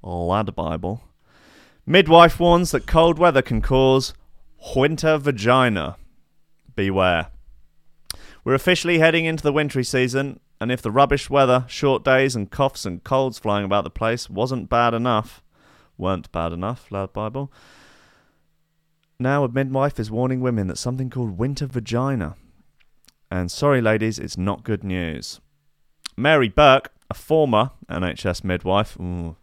Lad 0.02 0.54
Bible. 0.54 1.02
Midwife 1.86 2.42
warns 2.42 2.72
that 2.72 2.88
cold 2.88 3.18
weather 3.18 3.42
can 3.42 3.62
cause 3.62 4.14
winter 4.76 5.18
vagina. 5.18 5.96
Beware. 6.76 7.28
We're 8.44 8.54
officially 8.54 9.00
heading 9.00 9.24
into 9.24 9.44
the 9.44 9.54
wintry 9.54 9.86
season, 9.86 10.42
and 10.64 10.72
if 10.72 10.82
the 10.82 10.92
rubbish 10.92 11.30
weather, 11.30 11.66
short 11.68 12.06
days, 12.06 12.38
and 12.38 12.50
coughs 12.50 12.86
and 12.86 13.04
colds 13.04 13.38
flying 13.38 13.66
about 13.66 13.84
the 13.84 13.90
place 13.90 14.30
wasn't 14.30 14.70
bad 14.70 14.94
enough, 14.94 15.44
weren't 15.98 16.32
bad 16.32 16.54
enough, 16.54 16.90
Loud 16.90 17.12
Bible. 17.12 17.52
Now 19.20 19.44
a 19.44 19.50
midwife 19.50 20.00
is 20.00 20.10
warning 20.10 20.40
women 20.40 20.68
that 20.68 20.78
something 20.78 21.10
called 21.10 21.38
winter 21.38 21.66
vagina. 21.66 22.38
And 23.30 23.52
sorry, 23.52 23.82
ladies, 23.82 24.18
it's 24.18 24.38
not 24.38 24.64
good 24.64 24.86
news. 24.86 25.42
Mary 26.16 26.48
Burke, 26.48 26.94
a 27.10 27.14
former 27.14 27.72
NHS 27.90 28.46
midwife, 28.46 28.98
ooh, 28.98 29.36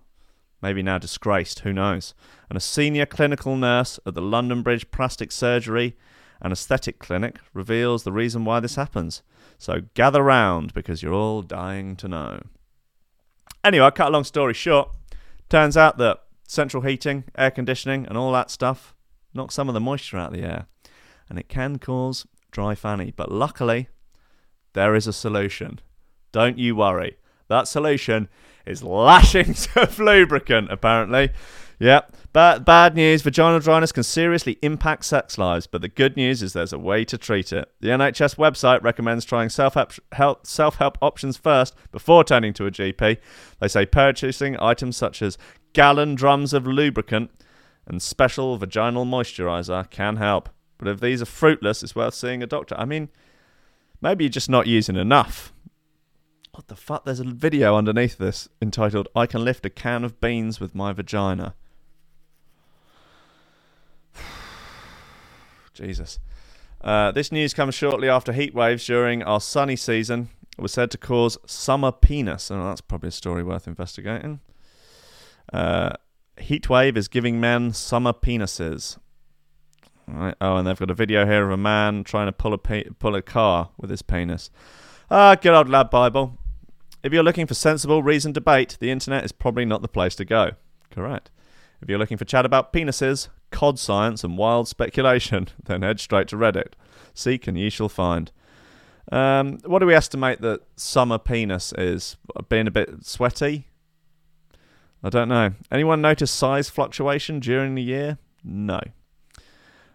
maybe 0.62 0.82
now 0.82 0.96
disgraced, 0.96 1.60
who 1.60 1.74
knows, 1.74 2.14
and 2.48 2.56
a 2.56 2.60
senior 2.60 3.04
clinical 3.04 3.56
nurse 3.56 4.00
at 4.06 4.14
the 4.14 4.22
London 4.22 4.62
Bridge 4.62 4.90
Plastic 4.90 5.32
Surgery 5.32 5.98
and 6.41 6.53
Aesthetic 6.53 6.99
Clinic, 6.99 7.38
reveals 7.53 8.03
the 8.03 8.12
reason 8.12 8.45
why 8.45 8.61
this 8.61 8.76
happens. 8.76 9.22
So 9.59 9.82
gather 9.95 10.22
round 10.22 10.72
because 10.72 11.03
you're 11.03 11.14
all 11.14 11.43
dying 11.43 11.97
to 11.97 12.09
know. 12.09 12.41
Anyway, 13.62 13.84
I 13.84 13.91
cut 13.91 14.09
a 14.09 14.11
long 14.11 14.24
story 14.24 14.55
short. 14.55 14.91
Turns 15.49 15.76
out 15.76 15.99
that 15.99 16.22
central 16.47 16.82
heating, 16.82 17.24
air 17.36 17.51
conditioning, 17.51 18.07
and 18.07 18.16
all 18.16 18.32
that 18.32 18.51
stuff 18.51 18.95
knocks 19.34 19.55
some 19.55 19.68
of 19.68 19.74
the 19.74 19.80
moisture 19.80 20.16
out 20.16 20.32
of 20.32 20.41
the 20.41 20.47
air, 20.47 20.66
and 21.28 21.38
it 21.38 21.49
can 21.49 21.78
cause 21.78 22.26
dry 22.51 22.74
fanny. 22.74 23.12
But 23.14 23.30
luckily, 23.30 23.88
there 24.72 24.95
is 24.95 25.07
a 25.07 25.12
solution. 25.12 25.80
Don't 26.32 26.59
you 26.59 26.74
worry. 26.74 27.16
That 27.49 27.68
solution 27.68 28.28
is 28.66 28.82
lashings 28.82 29.68
of 29.76 29.99
lubricant, 29.99 30.70
apparently. 30.70 31.30
Yep. 31.81 32.14
But 32.33 32.64
bad 32.64 32.95
news 32.95 33.22
vaginal 33.22 33.59
dryness 33.59 33.91
can 33.91 34.03
seriously 34.03 34.59
impact 34.62 35.05
sex 35.07 35.39
lives, 35.39 35.66
but 35.66 35.81
the 35.81 35.89
good 35.89 36.14
news 36.14 36.43
is 36.43 36.53
there's 36.53 36.74
a 36.74 36.78
way 36.78 37.05
to 37.07 37.18
treat 37.18 37.53
it. 37.53 37.72
The 37.81 37.89
NHS 37.89 38.37
website 38.37 38.83
recommends 38.83 39.24
trying 39.24 39.49
self 39.49 39.74
help 40.12 40.47
self 40.47 40.76
help 40.76 40.99
options 41.01 41.39
first 41.39 41.74
before 41.91 42.22
turning 42.22 42.53
to 42.53 42.66
a 42.66 42.70
GP. 42.70 43.16
They 43.59 43.68
say 43.68 43.87
purchasing 43.87 44.61
items 44.61 44.97
such 44.97 45.22
as 45.22 45.39
gallon 45.72 46.14
drums 46.14 46.53
of 46.53 46.66
lubricant 46.66 47.31
and 47.87 48.03
special 48.03 48.57
vaginal 48.59 49.07
moisturizer 49.07 49.89
can 49.91 50.16
help. 50.16 50.51
But 50.78 50.89
if 50.89 51.01
these 51.01 51.22
are 51.22 51.26
fruitless, 51.26 51.83
it's 51.83 51.97
worth 51.97 52.14
seeing 52.14 52.43
a 52.43 52.47
doctor. 52.47 52.74
I 52.78 52.85
mean, 52.85 53.09
maybe 54.03 54.24
you're 54.24 54.31
just 54.31 54.51
not 54.51 54.66
using 54.66 54.97
enough. 54.97 55.53
What 56.53 56.68
the 56.68 56.76
fuck? 56.76 57.05
There's 57.05 57.20
a 57.20 57.24
video 57.24 57.74
underneath 57.76 58.18
this 58.18 58.49
entitled 58.61 59.09
I 59.16 59.26
Can 59.26 59.45
Lift 59.45 59.64
a 59.64 59.70
Can 59.70 60.05
of 60.05 60.20
Beans 60.20 60.61
with 60.61 60.74
My 60.74 60.93
Vagina. 60.93 61.55
Jesus. 65.74 66.18
Uh, 66.80 67.12
this 67.12 67.30
news 67.30 67.52
comes 67.52 67.74
shortly 67.74 68.08
after 68.08 68.32
heat 68.32 68.54
waves 68.54 68.86
during 68.86 69.22
our 69.22 69.40
sunny 69.40 69.76
season 69.76 70.30
it 70.60 70.62
was 70.62 70.72
said 70.72 70.90
to 70.90 70.98
cause 70.98 71.38
summer 71.46 71.90
penis. 71.90 72.50
And 72.50 72.60
that's 72.60 72.82
probably 72.82 73.08
a 73.08 73.12
story 73.12 73.42
worth 73.42 73.66
investigating. 73.66 74.40
Uh, 75.50 75.92
heat 76.38 76.68
wave 76.68 76.98
is 76.98 77.08
giving 77.08 77.40
men 77.40 77.72
summer 77.72 78.12
penises. 78.12 78.98
Right. 80.06 80.34
Oh, 80.38 80.56
and 80.56 80.66
they've 80.66 80.78
got 80.78 80.90
a 80.90 80.94
video 80.94 81.24
here 81.24 81.46
of 81.46 81.50
a 81.50 81.56
man 81.56 82.04
trying 82.04 82.26
to 82.26 82.32
pull 82.32 82.52
a 82.52 82.58
pe- 82.58 82.90
pull 82.98 83.14
a 83.14 83.22
car 83.22 83.70
with 83.78 83.88
his 83.88 84.02
penis. 84.02 84.50
Ah, 85.10 85.34
good 85.34 85.54
old 85.54 85.70
lad 85.70 85.88
Bible. 85.88 86.36
If 87.02 87.10
you're 87.14 87.22
looking 87.22 87.46
for 87.46 87.54
sensible, 87.54 88.02
reasoned 88.02 88.34
debate, 88.34 88.76
the 88.80 88.90
internet 88.90 89.24
is 89.24 89.32
probably 89.32 89.64
not 89.64 89.80
the 89.80 89.88
place 89.88 90.14
to 90.16 90.26
go. 90.26 90.52
Correct. 90.90 91.30
If 91.83 91.89
you're 91.89 91.99
looking 91.99 92.16
for 92.16 92.24
chat 92.24 92.45
about 92.45 92.72
penises, 92.72 93.28
cod 93.51 93.78
science, 93.78 94.22
and 94.22 94.37
wild 94.37 94.68
speculation, 94.68 95.49
then 95.64 95.83
head 95.83 96.01
straight 96.01 96.28
to 96.28 96.37
Reddit. 96.37 96.72
Seek 97.14 97.47
and 97.47 97.59
ye 97.59 97.70
shall 97.70 97.89
find. 97.89 98.31
Um, 99.11 99.59
what 99.64 99.81
do 99.81 99.87
we 99.87 99.95
estimate 99.95 100.41
that 100.43 100.61
summer 100.76 101.18
penis 101.18 101.72
is? 101.76 102.16
Being 102.49 102.66
a 102.66 102.70
bit 102.70 103.05
sweaty? 103.05 103.66
I 105.03 105.09
don't 105.09 105.28
know. 105.28 105.53
Anyone 105.70 106.01
notice 106.01 106.31
size 106.31 106.68
fluctuation 106.68 107.41
during 107.41 107.74
the 107.74 107.83
year? 107.83 108.18
No. 108.45 108.81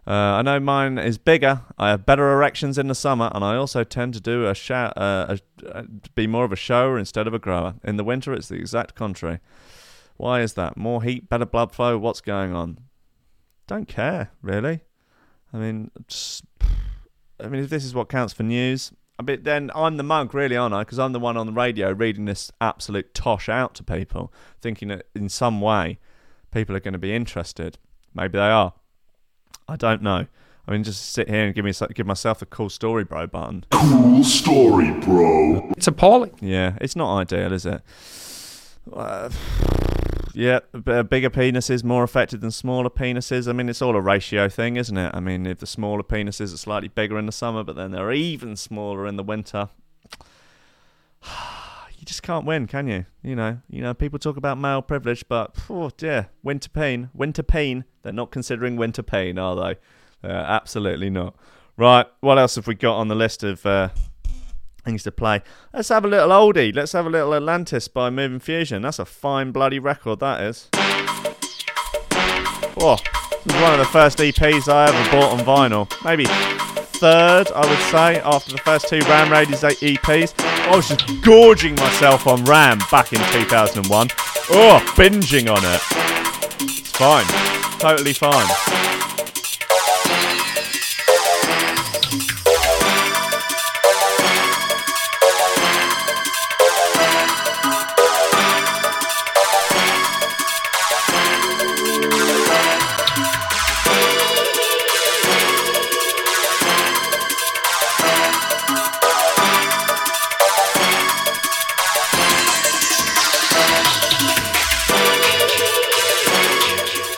Uh, 0.08 0.12
I 0.12 0.42
know 0.44 0.60
mine 0.60 0.98
is 0.98 1.18
bigger. 1.18 1.62
I 1.80 1.90
have 1.90 2.06
better 2.06 2.32
erections 2.32 2.78
in 2.78 2.88
the 2.88 2.96
summer, 2.96 3.32
and 3.34 3.44
I 3.44 3.56
also 3.56 3.84
tend 3.84 4.14
to 4.16 4.20
do 4.20 4.46
a 4.46 4.54
uh, 4.74 4.94
a, 4.96 5.40
uh, 5.68 5.84
be 6.14 6.28
more 6.28 6.46
of 6.46 6.52
a 6.52 6.56
shower 6.56 7.00
instead 7.00 7.26
of 7.26 7.34
a 7.34 7.40
grower. 7.40 7.76
In 7.84 7.98
the 7.98 8.04
winter, 8.04 8.34
it's 8.34 8.48
the 8.48 8.56
exact 8.56 8.94
contrary. 8.94 9.40
Why 10.18 10.41
is 10.41 10.53
that? 10.53 10.78
More 10.78 11.03
heat, 11.03 11.30
better 11.30 11.45
blood 11.45 11.72
flow. 11.72 11.97
What's 11.97 12.22
going 12.22 12.53
on? 12.53 12.80
Don't 13.68 13.88
care 13.88 14.32
really. 14.41 14.82
I 15.53 15.57
mean, 15.57 15.91
just, 16.07 16.43
I 17.39 17.47
mean, 17.47 17.63
if 17.63 17.70
this 17.70 17.86
is 17.86 17.95
what 17.95 18.09
counts 18.09 18.34
for 18.34 18.43
news, 18.43 18.91
I 19.18 19.24
mean, 19.24 19.43
then 19.43 19.72
I'm 19.74 19.97
the 19.97 20.03
mug, 20.03 20.34
really, 20.34 20.57
aren't 20.57 20.76
I? 20.76 20.82
Because 20.82 20.99
I'm 20.99 21.13
the 21.13 21.20
one 21.20 21.38
on 21.38 21.45
the 21.45 21.53
radio 21.53 21.91
reading 21.91 22.26
this 22.26 22.51
absolute 22.59 23.13
tosh 23.13 23.47
out 23.47 23.74
to 23.76 23.84
people, 23.84 24.34
thinking 24.61 24.89
that 24.89 25.07
in 25.16 25.30
some 25.30 25.61
way 25.61 25.99
people 26.51 26.76
are 26.76 26.82
going 26.82 26.93
to 26.93 26.99
be 26.99 27.16
interested. 27.16 27.78
Maybe 28.13 28.38
they 28.38 28.39
are. 28.39 28.74
I 29.68 29.78
don't 29.78 30.01
know. 30.01 30.28
I 30.68 30.72
mean, 30.72 30.84
just 30.84 31.13
sit 31.13 31.30
here 31.30 31.45
and 31.45 31.55
give 31.55 31.63
me 31.63 31.72
give 31.93 32.07
myself 32.07 32.41
a 32.41 32.45
cool 32.45 32.70
story, 32.70 33.03
bro 33.03 33.28
button. 33.28 33.66
Cool 33.72 34.24
story, 34.24 34.91
bro. 34.91 35.72
It's 35.78 35.88
appalling. 35.88 36.36
Yeah, 36.41 36.78
it's 36.82 36.95
not 36.95 37.16
ideal, 37.18 37.53
is 37.53 37.66
it? 37.66 37.82
Uh, 38.91 39.30
yeah, 40.36 40.60
bigger 40.74 41.30
penises 41.30 41.84
more 41.84 42.04
affected 42.04 42.42
than 42.42 42.52
smaller 42.52 42.90
penises. 42.90 43.48
I 43.48 43.54
mean, 43.54 43.70
it's 43.70 43.82
all 43.82 43.96
a 43.96 44.02
ratio 44.02 44.50
thing, 44.50 44.76
isn't 44.76 44.98
it? 44.98 45.12
I 45.14 45.20
mean, 45.20 45.46
if 45.46 45.60
the 45.60 45.68
smaller 45.68 46.04
penises 46.04 46.54
are 46.54 46.58
slightly 46.58 46.90
bigger 46.90 47.18
in 47.18 47.26
the 47.26 47.32
summer, 47.32 47.64
but 47.64 47.76
then 47.76 47.92
they're 47.92 48.12
even 48.12 48.56
smaller 48.56 49.08
in 49.08 49.16
the 49.16 49.24
winter, 49.24 49.70
you 51.98 52.06
just 52.06 52.22
can't 52.22 52.46
win, 52.46 52.68
can 52.68 52.88
you? 52.88 53.06
You 53.24 53.36
know, 53.36 53.60
you 53.70 53.82
know, 53.82 53.94
people 53.94 54.20
talk 54.20 54.36
about 54.36 54.58
male 54.58 54.82
privilege, 54.82 55.26
but 55.28 55.56
oh 55.70 55.90
dear, 55.96 56.30
winter 56.44 56.70
pain, 56.70 57.10
winter 57.14 57.44
pain. 57.44 57.86
They're 58.04 58.14
not 58.14 58.32
considering 58.32 58.76
winter 58.76 59.04
pain, 59.04 59.40
are 59.40 59.56
they? 59.56 60.28
Uh, 60.28 60.34
absolutely 60.34 61.10
not. 61.10 61.36
Right, 61.78 62.08
what 62.20 62.38
else 62.38 62.56
have 62.56 62.68
we 62.68 62.76
got 62.76 62.98
on 62.98 63.08
the 63.08 63.16
list 63.16 63.44
of 63.44 63.66
uh, 63.66 63.90
things 64.86 65.04
to 65.04 65.12
play? 65.12 65.42
Let's 65.74 65.90
have 65.90 66.06
a 66.06 66.08
little 66.08 66.30
oldie. 66.30 66.74
Let's 66.74 66.94
have 66.94 67.06
a 67.06 67.10
little 67.10 67.34
Atlantis 67.34 67.88
by 67.88 68.10
Moving 68.10 68.40
Fusion. 68.40 68.84
That's 68.84 69.00
a 69.00 69.06
fine 69.06 69.52
bloody 69.52 69.80
record, 69.80 70.20
that 70.20 70.42
is. 70.42 70.70
Oh, 72.78 72.98
this 73.44 73.56
is 73.56 73.62
one 73.62 73.74
of 73.74 73.80
the 73.80 73.90
first 73.92 74.20
EPs 74.20 74.72
I 74.72 74.88
ever 74.88 75.12
bought 75.12 75.34
on 75.34 75.46
vinyl. 75.46 76.06
Maybe 76.06 76.26
third, 76.96 77.52
I 77.52 77.68
would 77.68 77.80
say, 77.92 78.22
after 78.22 78.52
the 78.52 78.58
first 78.60 78.88
two 78.88 79.00
Ram 79.00 79.32
Raiders 79.32 79.62
EPs. 79.62 80.34
I 80.40 80.76
was 80.76 80.88
just 80.88 81.22
gorging 81.24 81.76
myself 81.76 82.28
on 82.28 82.44
Ram 82.46 82.80
back 82.90 83.12
in 83.12 83.20
2001. 83.20 84.08
Oh, 84.52 84.94
binging 84.96 85.52
on 85.52 85.64
it. 85.64 85.82
It's 86.62 86.92
fine. 86.92 87.26
Totally 87.80 88.14
fine. 88.14 88.85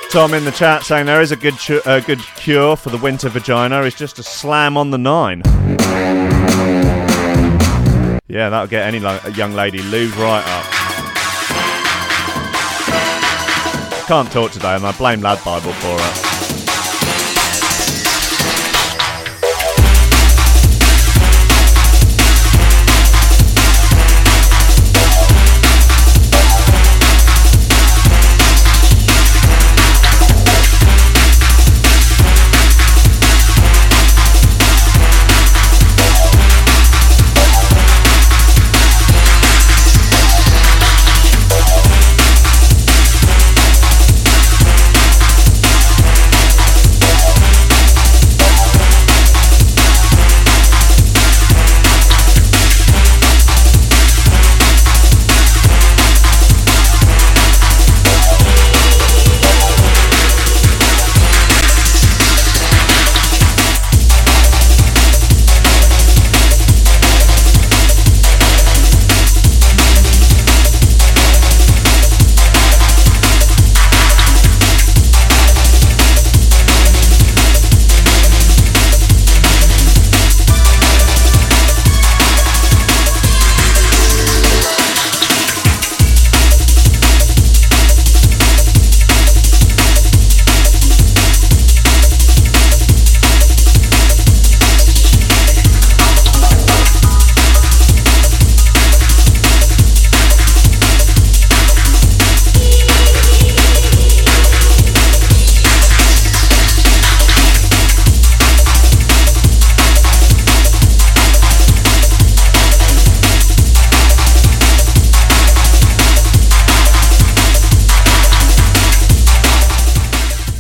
Tom 0.09 0.33
in 0.33 0.45
the 0.45 0.51
chat 0.51 0.83
saying 0.83 1.05
there 1.05 1.21
is 1.21 1.31
a 1.31 1.35
good 1.35 1.57
chu- 1.57 1.81
good 1.83 2.19
cure 2.37 2.75
for 2.77 2.89
the 2.89 2.97
winter 2.97 3.27
vagina. 3.29 3.81
is 3.81 3.93
just 3.93 4.17
a 4.19 4.23
slam 4.23 4.77
on 4.77 4.89
the 4.89 4.97
nine. 4.97 5.41
Yeah, 8.29 8.49
that'll 8.49 8.67
get 8.67 8.83
any 8.87 8.99
lo- 8.99 9.19
young 9.35 9.53
lady 9.53 9.79
lube 9.81 10.15
right 10.15 10.43
up. 10.47 10.65
Can't 14.07 14.31
talk 14.31 14.51
today, 14.51 14.75
and 14.75 14.85
I 14.85 14.93
blame 14.97 15.21
Lad 15.21 15.43
Bible 15.43 15.73
for 15.73 15.95
it. 15.99 16.26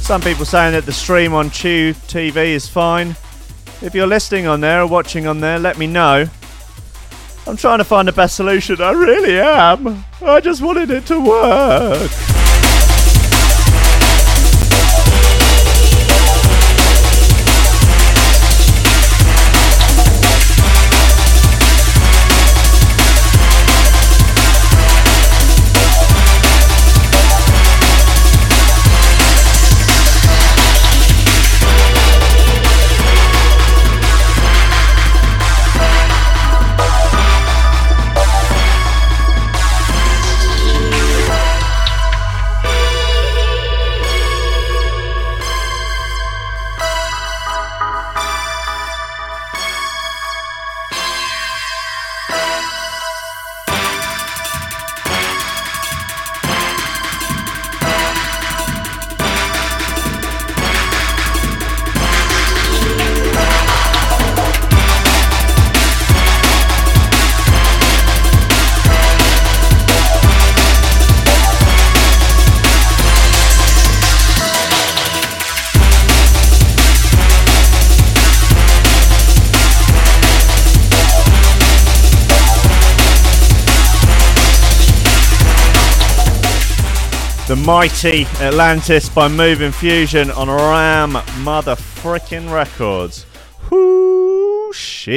Some 0.07 0.21
people 0.21 0.45
saying 0.45 0.71
that 0.71 0.85
the 0.85 0.93
stream 0.93 1.33
on 1.33 1.51
Chew 1.51 1.93
TV 1.93 2.53
is 2.53 2.65
fine. 2.65 3.09
If 3.81 3.93
you're 3.93 4.07
listening 4.07 4.47
on 4.47 4.61
there 4.61 4.83
or 4.83 4.87
watching 4.87 5.27
on 5.27 5.41
there, 5.41 5.59
let 5.59 5.77
me 5.77 5.85
know. 5.85 6.25
I'm 7.45 7.57
trying 7.57 7.79
to 7.79 7.83
find 7.83 8.07
the 8.07 8.13
best 8.13 8.37
solution. 8.37 8.81
I 8.81 8.91
really 8.91 9.37
am. 9.37 10.05
I 10.21 10.39
just 10.39 10.61
wanted 10.61 10.91
it 10.91 11.05
to 11.07 11.19
work. 11.19 12.36
The 87.47 87.55
mighty 87.55 88.25
Atlantis 88.41 89.07
by 89.07 89.29
Moving 89.29 89.71
Fusion 89.71 90.29
on 90.31 90.49
Ram 90.49 91.13
Mother 91.43 91.75
Frickin' 91.75 92.51
Records. 92.51 93.25
Whoo 93.71 94.73
shit. 94.73 95.13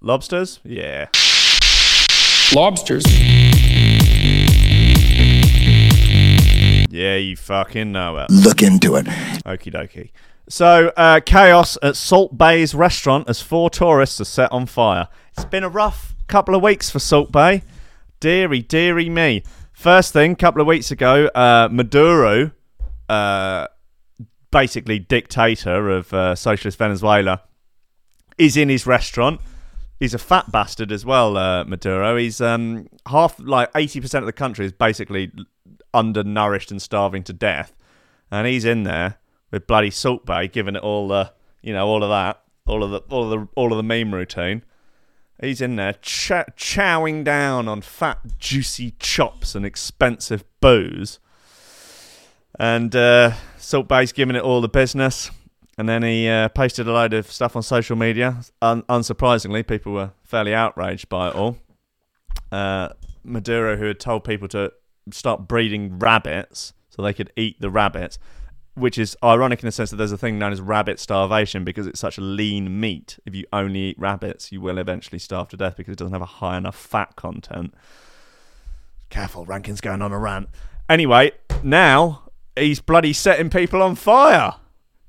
Lobsters? 0.00 0.60
Yeah. 0.64 1.08
Lobsters. 2.54 3.04
Yeah, 6.90 7.16
you 7.16 7.36
fucking 7.36 7.92
know 7.92 8.16
it. 8.16 8.30
Look 8.30 8.62
into 8.62 8.96
it. 8.96 9.04
Okie 9.04 9.70
dokie. 9.70 10.12
So, 10.48 10.94
uh, 10.96 11.20
chaos 11.20 11.76
at 11.82 11.94
Salt 11.94 12.38
Bae's 12.38 12.74
restaurant 12.74 13.28
as 13.28 13.42
four 13.42 13.68
tourists 13.68 14.18
are 14.18 14.24
set 14.24 14.50
on 14.50 14.64
fire. 14.64 15.08
It's 15.36 15.44
been 15.44 15.62
a 15.62 15.68
rough 15.68 16.14
couple 16.26 16.54
of 16.54 16.62
weeks 16.62 16.88
for 16.88 17.00
Salt 17.00 17.30
Bae. 17.30 17.60
Deary, 18.18 18.62
deary 18.62 19.10
me. 19.10 19.42
First 19.82 20.12
thing, 20.12 20.30
a 20.30 20.36
couple 20.36 20.60
of 20.60 20.68
weeks 20.68 20.92
ago, 20.92 21.26
uh, 21.34 21.68
Maduro, 21.68 22.52
uh, 23.08 23.66
basically 24.52 25.00
dictator 25.00 25.90
of 25.90 26.14
uh, 26.14 26.36
socialist 26.36 26.78
Venezuela, 26.78 27.42
is 28.38 28.56
in 28.56 28.68
his 28.68 28.86
restaurant. 28.86 29.40
He's 29.98 30.14
a 30.14 30.18
fat 30.18 30.52
bastard 30.52 30.92
as 30.92 31.04
well, 31.04 31.36
uh, 31.36 31.64
Maduro. 31.64 32.16
He's 32.16 32.40
um, 32.40 32.86
half, 33.08 33.40
like 33.40 33.70
eighty 33.74 34.00
percent 34.00 34.22
of 34.22 34.26
the 34.26 34.32
country 34.32 34.66
is 34.66 34.70
basically 34.70 35.32
undernourished 35.92 36.70
and 36.70 36.80
starving 36.80 37.24
to 37.24 37.32
death, 37.32 37.74
and 38.30 38.46
he's 38.46 38.64
in 38.64 38.84
there 38.84 39.16
with 39.50 39.66
bloody 39.66 39.90
Salt 39.90 40.24
Bae, 40.24 40.46
giving 40.46 40.76
it 40.76 40.82
all 40.84 41.08
the, 41.08 41.32
you 41.60 41.72
know, 41.72 41.88
all 41.88 42.04
of 42.04 42.10
that, 42.10 42.40
all 42.66 42.84
of 42.84 42.92
the, 42.92 42.98
all 43.12 43.24
of 43.24 43.30
the, 43.30 43.48
all 43.56 43.72
of 43.72 43.78
the 43.78 43.82
meme 43.82 44.14
routine. 44.14 44.62
He's 45.42 45.60
in 45.60 45.74
there 45.74 45.94
chow- 45.94 46.46
chowing 46.56 47.24
down 47.24 47.66
on 47.66 47.82
fat, 47.82 48.20
juicy 48.38 48.94
chops 49.00 49.56
and 49.56 49.66
expensive 49.66 50.44
booze. 50.60 51.18
And 52.60 52.94
uh, 52.94 53.32
Salt 53.58 53.88
Bae's 53.88 54.12
giving 54.12 54.36
it 54.36 54.42
all 54.42 54.60
the 54.60 54.68
business. 54.68 55.32
And 55.76 55.88
then 55.88 56.04
he 56.04 56.28
uh, 56.28 56.48
posted 56.50 56.86
a 56.86 56.92
load 56.92 57.12
of 57.12 57.30
stuff 57.30 57.56
on 57.56 57.62
social 57.64 57.96
media. 57.96 58.42
Un- 58.60 58.82
unsurprisingly, 58.82 59.66
people 59.66 59.92
were 59.92 60.12
fairly 60.22 60.54
outraged 60.54 61.08
by 61.08 61.28
it 61.28 61.34
all. 61.34 61.56
Uh, 62.52 62.90
Maduro, 63.24 63.76
who 63.76 63.86
had 63.86 63.98
told 63.98 64.22
people 64.22 64.46
to 64.48 64.72
start 65.10 65.48
breeding 65.48 65.98
rabbits 65.98 66.72
so 66.88 67.02
they 67.02 67.12
could 67.12 67.32
eat 67.36 67.60
the 67.60 67.70
rabbits, 67.70 68.18
which 68.74 68.96
is 68.96 69.16
ironic 69.22 69.62
in 69.62 69.66
the 69.66 69.72
sense 69.72 69.90
that 69.90 69.96
there's 69.96 70.12
a 70.12 70.18
thing 70.18 70.38
known 70.38 70.52
as 70.52 70.60
rabbit 70.60 70.98
starvation 70.98 71.64
because 71.64 71.86
it's 71.86 72.00
such 72.00 72.16
a 72.16 72.22
lean 72.22 72.80
meat. 72.80 73.18
If 73.26 73.34
you 73.34 73.44
only 73.52 73.80
eat 73.80 73.98
rabbits, 73.98 74.50
you 74.50 74.60
will 74.60 74.78
eventually 74.78 75.18
starve 75.18 75.48
to 75.48 75.56
death 75.56 75.76
because 75.76 75.92
it 75.92 75.98
doesn't 75.98 76.12
have 76.12 76.22
a 76.22 76.26
high 76.26 76.56
enough 76.56 76.76
fat 76.76 77.16
content. 77.16 77.74
Careful, 79.10 79.44
Rankin's 79.44 79.82
going 79.82 80.00
on 80.00 80.12
a 80.12 80.18
rant. 80.18 80.48
Anyway, 80.88 81.32
now 81.62 82.22
he's 82.56 82.80
bloody 82.80 83.12
setting 83.12 83.50
people 83.50 83.82
on 83.82 83.94
fire. 83.94 84.54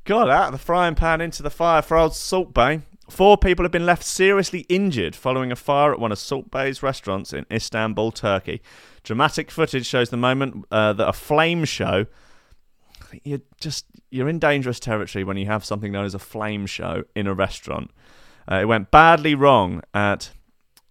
God, 0.03 0.29
out 0.29 0.47
of 0.47 0.51
the 0.51 0.57
frying 0.57 0.95
pan 0.95 1.21
into 1.21 1.41
the 1.41 1.49
fire 1.49 1.81
for 1.81 1.97
old 1.97 2.13
Salt 2.13 2.53
Bae. 2.53 2.81
Four 3.09 3.37
people 3.37 3.63
have 3.63 3.71
been 3.71 3.85
left 3.85 4.03
seriously 4.03 4.61
injured 4.69 5.15
following 5.15 5.51
a 5.51 5.55
fire 5.55 5.93
at 5.93 5.99
one 5.99 6.11
of 6.11 6.19
Salt 6.19 6.51
Bae's 6.51 6.83
restaurants 6.83 7.31
in 7.31 7.45
Istanbul, 7.51 8.11
Turkey. 8.11 8.61
Dramatic 9.03 9.51
footage 9.51 9.85
shows 9.85 10.09
the 10.09 10.17
moment 10.17 10.65
uh, 10.71 10.93
that 10.93 11.07
a 11.07 11.13
flame 11.13 11.63
show. 11.63 12.05
You're 13.23 13.41
just 13.59 13.85
you're 14.09 14.29
in 14.29 14.39
dangerous 14.39 14.79
territory 14.79 15.23
when 15.23 15.37
you 15.37 15.45
have 15.47 15.65
something 15.65 15.91
known 15.91 16.05
as 16.05 16.15
a 16.15 16.19
flame 16.19 16.65
show 16.65 17.03
in 17.15 17.27
a 17.27 17.33
restaurant. 17.33 17.91
Uh, 18.49 18.55
it 18.61 18.65
went 18.65 18.91
badly 18.91 19.35
wrong 19.35 19.81
at 19.93 20.31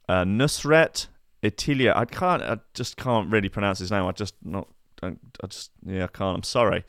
uh, 0.09 0.25
Nusret 0.25 1.07
Itilia. 1.43 1.95
I 1.97 2.05
can't. 2.05 2.43
I 2.43 2.59
just 2.75 2.97
can't 2.97 3.31
really 3.31 3.49
pronounce 3.49 3.79
his 3.79 3.91
name. 3.91 4.05
I 4.05 4.13
just 4.13 4.35
not. 4.43 4.69
I 5.03 5.17
I 5.43 5.47
just 5.49 5.71
yeah. 5.85 6.05
I 6.05 6.09
can't. 6.09 6.39
I'm 6.39 6.43
sorry. 6.43 6.85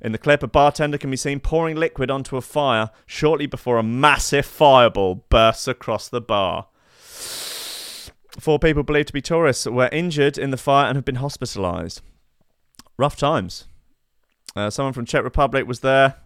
In 0.00 0.12
the 0.12 0.18
clip, 0.18 0.42
a 0.42 0.46
bartender 0.46 0.98
can 0.98 1.10
be 1.10 1.16
seen 1.16 1.40
pouring 1.40 1.76
liquid 1.76 2.10
onto 2.10 2.36
a 2.36 2.42
fire 2.42 2.90
shortly 3.06 3.46
before 3.46 3.78
a 3.78 3.82
massive 3.82 4.46
fireball 4.46 5.26
bursts 5.28 5.66
across 5.66 6.08
the 6.08 6.20
bar. 6.20 6.66
Four 8.38 8.58
people 8.58 8.82
believed 8.82 9.08
to 9.08 9.14
be 9.14 9.22
tourists 9.22 9.66
were 9.66 9.88
injured 9.90 10.36
in 10.36 10.50
the 10.50 10.58
fire 10.58 10.86
and 10.86 10.96
have 10.96 11.04
been 11.04 11.16
hospitalised. 11.16 12.02
Rough 12.98 13.16
times. 13.16 13.66
Uh, 14.56 14.70
someone 14.70 14.94
from 14.94 15.04
Czech 15.04 15.22
Republic 15.22 15.66
was 15.66 15.80
there. 15.80 16.16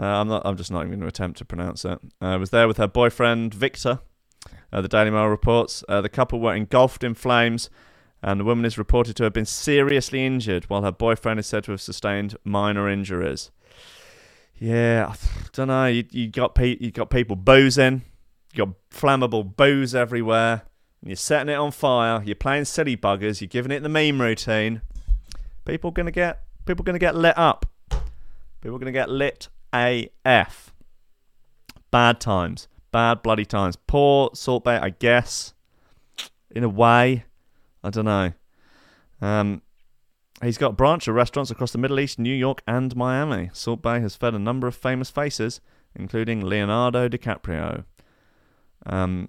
Uh, 0.00 0.06
I'm 0.06 0.28
not. 0.28 0.42
I'm 0.44 0.56
just 0.56 0.70
not 0.70 0.86
even 0.86 0.90
going 0.90 1.00
to 1.00 1.06
attempt 1.08 1.38
to 1.38 1.44
pronounce 1.44 1.84
it. 1.84 1.98
Uh, 2.20 2.36
was 2.38 2.50
there 2.50 2.68
with 2.68 2.76
her 2.78 2.86
boyfriend 2.86 3.52
Victor. 3.52 3.98
Uh, 4.72 4.80
the 4.80 4.88
Daily 4.88 5.10
Mail 5.10 5.26
reports 5.26 5.84
uh, 5.88 6.00
the 6.00 6.08
couple 6.08 6.40
were 6.40 6.54
engulfed 6.54 7.04
in 7.04 7.14
flames, 7.14 7.68
and 8.22 8.40
the 8.40 8.44
woman 8.44 8.64
is 8.64 8.78
reported 8.78 9.16
to 9.16 9.24
have 9.24 9.32
been 9.32 9.44
seriously 9.44 10.24
injured, 10.24 10.64
while 10.70 10.82
her 10.82 10.92
boyfriend 10.92 11.40
is 11.40 11.46
said 11.46 11.64
to 11.64 11.72
have 11.72 11.80
sustained 11.80 12.36
minor 12.44 12.88
injuries. 12.88 13.50
Yeah, 14.58 15.08
I 15.10 15.16
don't 15.52 15.68
know. 15.68 15.86
You, 15.86 16.04
you 16.10 16.28
got 16.28 16.54
pe- 16.54 16.78
you 16.80 16.90
got 16.90 17.10
people 17.10 17.36
boozing, 17.36 18.02
you 18.54 18.64
got 18.66 18.74
flammable 18.90 19.56
booze 19.56 19.94
everywhere. 19.94 20.62
and 21.02 21.10
You're 21.10 21.16
setting 21.16 21.52
it 21.52 21.56
on 21.56 21.72
fire. 21.72 22.22
You're 22.24 22.36
playing 22.36 22.64
silly 22.64 22.96
buggers. 22.96 23.40
You're 23.40 23.48
giving 23.48 23.72
it 23.72 23.82
the 23.82 23.88
meme 23.88 24.20
routine. 24.22 24.80
People 25.64 25.90
gonna 25.90 26.12
get 26.12 26.42
people 26.66 26.82
are 26.82 26.86
gonna 26.86 26.98
get 26.98 27.14
lit 27.14 27.36
up. 27.36 27.66
People 28.60 28.76
are 28.76 28.78
gonna 28.78 28.92
get 28.92 29.08
lit 29.08 29.48
AF. 29.72 30.72
Bad 31.90 32.20
times. 32.20 32.68
Bad 32.90 33.22
bloody 33.22 33.44
times. 33.44 33.76
Poor 33.76 34.30
Salt 34.34 34.64
Bae, 34.64 34.80
I 34.80 34.90
guess. 34.90 35.54
In 36.50 36.64
a 36.64 36.68
way. 36.68 37.24
I 37.82 37.90
don't 37.90 38.04
know. 38.04 38.32
Um, 39.20 39.62
he's 40.42 40.58
got 40.58 40.70
a 40.70 40.74
branch 40.74 41.08
of 41.08 41.14
restaurants 41.14 41.50
across 41.50 41.72
the 41.72 41.78
Middle 41.78 42.00
East, 42.00 42.18
New 42.18 42.34
York, 42.34 42.62
and 42.66 42.94
Miami. 42.94 43.50
Salt 43.52 43.82
Bae 43.82 44.00
has 44.00 44.14
fed 44.16 44.34
a 44.34 44.38
number 44.38 44.66
of 44.66 44.74
famous 44.74 45.10
faces, 45.10 45.60
including 45.94 46.40
Leonardo 46.40 47.08
DiCaprio. 47.08 47.84
Um, 48.84 49.28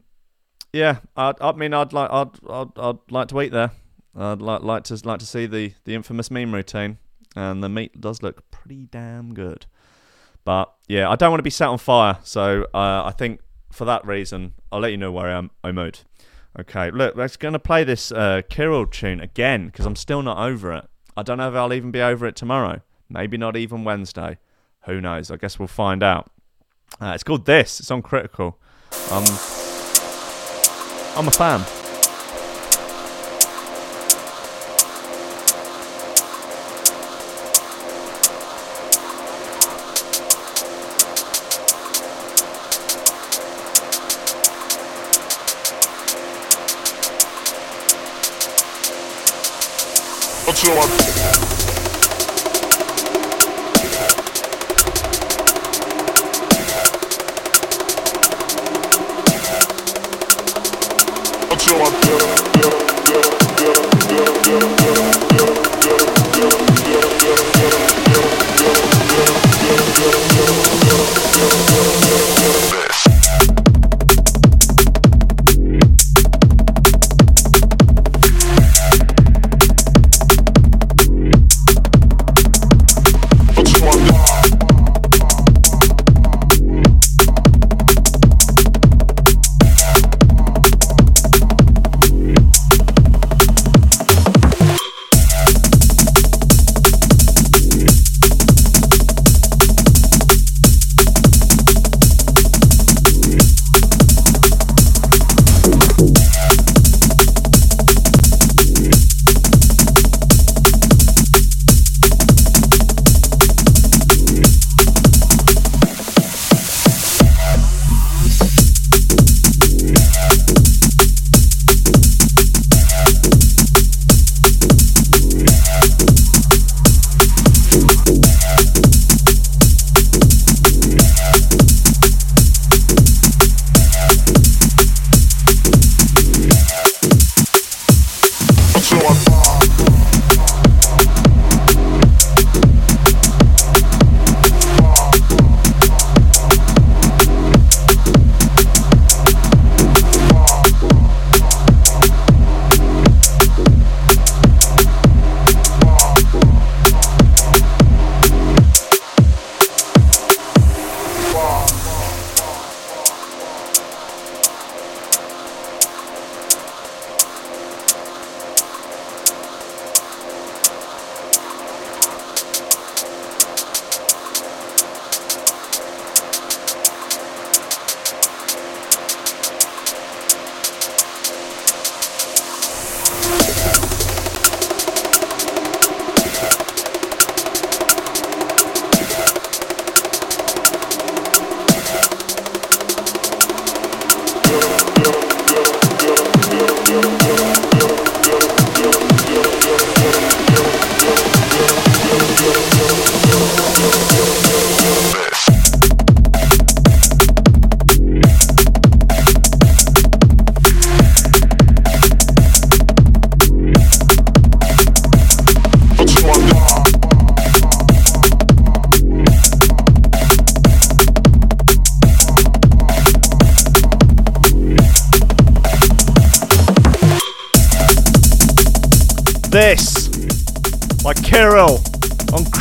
yeah, 0.72 0.98
I'd, 1.16 1.40
I 1.40 1.52
mean, 1.54 1.74
I'd 1.74 1.94
like, 1.94 2.10
I'd, 2.12 2.30
I'd, 2.50 2.78
I'd 2.78 3.12
like 3.12 3.28
to 3.30 3.42
eat 3.42 3.52
there. 3.52 3.72
I'd 4.16 4.42
like, 4.42 4.64
like 4.64 4.84
to, 4.86 5.00
like 5.04 5.20
to 5.20 5.26
see 5.26 5.46
the, 5.46 5.74
the 5.86 5.96
infamous 5.96 6.30
meme 6.30 6.54
routine, 6.54 6.98
and 7.36 7.64
the 7.64 7.70
meat 7.70 8.00
does 8.00 8.22
look 8.22 8.50
pretty 8.52 8.88
damn 8.92 9.34
good. 9.34 9.66
But 10.46 10.74
yeah, 10.88 11.10
I 11.10 11.16
don't 11.16 11.32
want 11.32 11.40
to 11.40 11.44
be 11.44 11.50
set 11.50 11.68
on 11.68 11.78
fire, 11.78 12.18
so 12.24 12.64
uh, 12.74 13.04
I 13.06 13.14
think 13.18 13.40
for 13.72 13.86
that 13.86 14.06
reason, 14.06 14.54
I'll 14.72 14.80
let 14.80 14.92
you 14.92 14.98
know 14.98 15.12
where 15.12 15.28
I 15.28 15.38
am. 15.38 15.52
I'm. 15.64 16.04
Okay, 16.60 16.92
look, 16.92 17.16
let's 17.16 17.36
to 17.54 17.60
play 17.60 17.84
this 17.84 18.12
uh, 18.12 18.42
Kirill 18.48 18.86
tune 18.86 19.20
again 19.20 19.68
because 19.68 19.86
I'm 19.86 19.96
still 19.96 20.22
not 20.22 20.38
over 20.38 20.72
it. 20.74 20.86
I 21.18 21.24
don't 21.24 21.38
know 21.38 21.50
if 21.50 21.56
I'll 21.56 21.74
even 21.74 21.92
be 21.92 22.02
over 22.02 22.28
it 22.28 22.36
tomorrow. 22.36 22.82
Maybe 23.10 23.38
not 23.38 23.56
even 23.58 23.84
Wednesday. 23.84 24.38
Who 24.86 25.02
knows? 25.02 25.32
I 25.32 25.38
guess 25.38 25.58
we'll 25.58 25.68
find 25.68 26.04
out. 26.04 26.32
Uh, 27.02 27.14
it's 27.16 27.24
called 27.24 27.46
This. 27.46 27.80
It's 27.80 27.90
on 27.90 28.02
Critical. 28.02 28.60
Um, 29.12 29.24
I'm 31.16 31.28
a 31.28 31.32
fan. 31.32 31.83
Until 50.66 50.80
I 50.80 51.03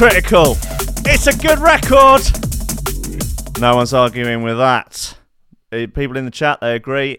Critical. 0.03 0.57
It's 1.07 1.29
a 1.29 1.39
good 1.39 1.61
record. 1.61 2.23
No 3.61 3.77
one's 3.77 3.95
arguing 3.95 4.43
with 4.43 4.59
that. 4.59 5.16
Eh, 5.70 5.87
People 5.87 6.16
in 6.16 6.24
the 6.24 6.33
chat, 6.33 6.61
they 6.61 6.74
agree. 6.74 7.19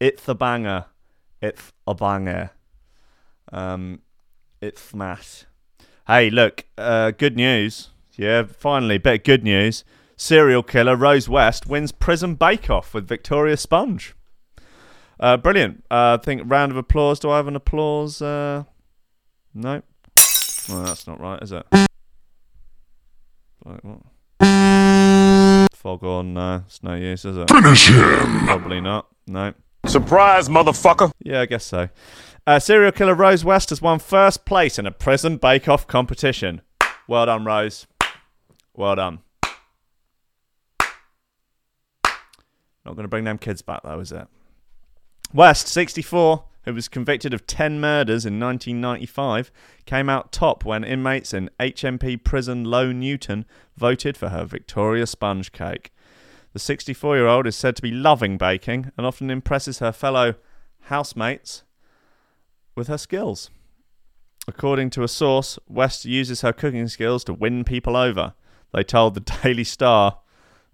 It's 0.00 0.26
a 0.26 0.34
banger. 0.34 0.86
It's 1.42 1.74
a 1.86 1.94
banger. 1.94 2.52
Um, 3.52 4.00
it's 4.62 4.80
smash. 4.80 5.44
Hey, 6.06 6.30
look, 6.30 6.64
uh, 6.78 7.10
good 7.10 7.36
news. 7.36 7.90
Yeah, 8.16 8.44
finally, 8.44 8.96
bit 8.96 9.20
of 9.20 9.24
good 9.24 9.44
news. 9.44 9.84
Serial 10.16 10.62
killer 10.62 10.96
Rose 10.96 11.28
West 11.28 11.66
wins 11.66 11.92
prison 11.92 12.34
bake-off 12.34 12.94
with 12.94 13.06
Victoria 13.06 13.58
Sponge. 13.58 14.14
Uh, 15.20 15.36
brilliant. 15.36 15.84
Uh, 15.90 16.16
I 16.18 16.24
think 16.24 16.44
round 16.46 16.72
of 16.72 16.78
applause. 16.78 17.20
Do 17.20 17.30
I 17.30 17.36
have 17.36 17.46
an 17.48 17.56
applause? 17.56 18.22
Uh, 18.22 18.64
no. 19.52 19.82
Well, 20.70 20.82
that's 20.84 21.06
not 21.06 21.20
right, 21.20 21.42
is 21.42 21.52
it? 21.52 21.66
Like 23.64 23.80
what? 23.82 24.00
Fog 25.74 26.02
on. 26.04 26.34
No, 26.34 26.62
it's 26.66 26.82
no 26.82 26.94
use, 26.94 27.24
is 27.24 27.36
it? 27.36 27.48
Finish 27.50 27.88
him! 27.88 28.46
Probably 28.46 28.80
not. 28.80 29.08
No. 29.26 29.54
Surprise, 29.86 30.48
motherfucker! 30.48 31.10
Yeah, 31.20 31.40
I 31.40 31.46
guess 31.46 31.64
so. 31.64 31.88
Uh, 32.46 32.58
serial 32.58 32.92
killer 32.92 33.14
Rose 33.14 33.44
West 33.44 33.70
has 33.70 33.80
won 33.80 33.98
first 33.98 34.44
place 34.44 34.78
in 34.78 34.86
a 34.86 34.90
prison 34.90 35.36
bake-off 35.36 35.86
competition. 35.86 36.60
Well 37.06 37.26
done, 37.26 37.44
Rose. 37.44 37.86
Well 38.74 38.96
done. 38.96 39.20
Not 42.84 42.96
going 42.96 43.04
to 43.04 43.08
bring 43.08 43.24
them 43.24 43.38
kids 43.38 43.62
back, 43.62 43.82
though, 43.84 44.00
is 44.00 44.10
it? 44.10 44.26
West, 45.32 45.68
64, 45.68 46.44
who 46.64 46.74
was 46.74 46.88
convicted 46.88 47.34
of 47.34 47.46
10 47.46 47.80
murders 47.80 48.24
in 48.24 48.38
1995, 48.38 49.50
came 49.86 50.08
out 50.08 50.32
top 50.32 50.64
when 50.64 50.84
inmates 50.84 51.34
in 51.34 51.50
HMP 51.58 52.22
prison 52.22 52.64
Low 52.64 52.92
Newton 52.92 53.44
voted 53.76 54.16
for 54.16 54.28
her 54.28 54.44
Victoria 54.44 55.06
sponge 55.06 55.52
cake. 55.52 55.92
The 56.52 56.58
64 56.58 57.16
year 57.16 57.26
old 57.26 57.46
is 57.46 57.56
said 57.56 57.76
to 57.76 57.82
be 57.82 57.90
loving 57.90 58.36
baking 58.36 58.92
and 58.96 59.06
often 59.06 59.30
impresses 59.30 59.78
her 59.78 59.92
fellow 59.92 60.34
housemates 60.82 61.62
with 62.74 62.88
her 62.88 62.98
skills. 62.98 63.50
According 64.48 64.90
to 64.90 65.02
a 65.02 65.08
source, 65.08 65.58
West 65.68 66.04
uses 66.04 66.40
her 66.40 66.52
cooking 66.52 66.88
skills 66.88 67.24
to 67.24 67.32
win 67.32 67.64
people 67.64 67.96
over. 67.96 68.34
They 68.72 68.82
told 68.82 69.14
the 69.14 69.20
Daily 69.42 69.64
Star. 69.64 70.18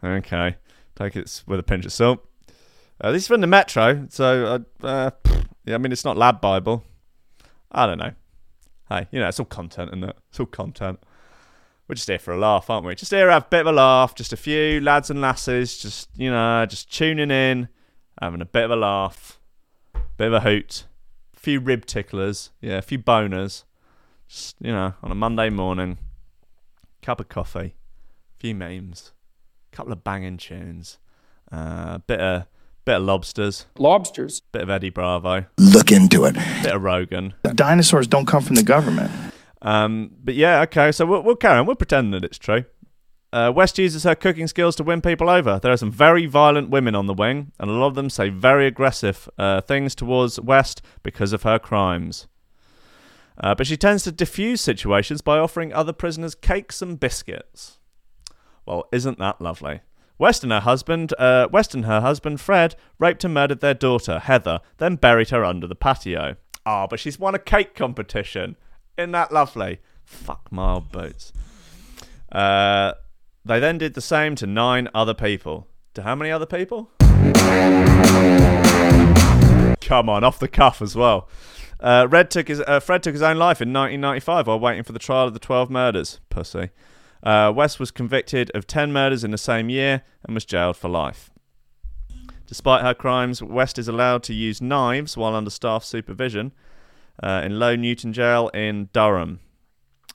Okay, 0.03 0.57
take 0.97 1.17
it 1.17 1.43
with 1.47 1.61
a 1.61 1.63
pinch 1.63 1.85
of 1.85 1.93
salt. 1.93 2.25
Uh, 3.01 3.13
this 3.13 3.23
is 3.23 3.29
from 3.29 3.41
the 3.41 3.47
Metro, 3.47 4.07
so 4.09 4.65
uh, 4.83 4.87
uh, 4.87 5.11
yeah, 5.69 5.75
I 5.75 5.79
mean 5.79 5.93
it's 5.93 6.05
not 6.05 6.17
Lad 6.17 6.41
Bible. 6.41 6.83
I 7.71 7.85
don't 7.87 7.99
know. 7.99 8.13
Hey, 8.89 9.07
you 9.11 9.21
know 9.21 9.29
it's 9.29 9.39
all 9.39 9.47
content, 9.47 9.91
isn't 9.91 10.05
it? 10.05 10.17
It's 10.31 10.41
all 10.41 10.47
content. 10.47 10.99
We're 11.87 11.95
just 11.95 12.09
here 12.09 12.19
for 12.19 12.33
a 12.33 12.39
laugh, 12.39 12.71
aren't 12.71 12.87
we? 12.87 12.95
Just 12.95 13.13
here 13.13 13.27
to 13.27 13.33
have 13.33 13.45
a 13.45 13.49
bit 13.51 13.61
of 13.61 13.67
a 13.67 13.73
laugh. 13.73 14.15
Just 14.15 14.33
a 14.33 14.37
few 14.37 14.81
lads 14.81 15.11
and 15.11 15.21
lasses, 15.21 15.77
just 15.79 16.09
you 16.17 16.31
know, 16.31 16.65
just 16.67 16.91
tuning 16.91 17.31
in, 17.31 17.69
having 18.21 18.41
a 18.41 18.47
bit 18.47 18.65
of 18.65 18.71
a 18.71 18.77
laugh, 18.77 19.39
bit 20.17 20.29
of 20.29 20.33
a 20.33 20.41
hoot, 20.41 20.87
a 21.37 21.41
few 21.41 21.61
rib 21.61 21.85
ticklers, 21.85 22.51
yeah, 22.63 22.79
a 22.79 22.83
few 22.83 22.99
boners. 22.99 23.65
Just 24.27 24.57
you 24.61 24.73
know, 24.73 24.95
on 25.03 25.13
a 25.13 25.15
Monday 25.15 25.51
morning, 25.51 25.99
cup 27.03 27.21
of 27.21 27.29
coffee, 27.29 27.75
a 28.37 28.39
few 28.39 28.55
memes, 28.55 29.13
a 29.71 29.77
couple 29.77 29.93
of 29.93 30.03
banging 30.03 30.39
tunes, 30.39 30.97
uh, 31.53 31.99
bit 31.99 32.21
of 32.21 32.47
bit 32.89 32.97
of 32.97 33.03
lobsters, 33.03 33.67
Lobsters. 33.77 34.41
bit 34.51 34.63
of 34.63 34.71
Eddie 34.71 34.89
Bravo, 34.89 35.45
Look 35.59 35.93
into 35.93 36.25
it. 36.25 36.35
bit 36.63 36.73
of 36.75 36.83
Rogan. 36.83 37.35
Dinosaurs 37.55 38.07
don't 38.07 38.25
come 38.25 38.43
from 38.43 38.57
the 38.57 38.63
government. 38.63 39.11
Um, 39.61 40.13
but 40.25 40.35
yeah, 40.35 40.63
okay, 40.63 40.91
so 40.93 41.05
we'll, 41.05 41.23
we'll 41.23 41.37
carry 41.37 41.59
on. 41.59 41.67
We'll 41.67 41.77
pretend 41.77 42.15
that 42.15 42.25
it's 42.25 42.39
true. 42.39 42.65
Uh, 43.31 43.53
West 43.55 43.79
uses 43.79 44.05
her 44.05 44.15
cooking 44.15 44.47
skills 44.47 44.75
to 44.77 44.83
win 44.83 45.03
people 45.03 45.29
over. 45.29 45.59
There 45.59 45.71
are 45.71 45.77
some 45.77 45.91
very 45.91 46.25
violent 46.25 46.71
women 46.71 46.95
on 46.95 47.05
the 47.07 47.13
wing, 47.13 47.53
and 47.61 47.69
a 47.69 47.75
lot 47.75 47.89
of 47.89 47.95
them 47.95 48.09
say 48.09 48.31
very 48.31 48.67
aggressive 48.67 49.29
uh, 49.37 49.61
things 49.61 49.95
towards 49.95 50.41
West 50.41 50.81
because 51.03 51.35
of 51.35 51.43
her 51.43 51.59
crimes. 51.59 52.27
Uh, 53.39 53.55
but 53.55 53.67
she 53.67 53.77
tends 53.77 54.03
to 54.05 54.13
diffuse 54.13 54.63
situations 54.63 55.21
by 55.21 55.39
offering 55.39 55.75
other 55.75 55.93
prisoners 55.93 56.35
cakes 56.35 56.81
and 56.81 56.99
biscuits. 56.99 57.79
Well, 58.65 58.87
isn't 58.93 59.19
that 59.19 59.43
lovely? 59.43 59.81
West 60.19 60.43
and 60.43 60.53
her 60.53 60.61
husband, 60.61 61.15
uh, 61.19 61.49
West 61.51 61.75
and 61.75 61.85
her 61.85 62.01
husband 62.01 62.41
Fred, 62.41 62.75
raped 62.99 63.25
and 63.25 63.33
murdered 63.33 63.61
their 63.61 63.75
daughter 63.75 64.19
Heather, 64.19 64.61
then 64.79 64.97
buried 64.97 65.31
her 65.31 65.45
under 65.45 65.67
the 65.67 65.77
patio. 65.77 66.37
Ah, 66.67 66.87
but 66.87 66.99
she's 66.99 67.19
won 67.19 67.35
a 67.35 67.39
cake 67.39 67.75
competition. 67.75 68.57
Isn't 68.97 69.13
that 69.13 69.33
lovely? 69.33 69.79
Fuck 70.05 70.51
my 70.51 70.75
old 70.75 70.91
boots. 70.91 71.33
Uh, 72.33 72.95
they 73.45 73.61
then 73.61 73.79
did 73.79 73.95
the 73.95 74.01
same 74.01 74.35
to 74.37 74.47
nine 74.47 74.89
other 74.93 75.15
people. 75.15 75.69
To 75.95 76.03
how 76.03 76.15
many 76.15 76.31
other 76.31 76.47
people? 76.47 76.91
Come 79.81 80.09
on, 80.09 80.25
off 80.25 80.39
the 80.39 80.49
cuff 80.49 80.83
as 80.83 80.95
well. 80.95 81.29
Uh, 81.81 82.07
Red 82.11 82.31
took 82.31 82.49
his, 82.49 82.61
uh, 82.61 82.81
Fred 82.81 83.03
took 83.03 83.15
his 83.15 83.23
own 83.23 83.37
life 83.37 83.63
in 83.63 83.73
1995 83.73 84.49
while 84.49 84.59
waiting 84.59 84.83
for 84.83 84.93
the 84.93 84.99
trial 84.99 85.29
of 85.29 85.33
the 85.33 85.39
12 85.39 85.71
murders. 85.71 86.21
Pussy. 86.29 86.71
Uh, 87.23 87.53
West 87.55 87.81
was 87.81 87.91
convicted 87.91 88.51
of 88.55 88.67
10 88.67 88.93
murders 88.93 89.25
in 89.25 89.31
the 89.31 89.39
same 89.39 89.69
year 89.69 90.03
and 90.25 90.35
was 90.35 90.45
jailed 90.45 90.77
for 90.77 90.89
life. 90.89 91.31
Despite 92.47 92.83
her 92.83 92.95
crimes, 92.95 93.43
West 93.43 93.79
is 93.79 93.89
allowed 93.89 94.23
to 94.25 94.35
use 94.35 94.63
knives 94.63 95.17
while 95.17 95.35
under 95.35 95.51
staff 95.51 95.85
supervision 95.85 96.53
uh, 97.23 97.43
in 97.45 97.59
Low 97.59 97.77
Newton 97.77 98.13
Jail 98.13 98.49
in 98.49 98.89
Durham. 98.93 99.41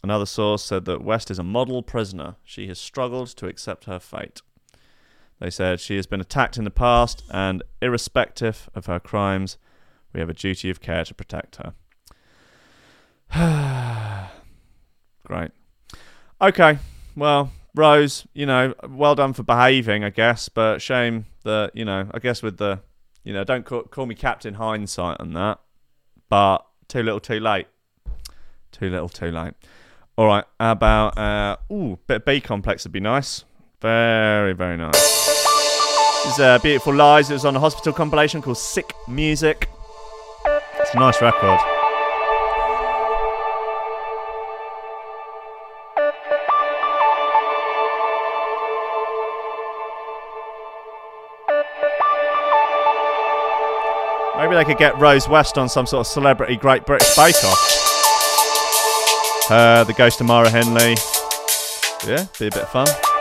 Another 0.02 0.26
source 0.26 0.64
said 0.64 0.86
that 0.86 1.04
West 1.04 1.30
is 1.30 1.40
a 1.40 1.44
model 1.44 1.84
prisoner. 1.84 2.36
She 2.44 2.68
has 2.68 2.80
struggled 2.80 3.28
to 3.38 3.48
accept 3.48 3.86
her 3.86 4.00
fate. 4.00 4.42
They 5.40 5.50
said 5.50 5.80
she 5.80 5.96
has 5.96 6.08
been 6.08 6.22
attacked 6.22 6.58
in 6.58 6.64
the 6.64 6.72
past, 6.72 7.24
and 7.30 7.64
irrespective 7.82 8.70
of 8.74 8.88
her 8.88 9.00
crimes, 9.00 9.58
we 10.12 10.20
have 10.20 10.30
a 10.30 10.34
duty 10.34 10.70
of 10.70 10.82
care 10.82 11.06
to 11.06 11.14
protect 11.14 11.58
her. 11.58 11.74
Great. 15.26 15.52
Okay, 16.42 16.78
well, 17.16 17.52
Rose, 17.76 18.28
you 18.34 18.46
know, 18.46 18.74
well 18.88 19.16
done 19.16 19.34
for 19.34 19.44
behaving, 19.44 20.04
I 20.04 20.10
guess, 20.10 20.50
but 20.50 20.82
shame 20.82 21.26
that, 21.44 21.72
you 21.74 21.86
know, 21.86 22.08
I 22.12 22.20
guess 22.20 22.44
with 22.44 22.58
the, 22.58 22.82
you 23.24 23.34
know, 23.34 23.44
don't 23.44 23.66
call, 23.66 23.84
call 23.84 24.06
me 24.06 24.16
Captain 24.16 24.56
Hindsight 24.56 25.20
on 25.20 25.34
that, 25.34 25.60
but 26.30 26.60
too 26.88 27.04
little 27.04 27.20
too 27.20 27.40
late. 27.40 27.68
Too 28.72 28.90
little 28.90 29.10
too 29.10 29.32
late. 29.32 29.54
All 30.16 30.28
right, 30.28 30.46
how 30.60 30.72
about, 30.72 31.18
uh, 31.18 31.58
ooh, 31.72 31.98
bit 32.08 32.18
of 32.18 32.26
B 32.26 32.40
complex 32.40 32.84
would 32.86 32.92
be 32.92 33.00
nice. 33.00 33.44
Very, 33.82 34.54
very 34.54 34.78
nice. 34.78 34.94
This 36.24 36.34
is 36.34 36.40
uh, 36.40 36.60
Beautiful 36.60 36.94
Lies. 36.94 37.30
It 37.30 37.34
was 37.34 37.46
on 37.46 37.56
a 37.56 37.60
hospital 37.60 37.92
compilation 37.92 38.42
called 38.42 38.58
Sick 38.58 38.94
Music. 39.08 39.68
It's 40.80 40.94
a 40.94 41.00
nice 41.00 41.22
record. 41.22 41.60
Maybe 54.54 54.66
they 54.66 54.72
could 54.72 54.78
get 54.78 55.00
Rose 55.00 55.28
West 55.28 55.58
on 55.58 55.68
some 55.68 55.88
sort 55.88 56.02
of 56.02 56.08
celebrity 56.08 56.58
Great 56.58 56.86
British 56.86 57.16
Bake 57.16 57.44
Off. 57.44 57.60
Her, 59.50 59.84
the 59.84 59.94
Ghost 59.94 60.22
of 60.22 60.28
Myra 60.28 60.48
Hindley. 60.48 60.96
Yeah, 62.06 62.28
be 62.38 62.48
a 62.48 62.52
bit 62.52 62.62
of 62.62 62.70
fun. 62.70 63.13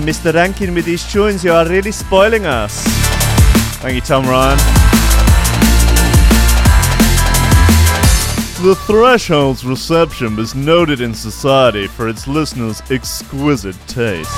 Mr. 0.00 0.32
Rankin, 0.32 0.74
with 0.74 0.84
these 0.84 1.04
tunes, 1.10 1.44
you 1.44 1.52
are 1.52 1.68
really 1.68 1.92
spoiling 1.92 2.46
us. 2.46 2.84
Thank 3.80 3.94
you, 3.94 4.00
Tom 4.00 4.24
Ryan. 4.24 4.58
The 8.62 8.74
Threshold's 8.86 9.64
reception 9.64 10.36
was 10.36 10.54
noted 10.54 11.00
in 11.00 11.14
society 11.14 11.86
for 11.86 12.08
its 12.08 12.26
listeners' 12.28 12.82
exquisite 12.90 13.76
taste. 13.86 14.30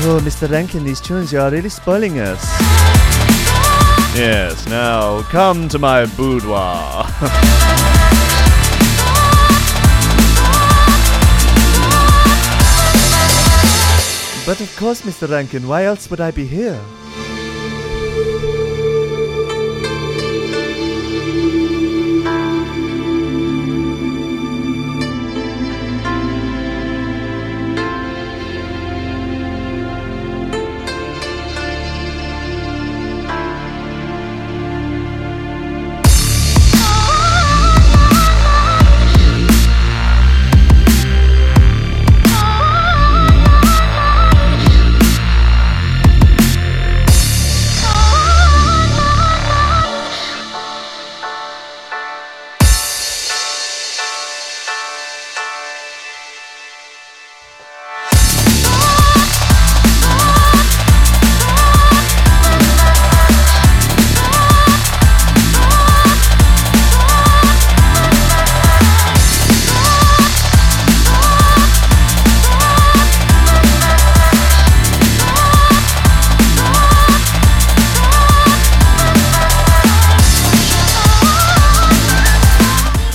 Oh, 0.00 0.20
Mr. 0.22 0.50
Rankin, 0.50 0.84
these 0.84 1.00
tunes, 1.00 1.32
you 1.32 1.40
are 1.40 1.50
really 1.50 1.68
spoiling 1.68 2.20
us. 2.20 2.42
Yes, 4.16 4.66
now 4.68 5.22
come 5.22 5.68
to 5.68 5.78
my 5.78 6.06
boudoir. 6.16 7.06
but 14.48 14.62
of 14.62 14.76
course, 14.76 15.02
Mr. 15.02 15.28
Rankin, 15.28 15.68
why 15.68 15.84
else 15.84 16.08
would 16.08 16.22
I 16.22 16.30
be 16.30 16.46
here? 16.46 16.80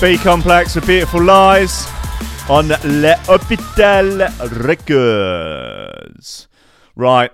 B 0.03 0.17
Complex 0.17 0.75
with 0.75 0.85
Beautiful 0.85 1.23
Lies 1.23 1.87
on 2.49 2.67
Le 2.67 3.15
Hopital 3.25 4.27
Records. 4.65 6.49
Right. 6.93 7.31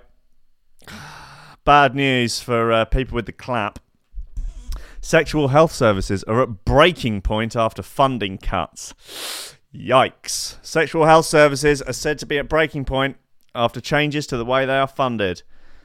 Bad 1.64 1.96
news 1.96 2.38
for 2.38 2.70
uh, 2.70 2.84
people 2.84 3.16
with 3.16 3.26
the 3.26 3.32
clap. 3.32 3.80
Sexual 5.00 5.48
health 5.48 5.72
services 5.72 6.22
are 6.28 6.42
at 6.42 6.64
breaking 6.64 7.22
point 7.22 7.56
after 7.56 7.82
funding 7.82 8.38
cuts. 8.38 8.94
Yikes. 9.74 10.64
Sexual 10.64 11.06
health 11.06 11.26
services 11.26 11.82
are 11.82 11.92
said 11.92 12.20
to 12.20 12.26
be 12.26 12.38
at 12.38 12.48
breaking 12.48 12.84
point 12.84 13.16
after 13.52 13.80
changes 13.80 14.28
to 14.28 14.36
the 14.36 14.44
way 14.44 14.64
they 14.64 14.78
are 14.78 14.86
funded. 14.86 15.42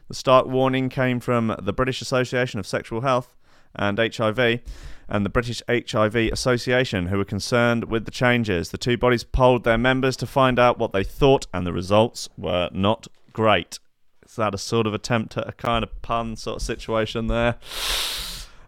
The 0.07 0.13
stark 0.13 0.45
warning 0.45 0.89
came 0.89 1.19
from 1.19 1.55
the 1.59 1.73
British 1.73 2.03
Association 2.03 2.59
of 2.59 2.67
Sexual 2.67 3.01
Health 3.01 3.35
and 3.73 3.97
HIV 3.97 4.61
and 5.07 5.25
the 5.25 5.29
British 5.29 5.61
HIV 5.67 6.15
Association, 6.15 7.07
who 7.07 7.17
were 7.17 7.25
concerned 7.25 7.85
with 7.85 8.05
the 8.05 8.11
changes. 8.11 8.69
The 8.69 8.77
two 8.77 8.97
bodies 8.97 9.23
polled 9.23 9.63
their 9.63 9.77
members 9.77 10.17
to 10.17 10.27
find 10.27 10.57
out 10.59 10.79
what 10.79 10.93
they 10.93 11.03
thought, 11.03 11.47
and 11.53 11.65
the 11.65 11.73
results 11.73 12.29
were 12.37 12.69
not 12.71 13.07
great. 13.33 13.79
Is 14.25 14.35
that 14.35 14.55
a 14.55 14.57
sort 14.57 14.87
of 14.87 14.93
attempt 14.93 15.37
at 15.37 15.47
a 15.47 15.51
kind 15.51 15.83
of 15.83 16.01
pun 16.01 16.35
sort 16.35 16.57
of 16.57 16.61
situation 16.61 17.27
there? 17.27 17.55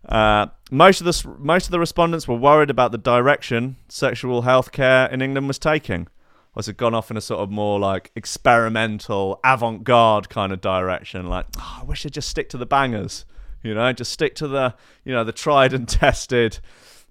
Uh, 0.08 0.48
most 0.72 1.02
of 1.02 1.06
the 1.06 1.36
most 1.38 1.66
of 1.66 1.72
the 1.72 1.80
respondents 1.80 2.28
were 2.28 2.36
worried 2.36 2.70
about 2.70 2.92
the 2.92 2.98
direction 2.98 3.76
sexual 3.90 4.44
health 4.44 4.72
care 4.72 5.08
in 5.08 5.22
England 5.22 5.48
was 5.48 5.60
taking. 5.60 6.08
Was 6.56 6.68
it 6.68 6.78
gone 6.78 6.96
off 6.96 7.12
in 7.12 7.18
a 7.18 7.22
sort 7.22 7.42
of 7.42 7.52
more 7.52 7.80
like 7.80 8.12
experimental, 8.16 9.40
avant-garde 9.44 10.30
kind 10.30 10.52
of 10.52 10.62
direction? 10.62 11.28
Like, 11.28 11.46
"Oh, 11.58 11.80
I 11.82 11.84
wish 11.84 12.04
they'd 12.04 12.14
just 12.14 12.30
stick 12.30 12.50
to 12.50 12.58
the 12.58 12.66
bangers, 12.66 13.26
you 13.64 13.74
know, 13.74 13.92
just 13.94 14.12
stick 14.12 14.36
to 14.36 14.48
the, 14.48 14.76
you 15.04 15.14
know, 15.14 15.24
the 15.24 15.32
tried 15.32 15.74
and 15.74 15.88
tested 15.88 16.60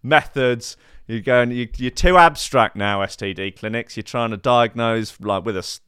methods. 0.03 0.77
You're 1.07 1.21
going, 1.21 1.51
you, 1.53 1.69
you're 1.77 1.91
too 1.91 2.17
abstract 2.17 2.77
now, 2.77 3.01
STD 3.01 3.57
clinics. 3.57 3.97
You're 3.97 4.05
trying 4.05 4.31
to 4.31 4.37
diagnose 4.37 5.21
like 5.21 5.45
with 5.45 5.57
a 5.57 5.81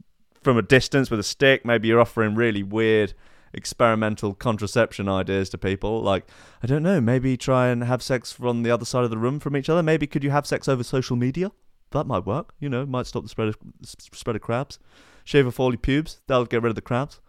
from 0.43 0.57
a 0.57 0.63
distance 0.63 1.11
with 1.11 1.21
a 1.21 1.25
stick. 1.25 1.65
Maybe 1.65 1.89
you're 1.89 2.01
offering 2.01 2.35
really 2.35 2.63
weird 2.63 3.15
experimental 3.53 4.35
contraception 4.35 5.09
ideas 5.09 5.49
to 5.51 5.59
people. 5.59 6.03
Like, 6.03 6.27
I 6.63 6.67
don't 6.67 6.83
know, 6.83 7.01
maybe 7.01 7.37
try 7.37 7.69
and 7.69 7.85
have 7.85 8.03
sex 8.03 8.33
from 8.33 8.63
the 8.63 8.71
other 8.71 8.85
side 8.85 9.05
of 9.05 9.11
the 9.11 9.19
room 9.19 9.41
from 9.41 9.57
each 9.57 9.69
other. 9.69 9.83
Maybe 9.83 10.07
could 10.07 10.25
you 10.25 10.31
have 10.31 10.47
sex 10.47 10.69
over 10.69 10.85
social 10.85 11.17
media? 11.17 11.51
That 11.91 12.07
might 12.07 12.27
work. 12.27 12.53
You 12.61 12.69
know, 12.69 12.85
might 12.85 13.07
stop 13.07 13.23
the 13.23 13.29
spread 13.29 13.49
of 13.49 13.57
spread 13.83 14.37
of 14.37 14.43
crabs. 14.43 14.79
Shave 15.25 15.47
off 15.47 15.61
all 15.61 15.73
your 15.73 15.79
pubes. 15.79 16.21
That'll 16.27 16.45
get 16.45 16.63
rid 16.63 16.71
of 16.71 16.75
the 16.75 16.83
crabs. 16.83 17.21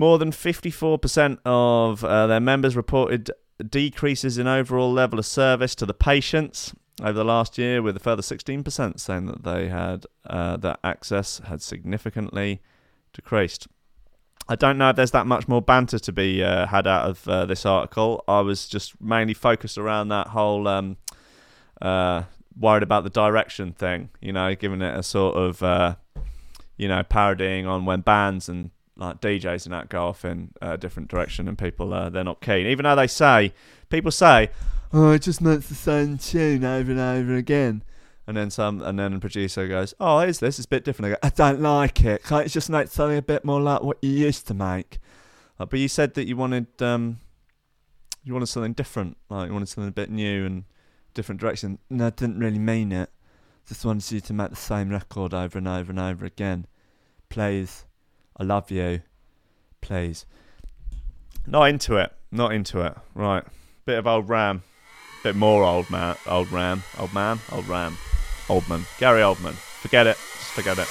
More 0.00 0.16
than 0.16 0.30
54% 0.30 1.40
of 1.44 2.02
uh, 2.02 2.26
their 2.26 2.40
members 2.40 2.74
reported 2.74 3.30
decreases 3.68 4.38
in 4.38 4.46
overall 4.46 4.90
level 4.90 5.18
of 5.18 5.26
service 5.26 5.74
to 5.74 5.84
the 5.84 5.92
patients 5.92 6.72
over 7.02 7.12
the 7.12 7.22
last 7.22 7.58
year, 7.58 7.82
with 7.82 7.98
a 7.98 8.00
further 8.00 8.22
16% 8.22 8.98
saying 8.98 9.26
that 9.26 9.44
they 9.44 9.68
had 9.68 10.06
uh, 10.24 10.56
that 10.56 10.80
access 10.82 11.42
had 11.44 11.60
significantly 11.60 12.62
decreased. 13.12 13.68
I 14.48 14.56
don't 14.56 14.78
know 14.78 14.88
if 14.88 14.96
there's 14.96 15.10
that 15.10 15.26
much 15.26 15.48
more 15.48 15.60
banter 15.60 15.98
to 15.98 16.12
be 16.12 16.42
uh, 16.42 16.66
had 16.68 16.86
out 16.86 17.10
of 17.10 17.28
uh, 17.28 17.44
this 17.44 17.66
article. 17.66 18.24
I 18.26 18.40
was 18.40 18.68
just 18.68 18.98
mainly 19.02 19.34
focused 19.34 19.76
around 19.76 20.08
that 20.08 20.28
whole 20.28 20.66
um, 20.66 20.96
uh, 21.82 22.22
worried 22.58 22.82
about 22.82 23.04
the 23.04 23.10
direction 23.10 23.74
thing, 23.74 24.08
you 24.22 24.32
know, 24.32 24.54
giving 24.54 24.80
it 24.80 24.96
a 24.96 25.02
sort 25.02 25.36
of, 25.36 25.62
uh, 25.62 25.96
you 26.78 26.88
know, 26.88 27.02
parodying 27.02 27.66
on 27.66 27.84
when 27.84 28.00
bands 28.00 28.48
and 28.48 28.70
like 29.00 29.20
DJs 29.20 29.64
and 29.64 29.72
that 29.72 29.88
go 29.88 30.06
off 30.06 30.24
in 30.24 30.50
a 30.60 30.76
different 30.76 31.08
direction 31.08 31.48
and 31.48 31.58
people 31.58 31.92
uh, 31.92 32.10
they're 32.10 32.22
not 32.22 32.40
keen. 32.40 32.66
Even 32.66 32.84
though 32.84 32.94
they 32.94 33.06
say, 33.06 33.52
people 33.88 34.10
say, 34.10 34.50
oh, 34.92 35.12
it 35.12 35.22
just 35.22 35.40
makes 35.40 35.68
the 35.68 35.74
same 35.74 36.18
tune 36.18 36.64
over 36.64 36.90
and 36.90 37.00
over 37.00 37.34
again. 37.34 37.82
And 38.26 38.36
then 38.36 38.50
some, 38.50 38.80
and 38.82 38.98
then 38.98 39.14
the 39.14 39.18
producer 39.18 39.66
goes, 39.66 39.92
"Oh, 39.98 40.20
is 40.20 40.38
this? 40.38 40.60
It's 40.60 40.66
a 40.66 40.68
bit 40.68 40.84
different." 40.84 41.06
I 41.06 41.14
go, 41.14 41.20
"I 41.24 41.30
don't 41.30 41.60
like 41.60 42.04
it. 42.04 42.22
Can't 42.22 42.46
it 42.46 42.50
just 42.50 42.70
make 42.70 42.86
something 42.86 43.18
a 43.18 43.22
bit 43.22 43.44
more 43.44 43.60
like 43.60 43.82
what 43.82 43.96
you 44.02 44.10
used 44.10 44.46
to 44.48 44.54
make?" 44.54 45.00
Uh, 45.58 45.66
but 45.66 45.80
you 45.80 45.88
said 45.88 46.14
that 46.14 46.28
you 46.28 46.36
wanted, 46.36 46.68
um, 46.80 47.18
you 48.22 48.32
wanted 48.32 48.46
something 48.46 48.72
different, 48.72 49.16
like 49.30 49.48
you 49.48 49.52
wanted 49.52 49.68
something 49.68 49.88
a 49.88 49.92
bit 49.92 50.10
new 50.10 50.46
and 50.46 50.64
different 51.12 51.40
direction. 51.40 51.78
No, 51.88 52.06
I 52.06 52.10
didn't 52.10 52.38
really 52.38 52.60
mean 52.60 52.92
it. 52.92 53.10
Just 53.66 53.84
wanted 53.84 54.08
you 54.12 54.20
to 54.20 54.32
make 54.32 54.50
the 54.50 54.56
same 54.56 54.90
record 54.90 55.34
over 55.34 55.58
and 55.58 55.66
over 55.66 55.90
and 55.90 55.98
over 55.98 56.24
again. 56.24 56.66
Please, 57.30 57.84
I 58.40 58.42
love 58.42 58.70
you. 58.70 59.02
Please. 59.82 60.24
Not 61.46 61.68
into 61.68 61.96
it. 61.96 62.10
Not 62.32 62.54
into 62.54 62.80
it. 62.80 62.96
Right. 63.14 63.44
Bit 63.84 63.98
of 63.98 64.06
old 64.06 64.30
Ram. 64.30 64.62
Bit 65.22 65.36
more 65.36 65.62
old 65.62 65.90
man. 65.90 66.16
Old 66.26 66.50
Ram. 66.50 66.82
Old 66.98 67.12
man. 67.12 67.38
Old 67.52 67.68
Ram. 67.68 67.98
Oldman. 68.48 68.86
Gary 68.98 69.20
Oldman. 69.20 69.52
Forget 69.52 70.06
it. 70.06 70.16
Just 70.16 70.52
forget 70.52 70.78
it. 70.78 70.86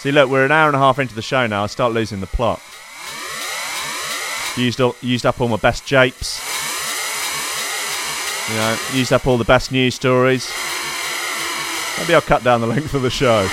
See, 0.00 0.12
look, 0.12 0.28
we're 0.28 0.44
an 0.44 0.52
hour 0.52 0.66
and 0.68 0.76
a 0.76 0.78
half 0.78 0.98
into 0.98 1.14
the 1.14 1.22
show 1.22 1.46
now. 1.46 1.64
I 1.64 1.66
start 1.66 1.94
losing 1.94 2.20
the 2.20 2.26
plot. 2.26 2.60
Used 4.58 4.80
up, 4.82 5.02
used 5.02 5.24
up 5.24 5.40
all 5.40 5.48
my 5.48 5.56
best 5.56 5.86
japes. 5.86 6.42
You 8.50 8.56
know, 8.56 8.78
used 8.92 9.14
up 9.14 9.26
all 9.26 9.38
the 9.38 9.44
best 9.44 9.72
news 9.72 9.94
stories. 9.94 10.52
Maybe 11.98 12.14
I'll 12.14 12.20
cut 12.20 12.44
down 12.44 12.60
the 12.60 12.66
length 12.66 12.92
of 12.92 13.00
the 13.00 13.10
show. 13.10 13.48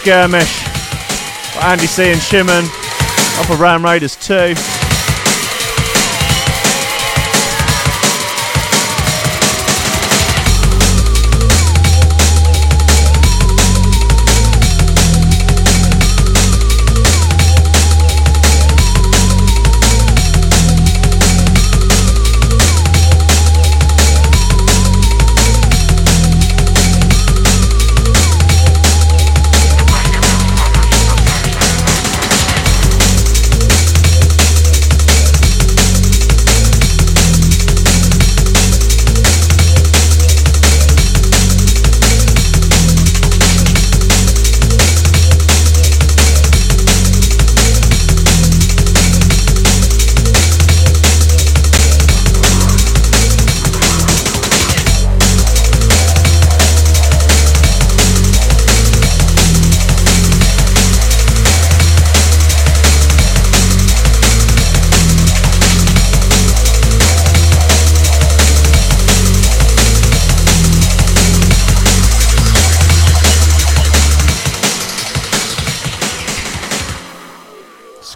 Skirmish 0.00 0.64
Andy 1.62 1.86
C 1.86 2.10
and 2.10 2.22
Shimon 2.22 2.64
off 2.64 3.50
of 3.50 3.60
Ram 3.60 3.84
Raiders 3.84 4.16
2. 4.16 4.79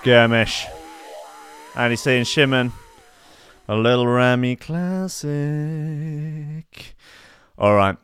Skirmish. 0.05 0.67
Andy 1.75 1.97
C 1.97 2.19
and 2.19 2.29
Shimon. 2.29 2.73
A 3.69 3.75
little 3.75 4.07
Rami 4.07 4.55
classic. 4.55 5.35
Alright. 7.59 7.97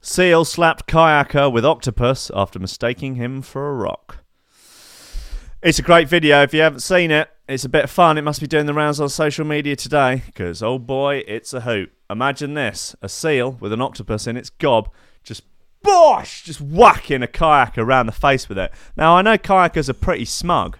Seal 0.00 0.46
slapped 0.46 0.86
kayaker 0.86 1.52
with 1.52 1.66
octopus 1.66 2.30
after 2.34 2.58
mistaking 2.58 3.16
him 3.16 3.42
for 3.42 3.68
a 3.68 3.74
rock. 3.74 4.24
It's 5.60 5.78
a 5.78 5.82
great 5.82 6.08
video. 6.08 6.40
If 6.42 6.54
you 6.54 6.62
haven't 6.62 6.80
seen 6.80 7.10
it, 7.10 7.28
it's 7.46 7.66
a 7.66 7.68
bit 7.68 7.84
of 7.84 7.90
fun. 7.90 8.16
It 8.16 8.22
must 8.22 8.40
be 8.40 8.46
doing 8.46 8.64
the 8.64 8.72
rounds 8.72 8.98
on 8.98 9.10
social 9.10 9.44
media 9.44 9.76
today 9.76 10.22
because, 10.24 10.62
oh 10.62 10.78
boy, 10.78 11.24
it's 11.28 11.52
a 11.52 11.60
hoop. 11.60 11.90
Imagine 12.08 12.54
this 12.54 12.96
a 13.02 13.08
seal 13.10 13.52
with 13.60 13.74
an 13.74 13.82
octopus 13.82 14.26
in 14.26 14.38
its 14.38 14.48
gob 14.48 14.88
just 15.24 15.42
bosh, 15.82 16.44
just 16.44 16.62
whacking 16.62 17.22
a 17.22 17.26
kayaker 17.26 17.84
around 17.84 18.06
the 18.06 18.12
face 18.12 18.48
with 18.48 18.56
it. 18.56 18.72
Now, 18.96 19.18
I 19.18 19.20
know 19.20 19.36
kayakers 19.36 19.90
are 19.90 19.92
pretty 19.92 20.24
smug 20.24 20.78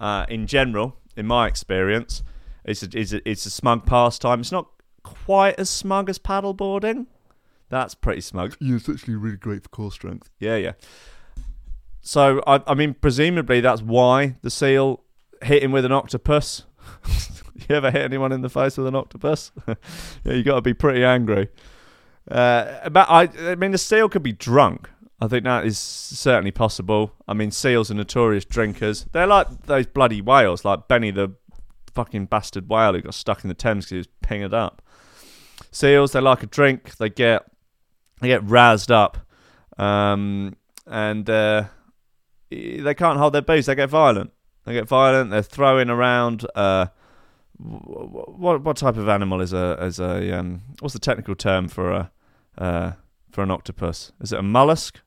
uh, 0.00 0.26
in 0.28 0.46
general, 0.46 0.96
in 1.16 1.26
my 1.26 1.46
experience. 1.46 2.22
It's 2.64 2.82
a, 2.82 2.88
it's, 2.92 3.12
a, 3.12 3.28
it's 3.28 3.46
a 3.46 3.50
smug 3.50 3.86
pastime. 3.86 4.40
It's 4.40 4.52
not 4.52 4.68
quite 5.02 5.58
as 5.58 5.70
smug 5.70 6.08
as 6.10 6.18
paddleboarding. 6.18 7.06
That's 7.68 7.94
pretty 7.94 8.20
smug. 8.20 8.56
Yeah, 8.60 8.76
it's 8.76 8.88
actually 8.88 9.14
really 9.14 9.36
great 9.36 9.62
for 9.62 9.68
core 9.68 9.92
strength. 9.92 10.28
Yeah, 10.38 10.56
yeah. 10.56 10.72
So, 12.00 12.42
I, 12.46 12.60
I 12.66 12.74
mean, 12.74 12.94
presumably 12.94 13.60
that's 13.60 13.82
why 13.82 14.36
the 14.42 14.50
seal 14.50 15.04
hit 15.42 15.62
him 15.62 15.70
with 15.70 15.84
an 15.84 15.92
octopus. 15.92 16.64
you 17.68 17.76
ever 17.76 17.90
hit 17.90 18.02
anyone 18.02 18.32
in 18.32 18.40
the 18.40 18.48
face 18.48 18.76
with 18.76 18.86
an 18.86 18.96
octopus? 18.96 19.52
yeah, 19.68 20.32
you 20.32 20.42
got 20.42 20.56
to 20.56 20.62
be 20.62 20.74
pretty 20.74 21.04
angry. 21.04 21.48
Uh, 22.30 22.88
but 22.90 23.08
I, 23.08 23.28
I 23.50 23.54
mean, 23.54 23.70
the 23.70 23.78
seal 23.78 24.08
could 24.08 24.22
be 24.22 24.32
drunk. 24.32 24.90
I 25.20 25.28
think 25.28 25.44
that 25.44 25.66
is 25.66 25.78
certainly 25.78 26.50
possible. 26.50 27.12
I 27.28 27.34
mean, 27.34 27.50
seals 27.50 27.90
are 27.90 27.94
notorious 27.94 28.44
drinkers. 28.44 29.06
They're 29.12 29.26
like 29.26 29.66
those 29.66 29.86
bloody 29.86 30.22
whales, 30.22 30.64
like 30.64 30.88
Benny 30.88 31.10
the 31.10 31.34
fucking 31.94 32.26
bastard 32.26 32.68
whale 32.68 32.94
who 32.94 33.02
got 33.02 33.14
stuck 33.14 33.44
in 33.44 33.48
the 33.48 33.54
Thames 33.54 33.84
because 33.84 33.90
he 33.90 33.96
was 33.98 34.08
pinged 34.22 34.54
up. 34.54 34.80
Seals, 35.70 36.12
they 36.12 36.20
like 36.20 36.42
a 36.42 36.46
drink. 36.46 36.96
They 36.96 37.10
get 37.10 37.44
they 38.20 38.28
get 38.28 38.46
razzed 38.46 38.90
up, 38.90 39.18
um, 39.78 40.56
and 40.86 41.28
uh, 41.28 41.64
they 42.50 42.94
can't 42.94 43.18
hold 43.18 43.34
their 43.34 43.42
booze. 43.42 43.66
They 43.66 43.74
get 43.74 43.90
violent. 43.90 44.32
They 44.64 44.72
get 44.72 44.88
violent. 44.88 45.30
They're 45.30 45.42
throwing 45.42 45.90
around. 45.90 46.46
Uh, 46.54 46.86
what 47.58 48.62
what 48.62 48.76
type 48.78 48.96
of 48.96 49.08
animal 49.08 49.42
is 49.42 49.52
a 49.52 49.76
is 49.84 50.00
a 50.00 50.38
um, 50.38 50.62
what's 50.80 50.94
the 50.94 50.98
technical 50.98 51.34
term 51.34 51.68
for 51.68 51.92
a 51.92 52.10
uh, 52.56 52.92
for 53.30 53.42
an 53.42 53.50
octopus? 53.50 54.12
Is 54.20 54.32
it 54.32 54.38
a 54.38 54.42
mollusk? 54.42 55.00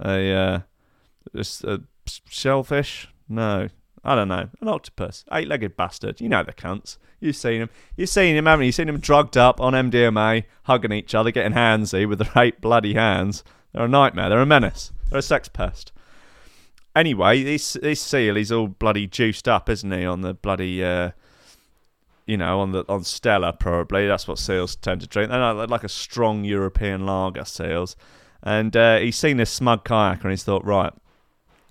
A 0.00 0.32
uh, 0.32 0.60
a 1.34 1.80
shellfish? 2.28 3.08
No, 3.28 3.68
I 4.04 4.14
don't 4.14 4.28
know. 4.28 4.48
An 4.60 4.68
octopus, 4.68 5.24
eight-legged 5.32 5.76
bastard. 5.76 6.20
You 6.20 6.28
know 6.28 6.42
the 6.42 6.52
cunts. 6.52 6.98
You've 7.20 7.36
seen 7.36 7.62
him. 7.62 7.70
You've 7.96 8.08
seen 8.08 8.36
him, 8.36 8.46
haven't 8.46 8.62
you? 8.62 8.66
You've 8.66 8.74
seen 8.76 8.88
him 8.88 8.98
drugged 8.98 9.36
up 9.36 9.60
on 9.60 9.72
MDMA, 9.72 10.44
hugging 10.64 10.92
each 10.92 11.14
other, 11.14 11.30
getting 11.30 11.52
handsy 11.52 12.08
with 12.08 12.20
their 12.20 12.42
eight 12.42 12.60
bloody 12.60 12.94
hands. 12.94 13.42
They're 13.72 13.84
a 13.84 13.88
nightmare. 13.88 14.28
They're 14.28 14.40
a 14.40 14.46
menace. 14.46 14.92
They're 15.10 15.18
a 15.18 15.22
sex 15.22 15.48
pest. 15.48 15.92
Anyway, 16.94 17.42
this 17.42 17.74
this 17.74 18.00
seal, 18.00 18.36
he's 18.36 18.52
all 18.52 18.68
bloody 18.68 19.06
juiced 19.06 19.48
up, 19.48 19.68
isn't 19.68 19.90
he? 19.92 20.04
On 20.04 20.20
the 20.20 20.34
bloody, 20.34 20.82
uh, 20.82 21.10
you 22.26 22.36
know, 22.36 22.60
on 22.60 22.72
the 22.72 22.84
on 22.88 23.04
Stella 23.04 23.52
probably. 23.52 24.06
That's 24.06 24.26
what 24.26 24.38
seals 24.38 24.76
tend 24.76 25.00
to 25.02 25.06
drink. 25.06 25.30
They're 25.30 25.54
like 25.66 25.84
a 25.84 25.88
strong 25.88 26.44
European 26.44 27.04
lager, 27.04 27.44
seals. 27.44 27.96
And 28.42 28.76
uh, 28.76 28.98
he's 28.98 29.16
seen 29.16 29.36
this 29.36 29.50
smug 29.50 29.84
kayaker, 29.84 30.22
and 30.22 30.30
he's 30.30 30.44
thought, 30.44 30.64
right, 30.64 30.92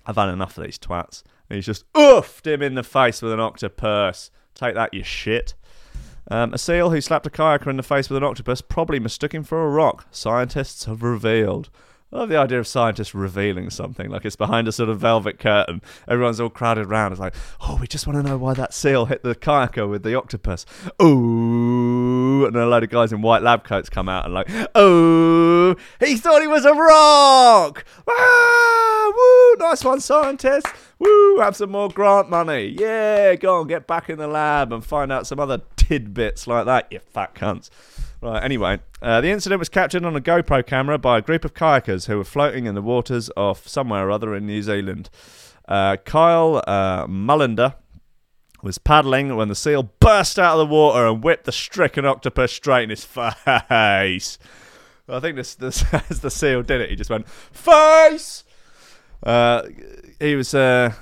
I've 0.06 0.16
had 0.16 0.28
enough 0.28 0.56
of 0.58 0.64
these 0.64 0.78
twats. 0.78 1.22
And 1.48 1.56
he's 1.56 1.66
just 1.66 1.90
oofed 1.92 2.46
him 2.46 2.62
in 2.62 2.74
the 2.74 2.82
face 2.82 3.22
with 3.22 3.32
an 3.32 3.40
octopus. 3.40 4.30
Take 4.54 4.74
that, 4.74 4.92
you 4.92 5.02
shit. 5.02 5.54
Um, 6.30 6.52
a 6.52 6.58
seal 6.58 6.90
who 6.90 7.00
slapped 7.00 7.26
a 7.26 7.30
kayaker 7.30 7.68
in 7.68 7.78
the 7.78 7.82
face 7.82 8.10
with 8.10 8.18
an 8.18 8.24
octopus 8.24 8.60
probably 8.60 9.00
mistook 9.00 9.32
him 9.32 9.44
for 9.44 9.64
a 9.64 9.70
rock. 9.70 10.06
Scientists 10.10 10.84
have 10.84 11.02
revealed. 11.02 11.70
I 12.12 12.20
love 12.20 12.30
the 12.30 12.36
idea 12.38 12.58
of 12.58 12.66
scientists 12.66 13.14
revealing 13.14 13.68
something 13.68 14.10
like 14.10 14.24
it's 14.24 14.36
behind 14.36 14.66
a 14.66 14.72
sort 14.72 14.88
of 14.88 14.98
velvet 14.98 15.38
curtain. 15.38 15.82
Everyone's 16.06 16.40
all 16.40 16.48
crowded 16.48 16.86
around. 16.86 17.12
It's 17.12 17.20
like, 17.20 17.34
oh, 17.60 17.76
we 17.80 17.86
just 17.86 18.06
want 18.06 18.18
to 18.18 18.22
know 18.22 18.38
why 18.38 18.54
that 18.54 18.72
seal 18.72 19.06
hit 19.06 19.22
the 19.22 19.34
kayaker 19.34 19.88
with 19.88 20.04
the 20.04 20.14
octopus. 20.14 20.64
Ooh, 21.02 21.97
and 22.46 22.54
then 22.54 22.62
a 22.62 22.66
load 22.66 22.82
of 22.84 22.90
guys 22.90 23.12
in 23.12 23.22
white 23.22 23.42
lab 23.42 23.64
coats 23.64 23.88
come 23.88 24.08
out 24.08 24.24
and 24.24 24.34
like, 24.34 24.48
oh, 24.74 25.76
he 26.00 26.16
thought 26.16 26.42
he 26.42 26.48
was 26.48 26.64
a 26.64 26.72
rock. 26.72 27.84
Ah, 28.08 29.12
woo, 29.14 29.56
nice 29.66 29.84
one, 29.84 30.00
scientists. 30.00 30.70
Woo, 30.98 31.38
have 31.38 31.56
some 31.56 31.70
more 31.70 31.88
grant 31.88 32.28
money. 32.28 32.76
Yeah, 32.78 33.34
go 33.36 33.60
on, 33.60 33.66
get 33.66 33.86
back 33.86 34.10
in 34.10 34.18
the 34.18 34.28
lab 34.28 34.72
and 34.72 34.84
find 34.84 35.12
out 35.12 35.26
some 35.26 35.40
other 35.40 35.62
tidbits 35.76 36.46
like 36.46 36.66
that, 36.66 36.88
you 36.90 37.00
fat 37.00 37.34
cunts. 37.34 37.70
Right, 38.20 38.42
anyway, 38.42 38.80
uh, 39.00 39.20
the 39.20 39.28
incident 39.28 39.60
was 39.60 39.68
captured 39.68 40.04
on 40.04 40.16
a 40.16 40.20
GoPro 40.20 40.66
camera 40.66 40.98
by 40.98 41.18
a 41.18 41.22
group 41.22 41.44
of 41.44 41.54
kayakers 41.54 42.06
who 42.08 42.18
were 42.18 42.24
floating 42.24 42.66
in 42.66 42.74
the 42.74 42.82
waters 42.82 43.30
off 43.36 43.68
somewhere 43.68 44.08
or 44.08 44.10
other 44.10 44.34
in 44.34 44.44
New 44.44 44.60
Zealand. 44.60 45.08
Uh, 45.68 45.96
Kyle 46.04 46.62
uh, 46.66 47.06
Mulinder 47.06 47.74
was 48.62 48.78
paddling 48.78 49.36
when 49.36 49.48
the 49.48 49.54
seal 49.54 49.90
burst 50.00 50.38
out 50.38 50.58
of 50.58 50.68
the 50.68 50.72
water 50.74 51.06
and 51.06 51.22
whipped 51.22 51.44
the 51.44 51.52
stricken 51.52 52.04
octopus 52.04 52.52
straight 52.52 52.84
in 52.84 52.90
his 52.90 53.04
face. 53.04 54.38
I 55.10 55.20
think 55.20 55.36
this, 55.36 55.54
this 55.54 55.84
as 56.10 56.20
the 56.20 56.30
seal 56.30 56.62
did 56.62 56.80
it, 56.80 56.90
he 56.90 56.96
just 56.96 57.10
went 57.10 57.28
face. 57.28 58.44
Uh, 59.22 59.62
he 60.20 60.34
was. 60.34 60.54
Uh, 60.54 60.92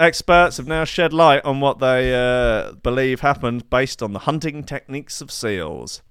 experts 0.00 0.58
have 0.58 0.66
now 0.66 0.84
shed 0.84 1.12
light 1.12 1.44
on 1.44 1.60
what 1.60 1.78
they 1.80 2.14
uh, 2.14 2.72
believe 2.72 3.20
happened 3.20 3.68
based 3.68 4.02
on 4.02 4.12
the 4.12 4.20
hunting 4.20 4.62
techniques 4.62 5.20
of 5.20 5.30
seals. 5.30 6.02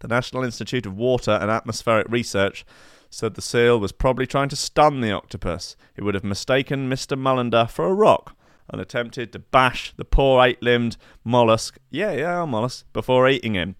The 0.00 0.08
National 0.08 0.42
Institute 0.42 0.84
of 0.84 0.96
Water 0.96 1.32
and 1.32 1.50
Atmospheric 1.50 2.08
Research 2.10 2.64
said 3.08 3.34
the 3.34 3.42
seal 3.42 3.78
was 3.78 3.92
probably 3.92 4.26
trying 4.26 4.48
to 4.48 4.56
stun 4.56 5.00
the 5.00 5.12
octopus. 5.12 5.76
It 5.96 6.02
would 6.02 6.14
have 6.14 6.24
mistaken 6.24 6.90
Mr. 6.90 7.16
Mulinder 7.16 7.70
for 7.70 7.86
a 7.86 7.94
rock 7.94 8.33
and 8.68 8.80
attempted 8.80 9.32
to 9.32 9.38
bash 9.38 9.92
the 9.96 10.04
poor 10.04 10.44
eight 10.44 10.62
limbed 10.62 10.96
mollusk, 11.24 11.78
yeah, 11.90 12.12
yeah, 12.12 12.44
mollusk, 12.44 12.86
before 12.92 13.28
eating 13.28 13.54
him. 13.54 13.76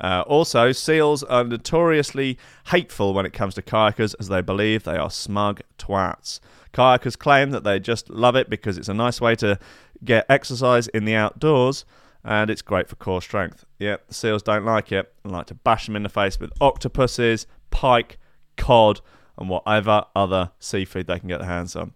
Uh, 0.00 0.24
also, 0.26 0.72
seals 0.72 1.22
are 1.22 1.44
notoriously 1.44 2.36
hateful 2.66 3.14
when 3.14 3.24
it 3.24 3.32
comes 3.32 3.54
to 3.54 3.62
kayakers 3.62 4.14
as 4.18 4.28
they 4.28 4.40
believe 4.40 4.82
they 4.82 4.96
are 4.96 5.10
smug 5.10 5.60
twats. 5.78 6.40
Kayakers 6.72 7.16
claim 7.16 7.50
that 7.50 7.62
they 7.62 7.78
just 7.78 8.10
love 8.10 8.34
it 8.34 8.50
because 8.50 8.78
it's 8.78 8.88
a 8.88 8.94
nice 8.94 9.20
way 9.20 9.36
to 9.36 9.58
get 10.04 10.26
exercise 10.28 10.88
in 10.88 11.04
the 11.04 11.14
outdoors 11.14 11.84
and 12.24 12.50
it's 12.50 12.62
great 12.62 12.88
for 12.88 12.96
core 12.96 13.22
strength. 13.22 13.64
Yep, 13.78 14.08
the 14.08 14.14
seals 14.14 14.42
don't 14.42 14.64
like 14.64 14.90
it 14.90 15.12
and 15.22 15.32
like 15.32 15.46
to 15.46 15.54
bash 15.54 15.86
them 15.86 15.96
in 15.96 16.02
the 16.02 16.08
face 16.08 16.40
with 16.40 16.52
octopuses, 16.60 17.46
pike, 17.70 18.18
cod, 18.56 19.00
and 19.38 19.48
whatever 19.48 20.04
other 20.14 20.50
seafood 20.58 21.06
they 21.06 21.18
can 21.18 21.28
get 21.28 21.38
their 21.38 21.48
hands 21.48 21.76
on. 21.76 21.94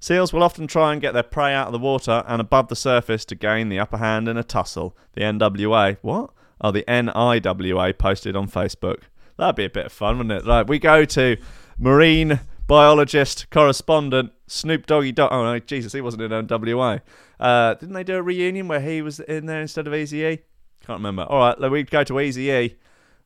Seals 0.00 0.32
will 0.32 0.42
often 0.42 0.66
try 0.66 0.92
and 0.92 1.00
get 1.00 1.12
their 1.12 1.22
prey 1.22 1.54
out 1.54 1.66
of 1.66 1.72
the 1.72 1.78
water 1.78 2.22
and 2.28 2.40
above 2.40 2.68
the 2.68 2.76
surface 2.76 3.24
to 3.26 3.34
gain 3.34 3.68
the 3.68 3.80
upper 3.80 3.96
hand 3.96 4.28
in 4.28 4.36
a 4.36 4.44
tussle. 4.44 4.96
The 5.14 5.22
NWA, 5.22 5.98
what? 6.02 6.30
Oh, 6.60 6.70
the 6.70 6.84
NIWA 6.86 7.98
posted 7.98 8.36
on 8.36 8.48
Facebook. 8.48 9.02
That'd 9.36 9.56
be 9.56 9.64
a 9.64 9.70
bit 9.70 9.86
of 9.86 9.92
fun, 9.92 10.18
wouldn't 10.18 10.42
it? 10.42 10.46
Like, 10.46 10.68
we 10.68 10.78
go 10.78 11.04
to 11.04 11.36
marine 11.78 12.40
biologist 12.66 13.50
correspondent 13.50 14.32
Snoop 14.46 14.86
Doggy 14.86 15.12
Dogg. 15.12 15.32
Oh, 15.32 15.44
no, 15.44 15.58
Jesus, 15.58 15.92
he 15.92 16.00
wasn't 16.00 16.24
in 16.24 16.30
NWA. 16.30 17.00
Uh, 17.40 17.74
didn't 17.74 17.94
they 17.94 18.04
do 18.04 18.16
a 18.16 18.22
reunion 18.22 18.68
where 18.68 18.80
he 18.80 19.02
was 19.02 19.20
in 19.20 19.46
there 19.46 19.60
instead 19.60 19.86
of 19.86 19.94
Easy 19.94 20.24
E? 20.24 20.38
Can't 20.86 20.98
remember. 20.98 21.22
All 21.22 21.38
right, 21.38 21.70
we 21.70 21.82
go 21.82 22.04
to 22.04 22.20
Easy 22.20 22.50
E, 22.50 22.76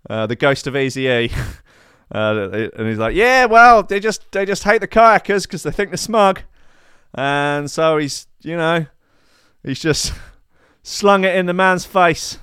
uh, 0.08 0.26
the 0.26 0.36
ghost 0.36 0.66
of 0.66 0.76
Easy 0.76 1.06
E. 1.06 1.30
Uh, 2.14 2.68
and 2.76 2.88
he's 2.88 2.98
like, 2.98 3.14
"Yeah, 3.14 3.46
well, 3.46 3.82
they 3.82 3.98
just 3.98 4.30
they 4.32 4.44
just 4.44 4.64
hate 4.64 4.82
the 4.82 4.86
kayakers 4.86 5.44
because 5.44 5.62
they 5.62 5.70
think 5.70 5.88
they're 5.88 5.96
smug." 5.96 6.42
And 7.14 7.70
so 7.70 7.98
he's, 7.98 8.26
you 8.40 8.56
know, 8.56 8.86
he's 9.62 9.80
just 9.80 10.12
slung 10.82 11.24
it 11.24 11.34
in 11.36 11.46
the 11.46 11.52
man's 11.52 11.84
face. 11.84 12.38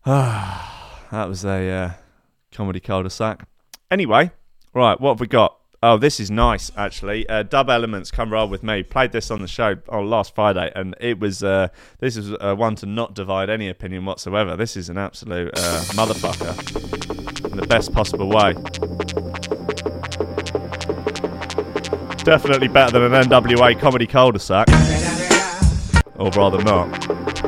that 0.04 1.26
was 1.28 1.44
a 1.44 1.70
uh, 1.70 1.92
comedy 2.52 2.80
cul-de-sac. 2.80 3.46
Anyway, 3.90 4.30
right, 4.74 5.00
what 5.00 5.12
have 5.12 5.20
we 5.20 5.26
got? 5.26 5.58
Oh, 5.80 5.96
this 5.96 6.18
is 6.18 6.28
nice, 6.28 6.72
actually. 6.76 7.28
Uh, 7.28 7.44
Dub 7.44 7.70
Elements, 7.70 8.10
come 8.10 8.32
roll 8.32 8.48
with 8.48 8.64
me. 8.64 8.82
Played 8.82 9.12
this 9.12 9.30
on 9.30 9.42
the 9.42 9.46
show 9.46 9.76
on 9.88 10.10
last 10.10 10.34
Friday, 10.34 10.72
and 10.74 10.96
it 11.00 11.20
was 11.20 11.44
uh, 11.44 11.68
this 12.00 12.16
is 12.16 12.32
uh, 12.40 12.56
one 12.56 12.74
to 12.76 12.86
not 12.86 13.14
divide 13.14 13.48
any 13.48 13.68
opinion 13.68 14.04
whatsoever. 14.04 14.56
This 14.56 14.76
is 14.76 14.88
an 14.88 14.98
absolute 14.98 15.56
uh, 15.56 15.82
motherfucker 15.92 17.52
in 17.52 17.56
the 17.56 17.66
best 17.66 17.92
possible 17.92 18.28
way. 18.28 18.54
Definitely 22.28 22.68
better 22.68 23.00
than 23.00 23.14
an 23.14 23.22
NWA 23.24 23.80
comedy 23.80 24.06
cul-de-sac, 24.06 24.68
or 26.16 26.28
rather 26.32 26.62
not. 26.62 27.47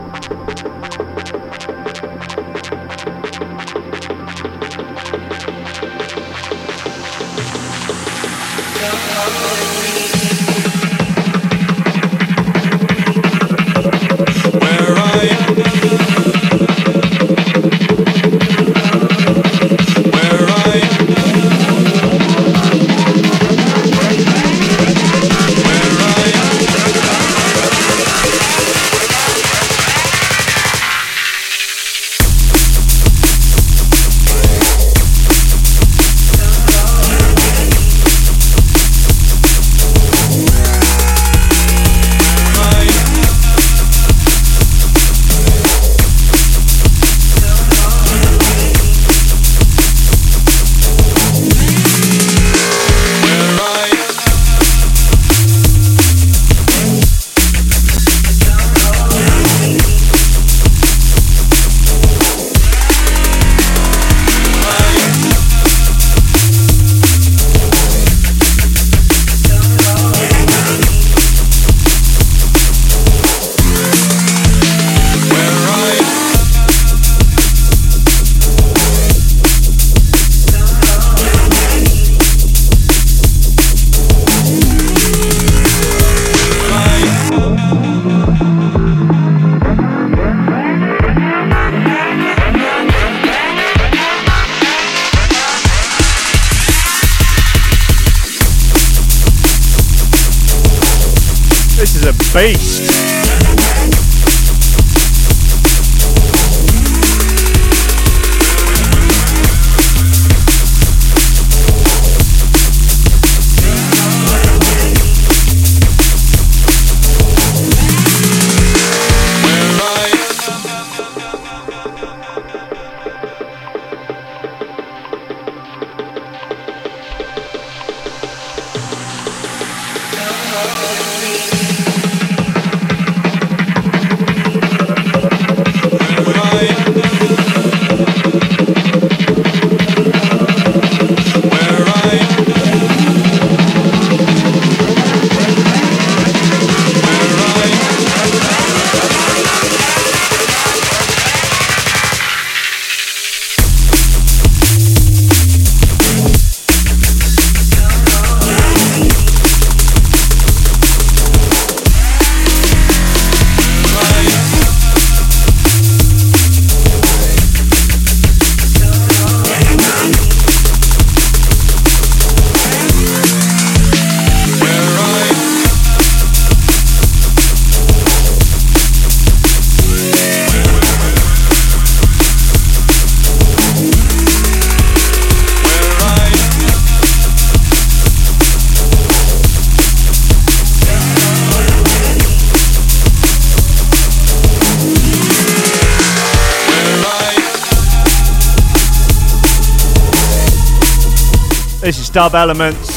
Dub 202.13 202.35
Elements. 202.35 202.89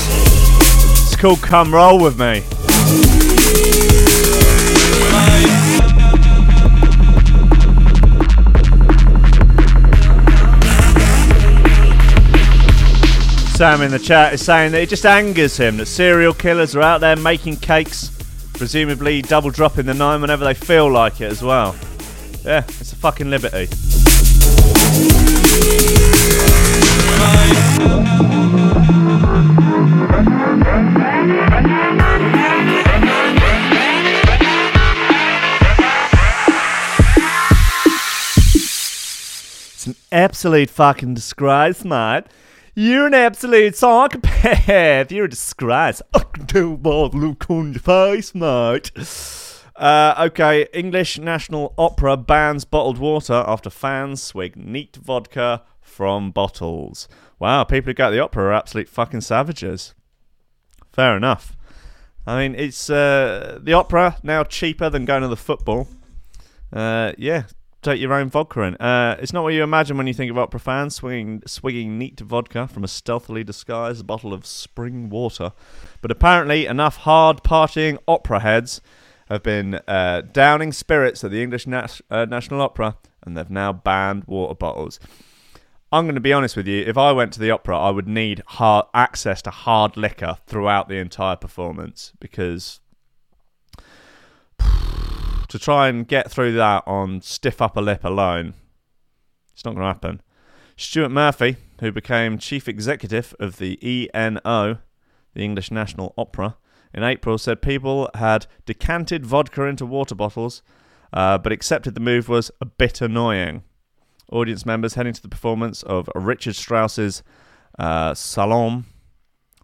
It's 1.06 1.16
called 1.16 1.42
Come 1.42 1.72
Roll 1.72 2.00
With 2.00 2.18
Me. 2.18 2.42
Sam 13.56 13.84
in 13.84 13.92
the 13.92 14.00
chat 14.00 14.34
is 14.34 14.44
saying 14.44 14.72
that 14.72 14.82
it 14.82 14.90
just 14.90 15.06
angers 15.06 15.58
him 15.58 15.78
that 15.78 15.86
serial 15.86 16.34
killers 16.34 16.76
are 16.76 16.82
out 16.82 17.02
there 17.02 17.16
making 17.16 17.58
cakes, 17.58 18.10
presumably 18.54 19.22
double 19.22 19.52
dropping 19.52 19.86
the 19.86 19.94
nine 19.94 20.22
whenever 20.22 20.44
they 20.44 20.56
feel 20.56 20.92
like 20.92 21.22
it 21.22 21.32
as 21.32 21.44
well. 21.44 21.76
Yeah, 22.44 22.64
it's 22.68 22.92
a 22.92 22.96
fucking 22.96 23.30
liberty. 23.30 23.68
Absolute 40.14 40.70
fucking 40.70 41.16
disgrace, 41.16 41.84
mate. 41.84 42.26
You're 42.76 43.08
an 43.08 43.14
absolute 43.14 43.76
psychopath. 43.76 45.12
You're 45.12 45.26
a 45.26 45.30
disgrace. 45.30 46.02
I 46.14 46.20
can 46.20 46.46
tell 46.46 46.78
by 46.78 47.08
the 47.10 47.18
look 47.18 47.50
on 47.50 47.74
your 47.74 47.82
face, 47.82 48.34
mate. 48.34 48.92
Uh, 49.76 50.28
okay, 50.28 50.68
English 50.74 51.18
National 51.18 51.74
Opera 51.78 52.16
bans 52.16 52.64
bottled 52.64 53.00
water 53.00 53.44
after 53.48 53.70
fans 53.70 54.22
swig 54.22 54.56
neat 54.56 54.96
vodka 54.96 55.64
from 55.82 56.32
bottles. 56.32 57.08
Wow, 57.40 57.64
people 57.64 57.90
who 57.90 57.96
go 57.96 58.10
to 58.10 58.16
the 58.16 58.24
opera 58.24 58.46
are 58.46 58.54
absolute 58.54 58.88
fucking 58.88 59.22
savages. 59.22 59.96
Fair 60.92 61.18
enough. 61.18 61.58
I 62.26 62.40
mean, 62.40 62.56
it's 62.56 62.90
uh, 62.90 63.60
the 63.62 63.74
opera 63.74 64.18
now 64.24 64.44
cheaper 64.44 64.90
than 64.90 65.06
going 65.06 65.24
to 65.24 65.28
the 65.28 65.36
football. 65.36 65.88
Uh, 66.72 67.14
yeah, 67.18 67.44
take 67.84 68.00
your 68.00 68.14
own 68.14 68.30
vodka 68.30 68.62
in. 68.62 68.76
Uh, 68.76 69.18
it's 69.20 69.34
not 69.34 69.44
what 69.44 69.54
you 69.54 69.64
imagine 69.64 69.98
when 69.98 70.08
you 70.08 70.14
think 70.14 70.32
of 70.32 70.38
opera 70.38 70.60
fans 70.60 70.96
swinging, 70.96 71.44
swigging 71.46 71.98
neat 71.98 72.20
vodka 72.20 72.68
from 72.68 72.84
a 72.84 72.88
stealthily 72.88 73.44
disguised 73.44 74.08
bottle 74.08 74.34
of 74.34 74.46
spring 74.46 75.10
water. 75.10 75.52
But 76.02 76.12
apparently, 76.12 76.66
enough 76.66 76.98
hard 76.98 77.44
partying 77.44 77.98
opera 78.08 78.40
heads 78.40 78.82
have 79.30 79.44
been 79.44 79.80
uh, 79.88 80.22
downing 80.22 80.72
spirits 80.72 81.24
at 81.24 81.32
the 81.32 81.42
English 81.42 81.68
uh, 81.68 82.26
National 82.26 82.62
Opera, 82.62 82.98
and 83.24 83.38
they've 83.38 83.50
now 83.50 83.74
banned 83.74 84.24
water 84.26 84.56
bottles. 84.56 85.00
I'm 85.92 86.06
going 86.06 86.16
to 86.16 86.22
be 86.22 86.34
honest 86.34 86.58
with 86.58 86.68
you. 86.68 86.84
If 86.84 86.98
I 86.98 87.12
went 87.12 87.34
to 87.34 87.40
the 87.40 87.52
opera, 87.52 87.78
I 87.78 87.92
would 87.92 88.08
need 88.08 88.42
hard 88.48 88.88
access 88.96 89.44
to 89.44 89.52
hard 89.52 89.96
liquor 89.96 90.38
throughout 90.48 90.90
the 90.90 90.98
entire 90.98 91.36
performance 91.36 92.14
because 92.20 92.80
to 95.54 95.60
try 95.60 95.88
and 95.88 96.08
get 96.08 96.32
through 96.32 96.52
that 96.52 96.82
on 96.88 97.22
stiff 97.22 97.62
upper 97.62 97.80
lip 97.80 98.04
alone, 98.04 98.56
it's 99.54 99.64
not 99.64 99.76
going 99.76 99.84
to 99.84 99.88
happen. 99.88 100.22
Stuart 100.76 101.10
Murphy, 101.10 101.58
who 101.80 101.92
became 101.92 102.40
chief 102.40 102.68
executive 102.68 103.36
of 103.40 103.58
the 103.58 103.78
ENO, 103.84 104.80
the 105.36 105.44
English 105.44 105.70
National 105.70 106.12
Opera, 106.18 106.58
in 106.92 107.04
April, 107.04 107.38
said 107.38 107.62
people 107.62 108.10
had 108.16 108.48
decanted 108.66 109.28
vodka 109.28 109.66
into 109.66 109.86
water 109.86 110.16
bottles, 110.16 110.64
uh, 111.14 111.38
but 111.38 111.52
accepted 111.52 111.94
the 111.94 112.02
move 112.02 112.28
was 112.28 112.50
a 112.60 112.66
bit 112.66 113.00
annoying. 113.00 113.62
Audience 114.32 114.66
members 114.66 114.96
heading 114.96 115.14
to 115.14 115.22
the 115.22 115.30
performance 115.30 115.84
of 115.84 116.10
Richard 116.16 116.56
Strauss's 116.56 117.22
uh, 117.78 118.16
Salome 118.16 118.86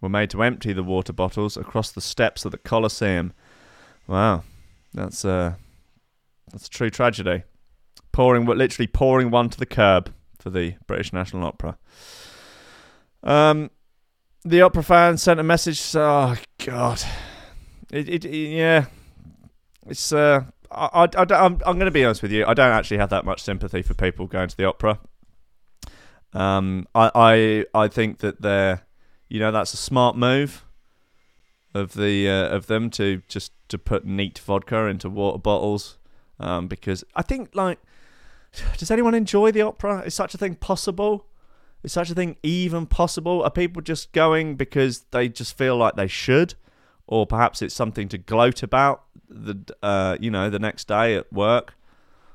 were 0.01 0.09
made 0.09 0.29
to 0.29 0.43
empty 0.43 0.71
the 0.71 0.83
water 0.83 1.13
bottles 1.13 1.57
across 1.57 1.89
the 1.91 1.99
steps 1.99 2.45
of 2.45 2.51
the 2.51 2.59
Coliseum. 2.59 3.33
Wow, 4.05 4.43
that's 4.93 5.25
uh, 5.25 5.55
that's 6.51 6.67
a 6.67 6.69
true 6.69 6.89
tragedy. 6.89 7.43
Pouring, 8.11 8.45
literally 8.45 8.87
pouring 8.87 9.29
one 9.31 9.49
to 9.49 9.57
the 9.57 9.65
curb 9.65 10.13
for 10.39 10.49
the 10.49 10.75
British 10.87 11.13
National 11.13 11.45
Opera. 11.45 11.77
Um, 13.23 13.69
the 14.43 14.61
opera 14.61 14.83
fans 14.83 15.21
sent 15.21 15.39
a 15.39 15.43
message. 15.43 15.81
Oh 15.95 16.35
God, 16.65 17.01
it, 17.91 18.09
it, 18.09 18.25
it- 18.25 18.49
yeah, 18.55 18.85
it's 19.87 20.11
uh, 20.11 20.41
I, 20.71 21.07
I, 21.15 21.23
I 21.29 21.45
I'm 21.45 21.57
going 21.57 21.79
to 21.79 21.91
be 21.91 22.05
honest 22.05 22.21
with 22.21 22.31
you. 22.31 22.45
I 22.45 22.53
don't 22.53 22.71
actually 22.71 22.97
have 22.97 23.09
that 23.09 23.25
much 23.25 23.41
sympathy 23.43 23.81
for 23.81 23.93
people 23.93 24.27
going 24.27 24.47
to 24.49 24.57
the 24.57 24.65
opera. 24.65 24.99
Um, 26.33 26.87
I, 26.93 27.11
I, 27.73 27.83
I 27.83 27.87
think 27.87 28.19
that 28.19 28.41
they're, 28.41 28.83
you 29.29 29.39
know, 29.39 29.51
that's 29.51 29.73
a 29.73 29.77
smart 29.77 30.15
move 30.15 30.63
of 31.73 31.93
the 31.93 32.27
uh, 32.29 32.49
of 32.55 32.67
them 32.67 32.89
to 32.91 33.21
just 33.27 33.51
to 33.67 33.77
put 33.77 34.05
neat 34.05 34.39
vodka 34.39 34.85
into 34.85 35.09
water 35.09 35.37
bottles, 35.37 35.97
um, 36.39 36.67
because 36.67 37.03
I 37.15 37.21
think 37.21 37.55
like, 37.55 37.79
does 38.77 38.91
anyone 38.91 39.13
enjoy 39.13 39.51
the 39.51 39.61
opera? 39.61 40.01
Is 40.01 40.13
such 40.13 40.33
a 40.33 40.37
thing 40.37 40.55
possible? 40.55 41.25
Is 41.83 41.93
such 41.93 42.09
a 42.09 42.15
thing 42.15 42.37
even 42.43 42.85
possible? 42.85 43.43
Are 43.43 43.51
people 43.51 43.81
just 43.81 44.11
going 44.11 44.55
because 44.55 45.01
they 45.11 45.29
just 45.29 45.57
feel 45.57 45.77
like 45.77 45.95
they 45.95 46.07
should, 46.07 46.55
or 47.07 47.25
perhaps 47.25 47.61
it's 47.61 47.75
something 47.75 48.07
to 48.09 48.17
gloat 48.17 48.63
about 48.63 49.03
the 49.29 49.57
uh, 49.81 50.17
you 50.19 50.31
know 50.31 50.49
the 50.49 50.59
next 50.59 50.87
day 50.87 51.15
at 51.15 51.31
work, 51.31 51.75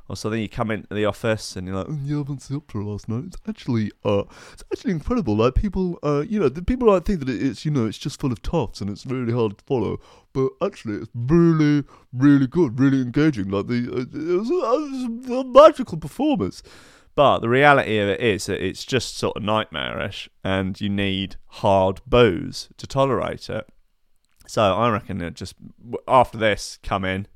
or 0.09 0.17
then 0.17 0.41
You 0.41 0.49
come 0.49 0.71
into 0.71 0.93
the 0.93 1.07
office 1.07 1.57
and 1.57 1.67
you're 1.67 1.77
like, 1.77 1.87
oh, 1.89 1.99
yeah, 2.05 2.19
I 2.19 2.21
went 2.21 2.41
to 2.43 2.63
the 2.67 2.79
last 2.79 3.09
night. 3.09 3.25
It's 3.27 3.37
actually 3.49 3.91
uh, 4.05 4.25
it's 4.53 4.65
actually 4.73 4.93
incredible. 4.93 5.37
Like 5.37 5.55
people, 5.55 5.99
uh, 6.03 6.25
you 6.29 6.39
know, 6.39 6.49
the 6.49 6.63
people 6.63 6.89
might 6.89 7.05
think 7.05 7.21
that 7.21 7.29
it's 7.31 7.65
you 7.65 7.71
know 7.71 7.87
it's 7.87 7.99
just 7.99 8.21
full 8.21 8.33
of 8.33 8.43
toffs 8.43 8.81
and 8.81 8.91
it's 8.91 9.07
really 9.07 9.33
hard 9.33 9.59
to 9.59 9.65
follow, 9.65 9.99
but 10.33 10.51
actually 10.63 10.97
it's 10.97 11.11
really 11.15 11.85
really 12.13 12.47
good, 12.47 12.79
really 12.79 13.01
engaging. 13.01 13.49
Like 13.49 13.67
the 13.67 13.89
uh, 13.91 14.01
it, 14.01 14.39
was, 14.39 14.51
it 14.51 15.29
was 15.31 15.41
a 15.41 15.45
magical 15.45 15.99
performance. 15.99 16.63
But 17.17 17.39
the 17.39 17.49
reality 17.49 17.99
of 17.99 18.09
it 18.09 18.21
is 18.21 18.47
that 18.47 18.61
it's 18.61 18.85
just 18.85 19.17
sort 19.17 19.37
of 19.37 19.45
nightmarish, 19.45 20.29
and 20.43 20.79
you 20.81 20.89
need 20.89 21.37
hard 21.47 22.01
booze 22.07 22.69
to 22.77 22.87
tolerate 22.87 23.49
it. 23.49 23.69
So 24.47 24.75
I 24.75 24.91
reckon 24.91 25.23
it 25.23 25.35
just 25.35 25.55
after 26.07 26.37
this 26.37 26.79
come 26.83 27.05
in 27.05 27.27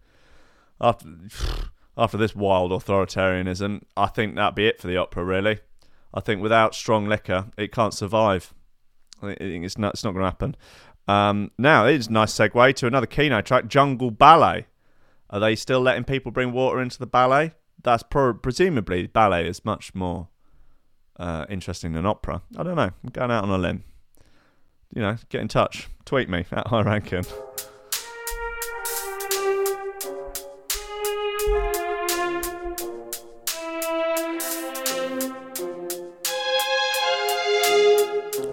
after 0.80 1.08
after 1.98 2.16
this 2.16 2.34
wild 2.34 2.70
authoritarianism, 2.70 3.82
I 3.96 4.06
think 4.06 4.36
that'd 4.36 4.54
be 4.54 4.66
it 4.66 4.80
for 4.80 4.86
the 4.86 4.96
opera. 4.96 5.24
Really, 5.24 5.58
I 6.14 6.20
think 6.20 6.40
without 6.40 6.74
strong 6.74 7.08
liquor, 7.08 7.46
it 7.58 7.72
can't 7.72 7.92
survive. 7.92 8.54
I 9.20 9.34
think 9.34 9.64
it's 9.64 9.76
not 9.76 9.94
it's 9.94 10.04
not 10.04 10.12
going 10.12 10.22
to 10.22 10.30
happen. 10.30 10.56
Um, 11.08 11.50
now 11.58 11.86
it's 11.86 12.06
a 12.06 12.12
nice 12.12 12.32
segue 12.32 12.74
to 12.76 12.86
another 12.86 13.06
Keeno 13.06 13.44
track, 13.44 13.66
Jungle 13.66 14.10
Ballet. 14.10 14.66
Are 15.30 15.40
they 15.40 15.56
still 15.56 15.80
letting 15.80 16.04
people 16.04 16.30
bring 16.32 16.52
water 16.52 16.80
into 16.80 16.98
the 16.98 17.06
ballet? 17.06 17.52
That's 17.82 18.02
pro- 18.02 18.34
presumably 18.34 19.06
ballet 19.06 19.46
is 19.46 19.64
much 19.64 19.94
more 19.94 20.28
uh, 21.18 21.46
interesting 21.48 21.92
than 21.92 22.06
opera. 22.06 22.42
I 22.56 22.62
don't 22.62 22.76
know. 22.76 22.90
I'm 23.02 23.10
going 23.12 23.30
out 23.30 23.44
on 23.44 23.50
a 23.50 23.58
limb. 23.58 23.84
You 24.94 25.02
know, 25.02 25.16
get 25.28 25.40
in 25.40 25.48
touch. 25.48 25.88
Tweet 26.04 26.28
me 26.28 26.46
at 26.50 26.68
High 26.68 26.82
Rankin. 26.82 27.24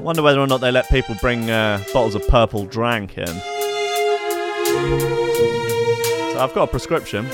Wonder 0.05 0.21
whether 0.21 0.39
or 0.39 0.45
not 0.45 0.61
they 0.61 0.71
let 0.71 0.87
people 0.91 1.15
bring 1.15 1.49
uh, 1.49 1.83
bottles 1.91 2.13
of 2.13 2.27
purple 2.27 2.65
drank 2.65 3.17
in. 3.17 3.25
So 3.25 3.33
I've 6.39 6.53
got 6.53 6.65
a 6.65 6.67
prescription. 6.67 7.25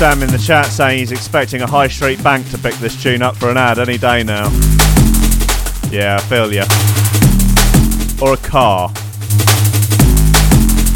Sam 0.00 0.22
in 0.22 0.30
the 0.30 0.38
chat 0.38 0.64
saying 0.64 1.00
he's 1.00 1.12
expecting 1.12 1.60
a 1.60 1.66
high 1.66 1.86
street 1.86 2.24
bank 2.24 2.48
to 2.52 2.56
pick 2.56 2.72
this 2.76 3.02
tune 3.02 3.20
up 3.20 3.36
for 3.36 3.50
an 3.50 3.58
ad 3.58 3.78
any 3.78 3.98
day 3.98 4.22
now. 4.22 4.48
Yeah, 5.90 6.16
I 6.18 6.22
feel 6.22 6.50
ya. 6.50 6.64
Or 8.18 8.32
a 8.32 8.38
car. 8.38 8.90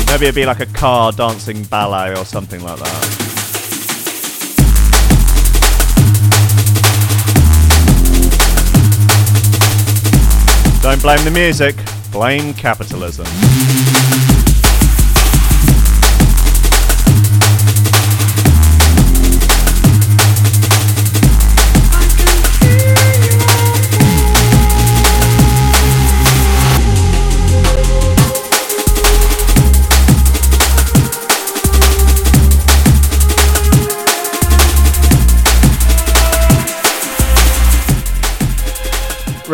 Maybe 0.06 0.24
it'd 0.24 0.35
be 0.35 0.47
like 0.47 0.60
a 0.60 0.72
car 0.72 1.12
dancing 1.12 1.64
ballet 1.64 2.18
or 2.18 2.24
something 2.24 2.62
like 2.62 2.78
that. 2.78 3.18
Don't 10.82 11.02
blame 11.02 11.22
the 11.24 11.31
music, 11.31 11.76
blame 12.10 12.55
capitalism. 12.55 13.26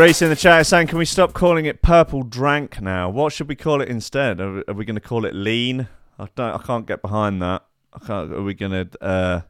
Reese 0.00 0.22
in 0.22 0.30
the 0.30 0.36
chat 0.36 0.62
is 0.62 0.68
saying, 0.68 0.86
can 0.86 0.96
we 0.96 1.04
stop 1.04 1.34
calling 1.34 1.66
it 1.66 1.82
purple 1.82 2.22
drank 2.22 2.80
now? 2.80 3.10
What 3.10 3.34
should 3.34 3.50
we 3.50 3.54
call 3.54 3.82
it 3.82 3.90
instead? 3.90 4.40
Are, 4.40 4.64
are 4.66 4.72
we 4.72 4.86
going 4.86 4.94
to 4.94 5.00
call 5.00 5.26
it 5.26 5.34
lean? 5.34 5.88
I 6.18 6.26
don't. 6.34 6.54
I 6.54 6.64
can't 6.64 6.86
get 6.86 7.02
behind 7.02 7.42
that. 7.42 7.66
I 7.92 7.98
can't. 7.98 8.32
Are 8.32 8.40
we 8.40 8.54
going 8.54 8.72
to 8.88 9.04
uh, 9.04 9.40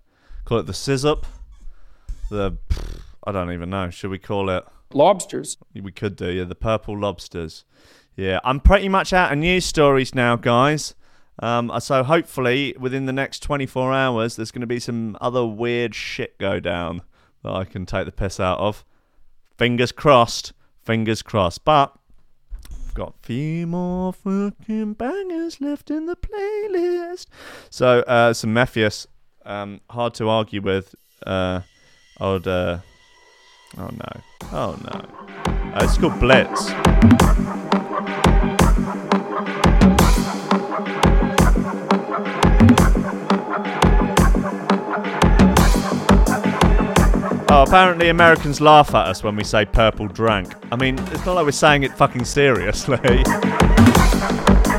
call 0.45 0.59
it 0.59 0.67
the 0.67 0.73
sizzurp? 0.73 1.23
The 2.31 2.59
I 3.25 3.31
don't 3.31 3.53
even 3.53 3.71
know. 3.71 3.91
Should 3.91 4.11
we 4.11 4.19
call 4.19 4.51
it? 4.51 4.65
Lobsters. 4.93 5.57
We 5.73 5.93
could 5.93 6.17
do. 6.17 6.33
Yeah, 6.33 6.43
the 6.43 6.57
purple 6.57 6.99
lobsters. 6.99 7.65
Yeah, 8.17 8.41
I'm 8.43 8.59
pretty 8.59 8.89
much 8.89 9.13
out 9.13 9.31
of 9.31 9.39
news 9.39 9.65
stories 9.65 10.17
now, 10.17 10.35
guys. 10.35 10.97
Um, 11.39 11.71
so 11.79 12.03
hopefully 12.03 12.75
within 12.77 13.07
the 13.07 13.13
next 13.13 13.45
24 13.45 13.95
hours, 13.95 14.35
there's 14.35 14.51
going 14.51 14.63
to 14.63 14.67
be 14.67 14.81
some 14.81 15.17
other 15.21 15.47
weird 15.47 15.95
shit 15.95 16.39
go 16.39 16.59
down 16.59 17.03
that 17.45 17.53
I 17.53 17.63
can 17.63 17.87
take 17.87 18.07
the 18.07 18.13
piss 18.13 18.41
out 18.41 18.59
of. 18.59 18.85
Fingers 19.61 19.93
crossed. 19.93 20.55
Fingers 20.87 21.21
crossed. 21.21 21.67
But 21.67 21.95
I've 22.65 22.95
got 22.95 23.09
a 23.11 23.27
few 23.27 23.67
more 23.67 24.11
fucking 24.11 24.95
bangers 24.95 25.61
left 25.61 25.91
in 25.91 26.07
the 26.07 26.17
playlist. 26.17 27.27
So 27.69 27.99
uh, 28.01 28.33
some 28.33 28.55
Mefjus, 28.55 29.07
um, 29.45 29.83
hard 29.91 30.15
to 30.15 30.31
argue 30.31 30.63
with. 30.63 30.95
Uh, 31.27 31.61
I 32.19 32.31
would. 32.31 32.47
Uh, 32.47 32.79
oh 33.77 33.91
no. 33.91 34.21
Oh 34.51 34.79
no. 34.83 35.07
Uh, 35.75 35.81
it's 35.83 35.99
called 35.99 36.19
Blitz. 36.19 36.71
Oh, 47.53 47.65
apparently 47.65 48.11
Americans 48.11 48.61
laugh 48.61 48.95
at 48.95 49.09
us 49.09 49.25
when 49.25 49.35
we 49.35 49.43
say 49.43 49.65
purple 49.65 50.07
drank. 50.07 50.55
I 50.71 50.77
mean, 50.77 50.97
it's 51.09 51.27
not 51.27 51.35
like 51.35 51.45
we're 51.45 51.51
saying 51.51 51.83
it 51.83 51.93
fucking 51.97 52.25
seriously. 52.25 53.25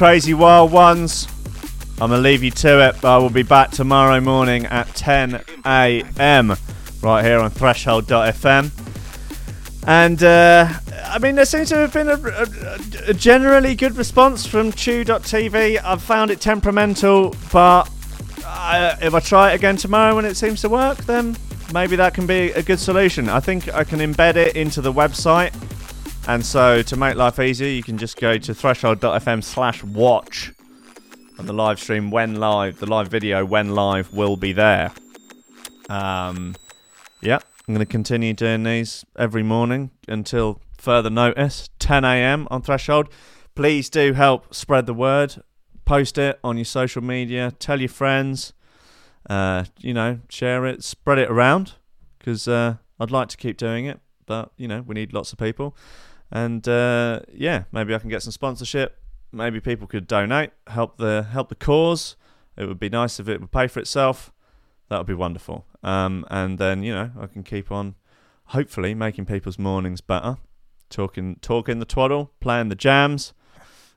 crazy 0.00 0.32
wild 0.32 0.72
ones. 0.72 1.28
I'm 2.00 2.08
gonna 2.08 2.22
leave 2.22 2.42
you 2.42 2.50
to 2.52 2.88
it, 2.88 2.96
but 3.02 3.16
I 3.16 3.18
will 3.18 3.28
be 3.28 3.42
back 3.42 3.70
tomorrow 3.70 4.18
morning 4.18 4.64
at 4.64 4.86
10 4.94 5.42
a.m. 5.66 6.56
right 7.02 7.22
here 7.22 7.38
on 7.38 7.50
Threshold.fm. 7.50 8.70
And 9.86 10.22
uh, 10.22 10.72
I 11.04 11.18
mean, 11.18 11.34
there 11.34 11.44
seems 11.44 11.68
to 11.68 11.76
have 11.76 11.92
been 11.92 12.08
a, 12.08 12.14
a, 12.14 13.10
a 13.10 13.12
generally 13.12 13.74
good 13.74 13.94
response 13.98 14.46
from 14.46 14.72
Chew.tv. 14.72 15.78
I've 15.84 16.02
found 16.02 16.30
it 16.30 16.40
temperamental, 16.40 17.36
but 17.52 17.90
uh, 18.46 18.96
if 19.02 19.12
I 19.12 19.20
try 19.20 19.52
it 19.52 19.56
again 19.56 19.76
tomorrow 19.76 20.16
and 20.16 20.26
it 20.26 20.38
seems 20.38 20.62
to 20.62 20.70
work, 20.70 20.96
then 21.04 21.36
maybe 21.74 21.96
that 21.96 22.14
can 22.14 22.26
be 22.26 22.52
a 22.52 22.62
good 22.62 22.80
solution. 22.80 23.28
I 23.28 23.40
think 23.40 23.68
I 23.74 23.84
can 23.84 23.98
embed 23.98 24.36
it 24.36 24.56
into 24.56 24.80
the 24.80 24.94
website. 24.94 25.52
And 26.28 26.44
so 26.44 26.82
to 26.82 26.96
make 26.96 27.16
life 27.16 27.38
easier, 27.38 27.68
you 27.68 27.82
can 27.82 27.98
just 27.98 28.16
go 28.16 28.38
to 28.38 28.54
threshold.fm 28.54 29.42
slash 29.42 29.82
watch. 29.82 30.52
And 31.38 31.48
the 31.48 31.52
live 31.52 31.80
stream 31.80 32.10
when 32.10 32.36
live, 32.36 32.78
the 32.78 32.86
live 32.86 33.08
video 33.08 33.44
when 33.44 33.74
live 33.74 34.12
will 34.12 34.36
be 34.36 34.52
there. 34.52 34.92
Um, 35.88 36.54
yeah, 37.20 37.38
I'm 37.66 37.74
going 37.74 37.86
to 37.86 37.90
continue 37.90 38.32
doing 38.32 38.62
these 38.62 39.04
every 39.18 39.42
morning 39.42 39.90
until 40.06 40.60
further 40.78 41.10
notice. 41.10 41.68
10 41.78 42.04
a.m. 42.04 42.46
on 42.50 42.62
Threshold. 42.62 43.08
Please 43.54 43.90
do 43.90 44.12
help 44.12 44.54
spread 44.54 44.86
the 44.86 44.94
word. 44.94 45.42
Post 45.84 46.18
it 46.18 46.38
on 46.44 46.56
your 46.56 46.64
social 46.64 47.02
media. 47.02 47.52
Tell 47.58 47.80
your 47.80 47.88
friends. 47.88 48.52
Uh, 49.28 49.64
you 49.78 49.92
know, 49.92 50.20
share 50.28 50.66
it, 50.66 50.84
spread 50.84 51.18
it 51.18 51.30
around. 51.30 51.74
Because 52.18 52.46
uh, 52.46 52.76
I'd 52.98 53.10
like 53.10 53.28
to 53.28 53.36
keep 53.36 53.56
doing 53.56 53.86
it, 53.86 53.98
but 54.26 54.52
you 54.56 54.68
know, 54.68 54.82
we 54.82 54.94
need 54.94 55.12
lots 55.12 55.32
of 55.32 55.38
people. 55.38 55.74
And 56.30 56.66
uh, 56.68 57.20
yeah, 57.32 57.64
maybe 57.72 57.94
I 57.94 57.98
can 57.98 58.08
get 58.08 58.22
some 58.22 58.32
sponsorship. 58.32 58.98
Maybe 59.32 59.60
people 59.60 59.86
could 59.86 60.06
donate, 60.06 60.50
help 60.66 60.96
the 60.96 61.26
help 61.30 61.48
the 61.48 61.54
cause. 61.54 62.16
It 62.56 62.66
would 62.66 62.80
be 62.80 62.88
nice 62.88 63.20
if 63.20 63.28
it 63.28 63.40
would 63.40 63.52
pay 63.52 63.66
for 63.66 63.80
itself. 63.80 64.32
That 64.88 64.98
would 64.98 65.06
be 65.06 65.14
wonderful. 65.14 65.66
Um, 65.82 66.26
and 66.30 66.58
then 66.58 66.82
you 66.82 66.92
know 66.92 67.10
I 67.18 67.26
can 67.26 67.42
keep 67.42 67.70
on, 67.70 67.94
hopefully 68.46 68.94
making 68.94 69.26
people's 69.26 69.58
mornings 69.58 70.00
better, 70.00 70.36
talking 70.88 71.36
talking 71.40 71.78
the 71.78 71.84
twaddle, 71.84 72.32
playing 72.40 72.68
the 72.68 72.74
jams, 72.74 73.32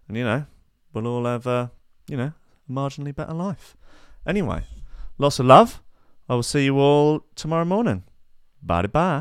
and 0.08 0.18
you 0.18 0.24
know 0.24 0.46
we'll 0.94 1.08
all 1.08 1.26
have 1.26 1.48
a 1.48 1.72
you 2.08 2.18
know 2.18 2.34
marginally 2.70 3.14
better 3.14 3.34
life. 3.34 3.76
Anyway, 4.26 4.64
lots 5.18 5.40
of 5.40 5.46
love. 5.46 5.82
I 6.30 6.36
will 6.36 6.44
see 6.44 6.66
you 6.66 6.80
all 6.80 7.26
tomorrow 7.36 7.66
morning. 7.66 8.04
Bye 8.62 8.84
bye. 8.84 9.12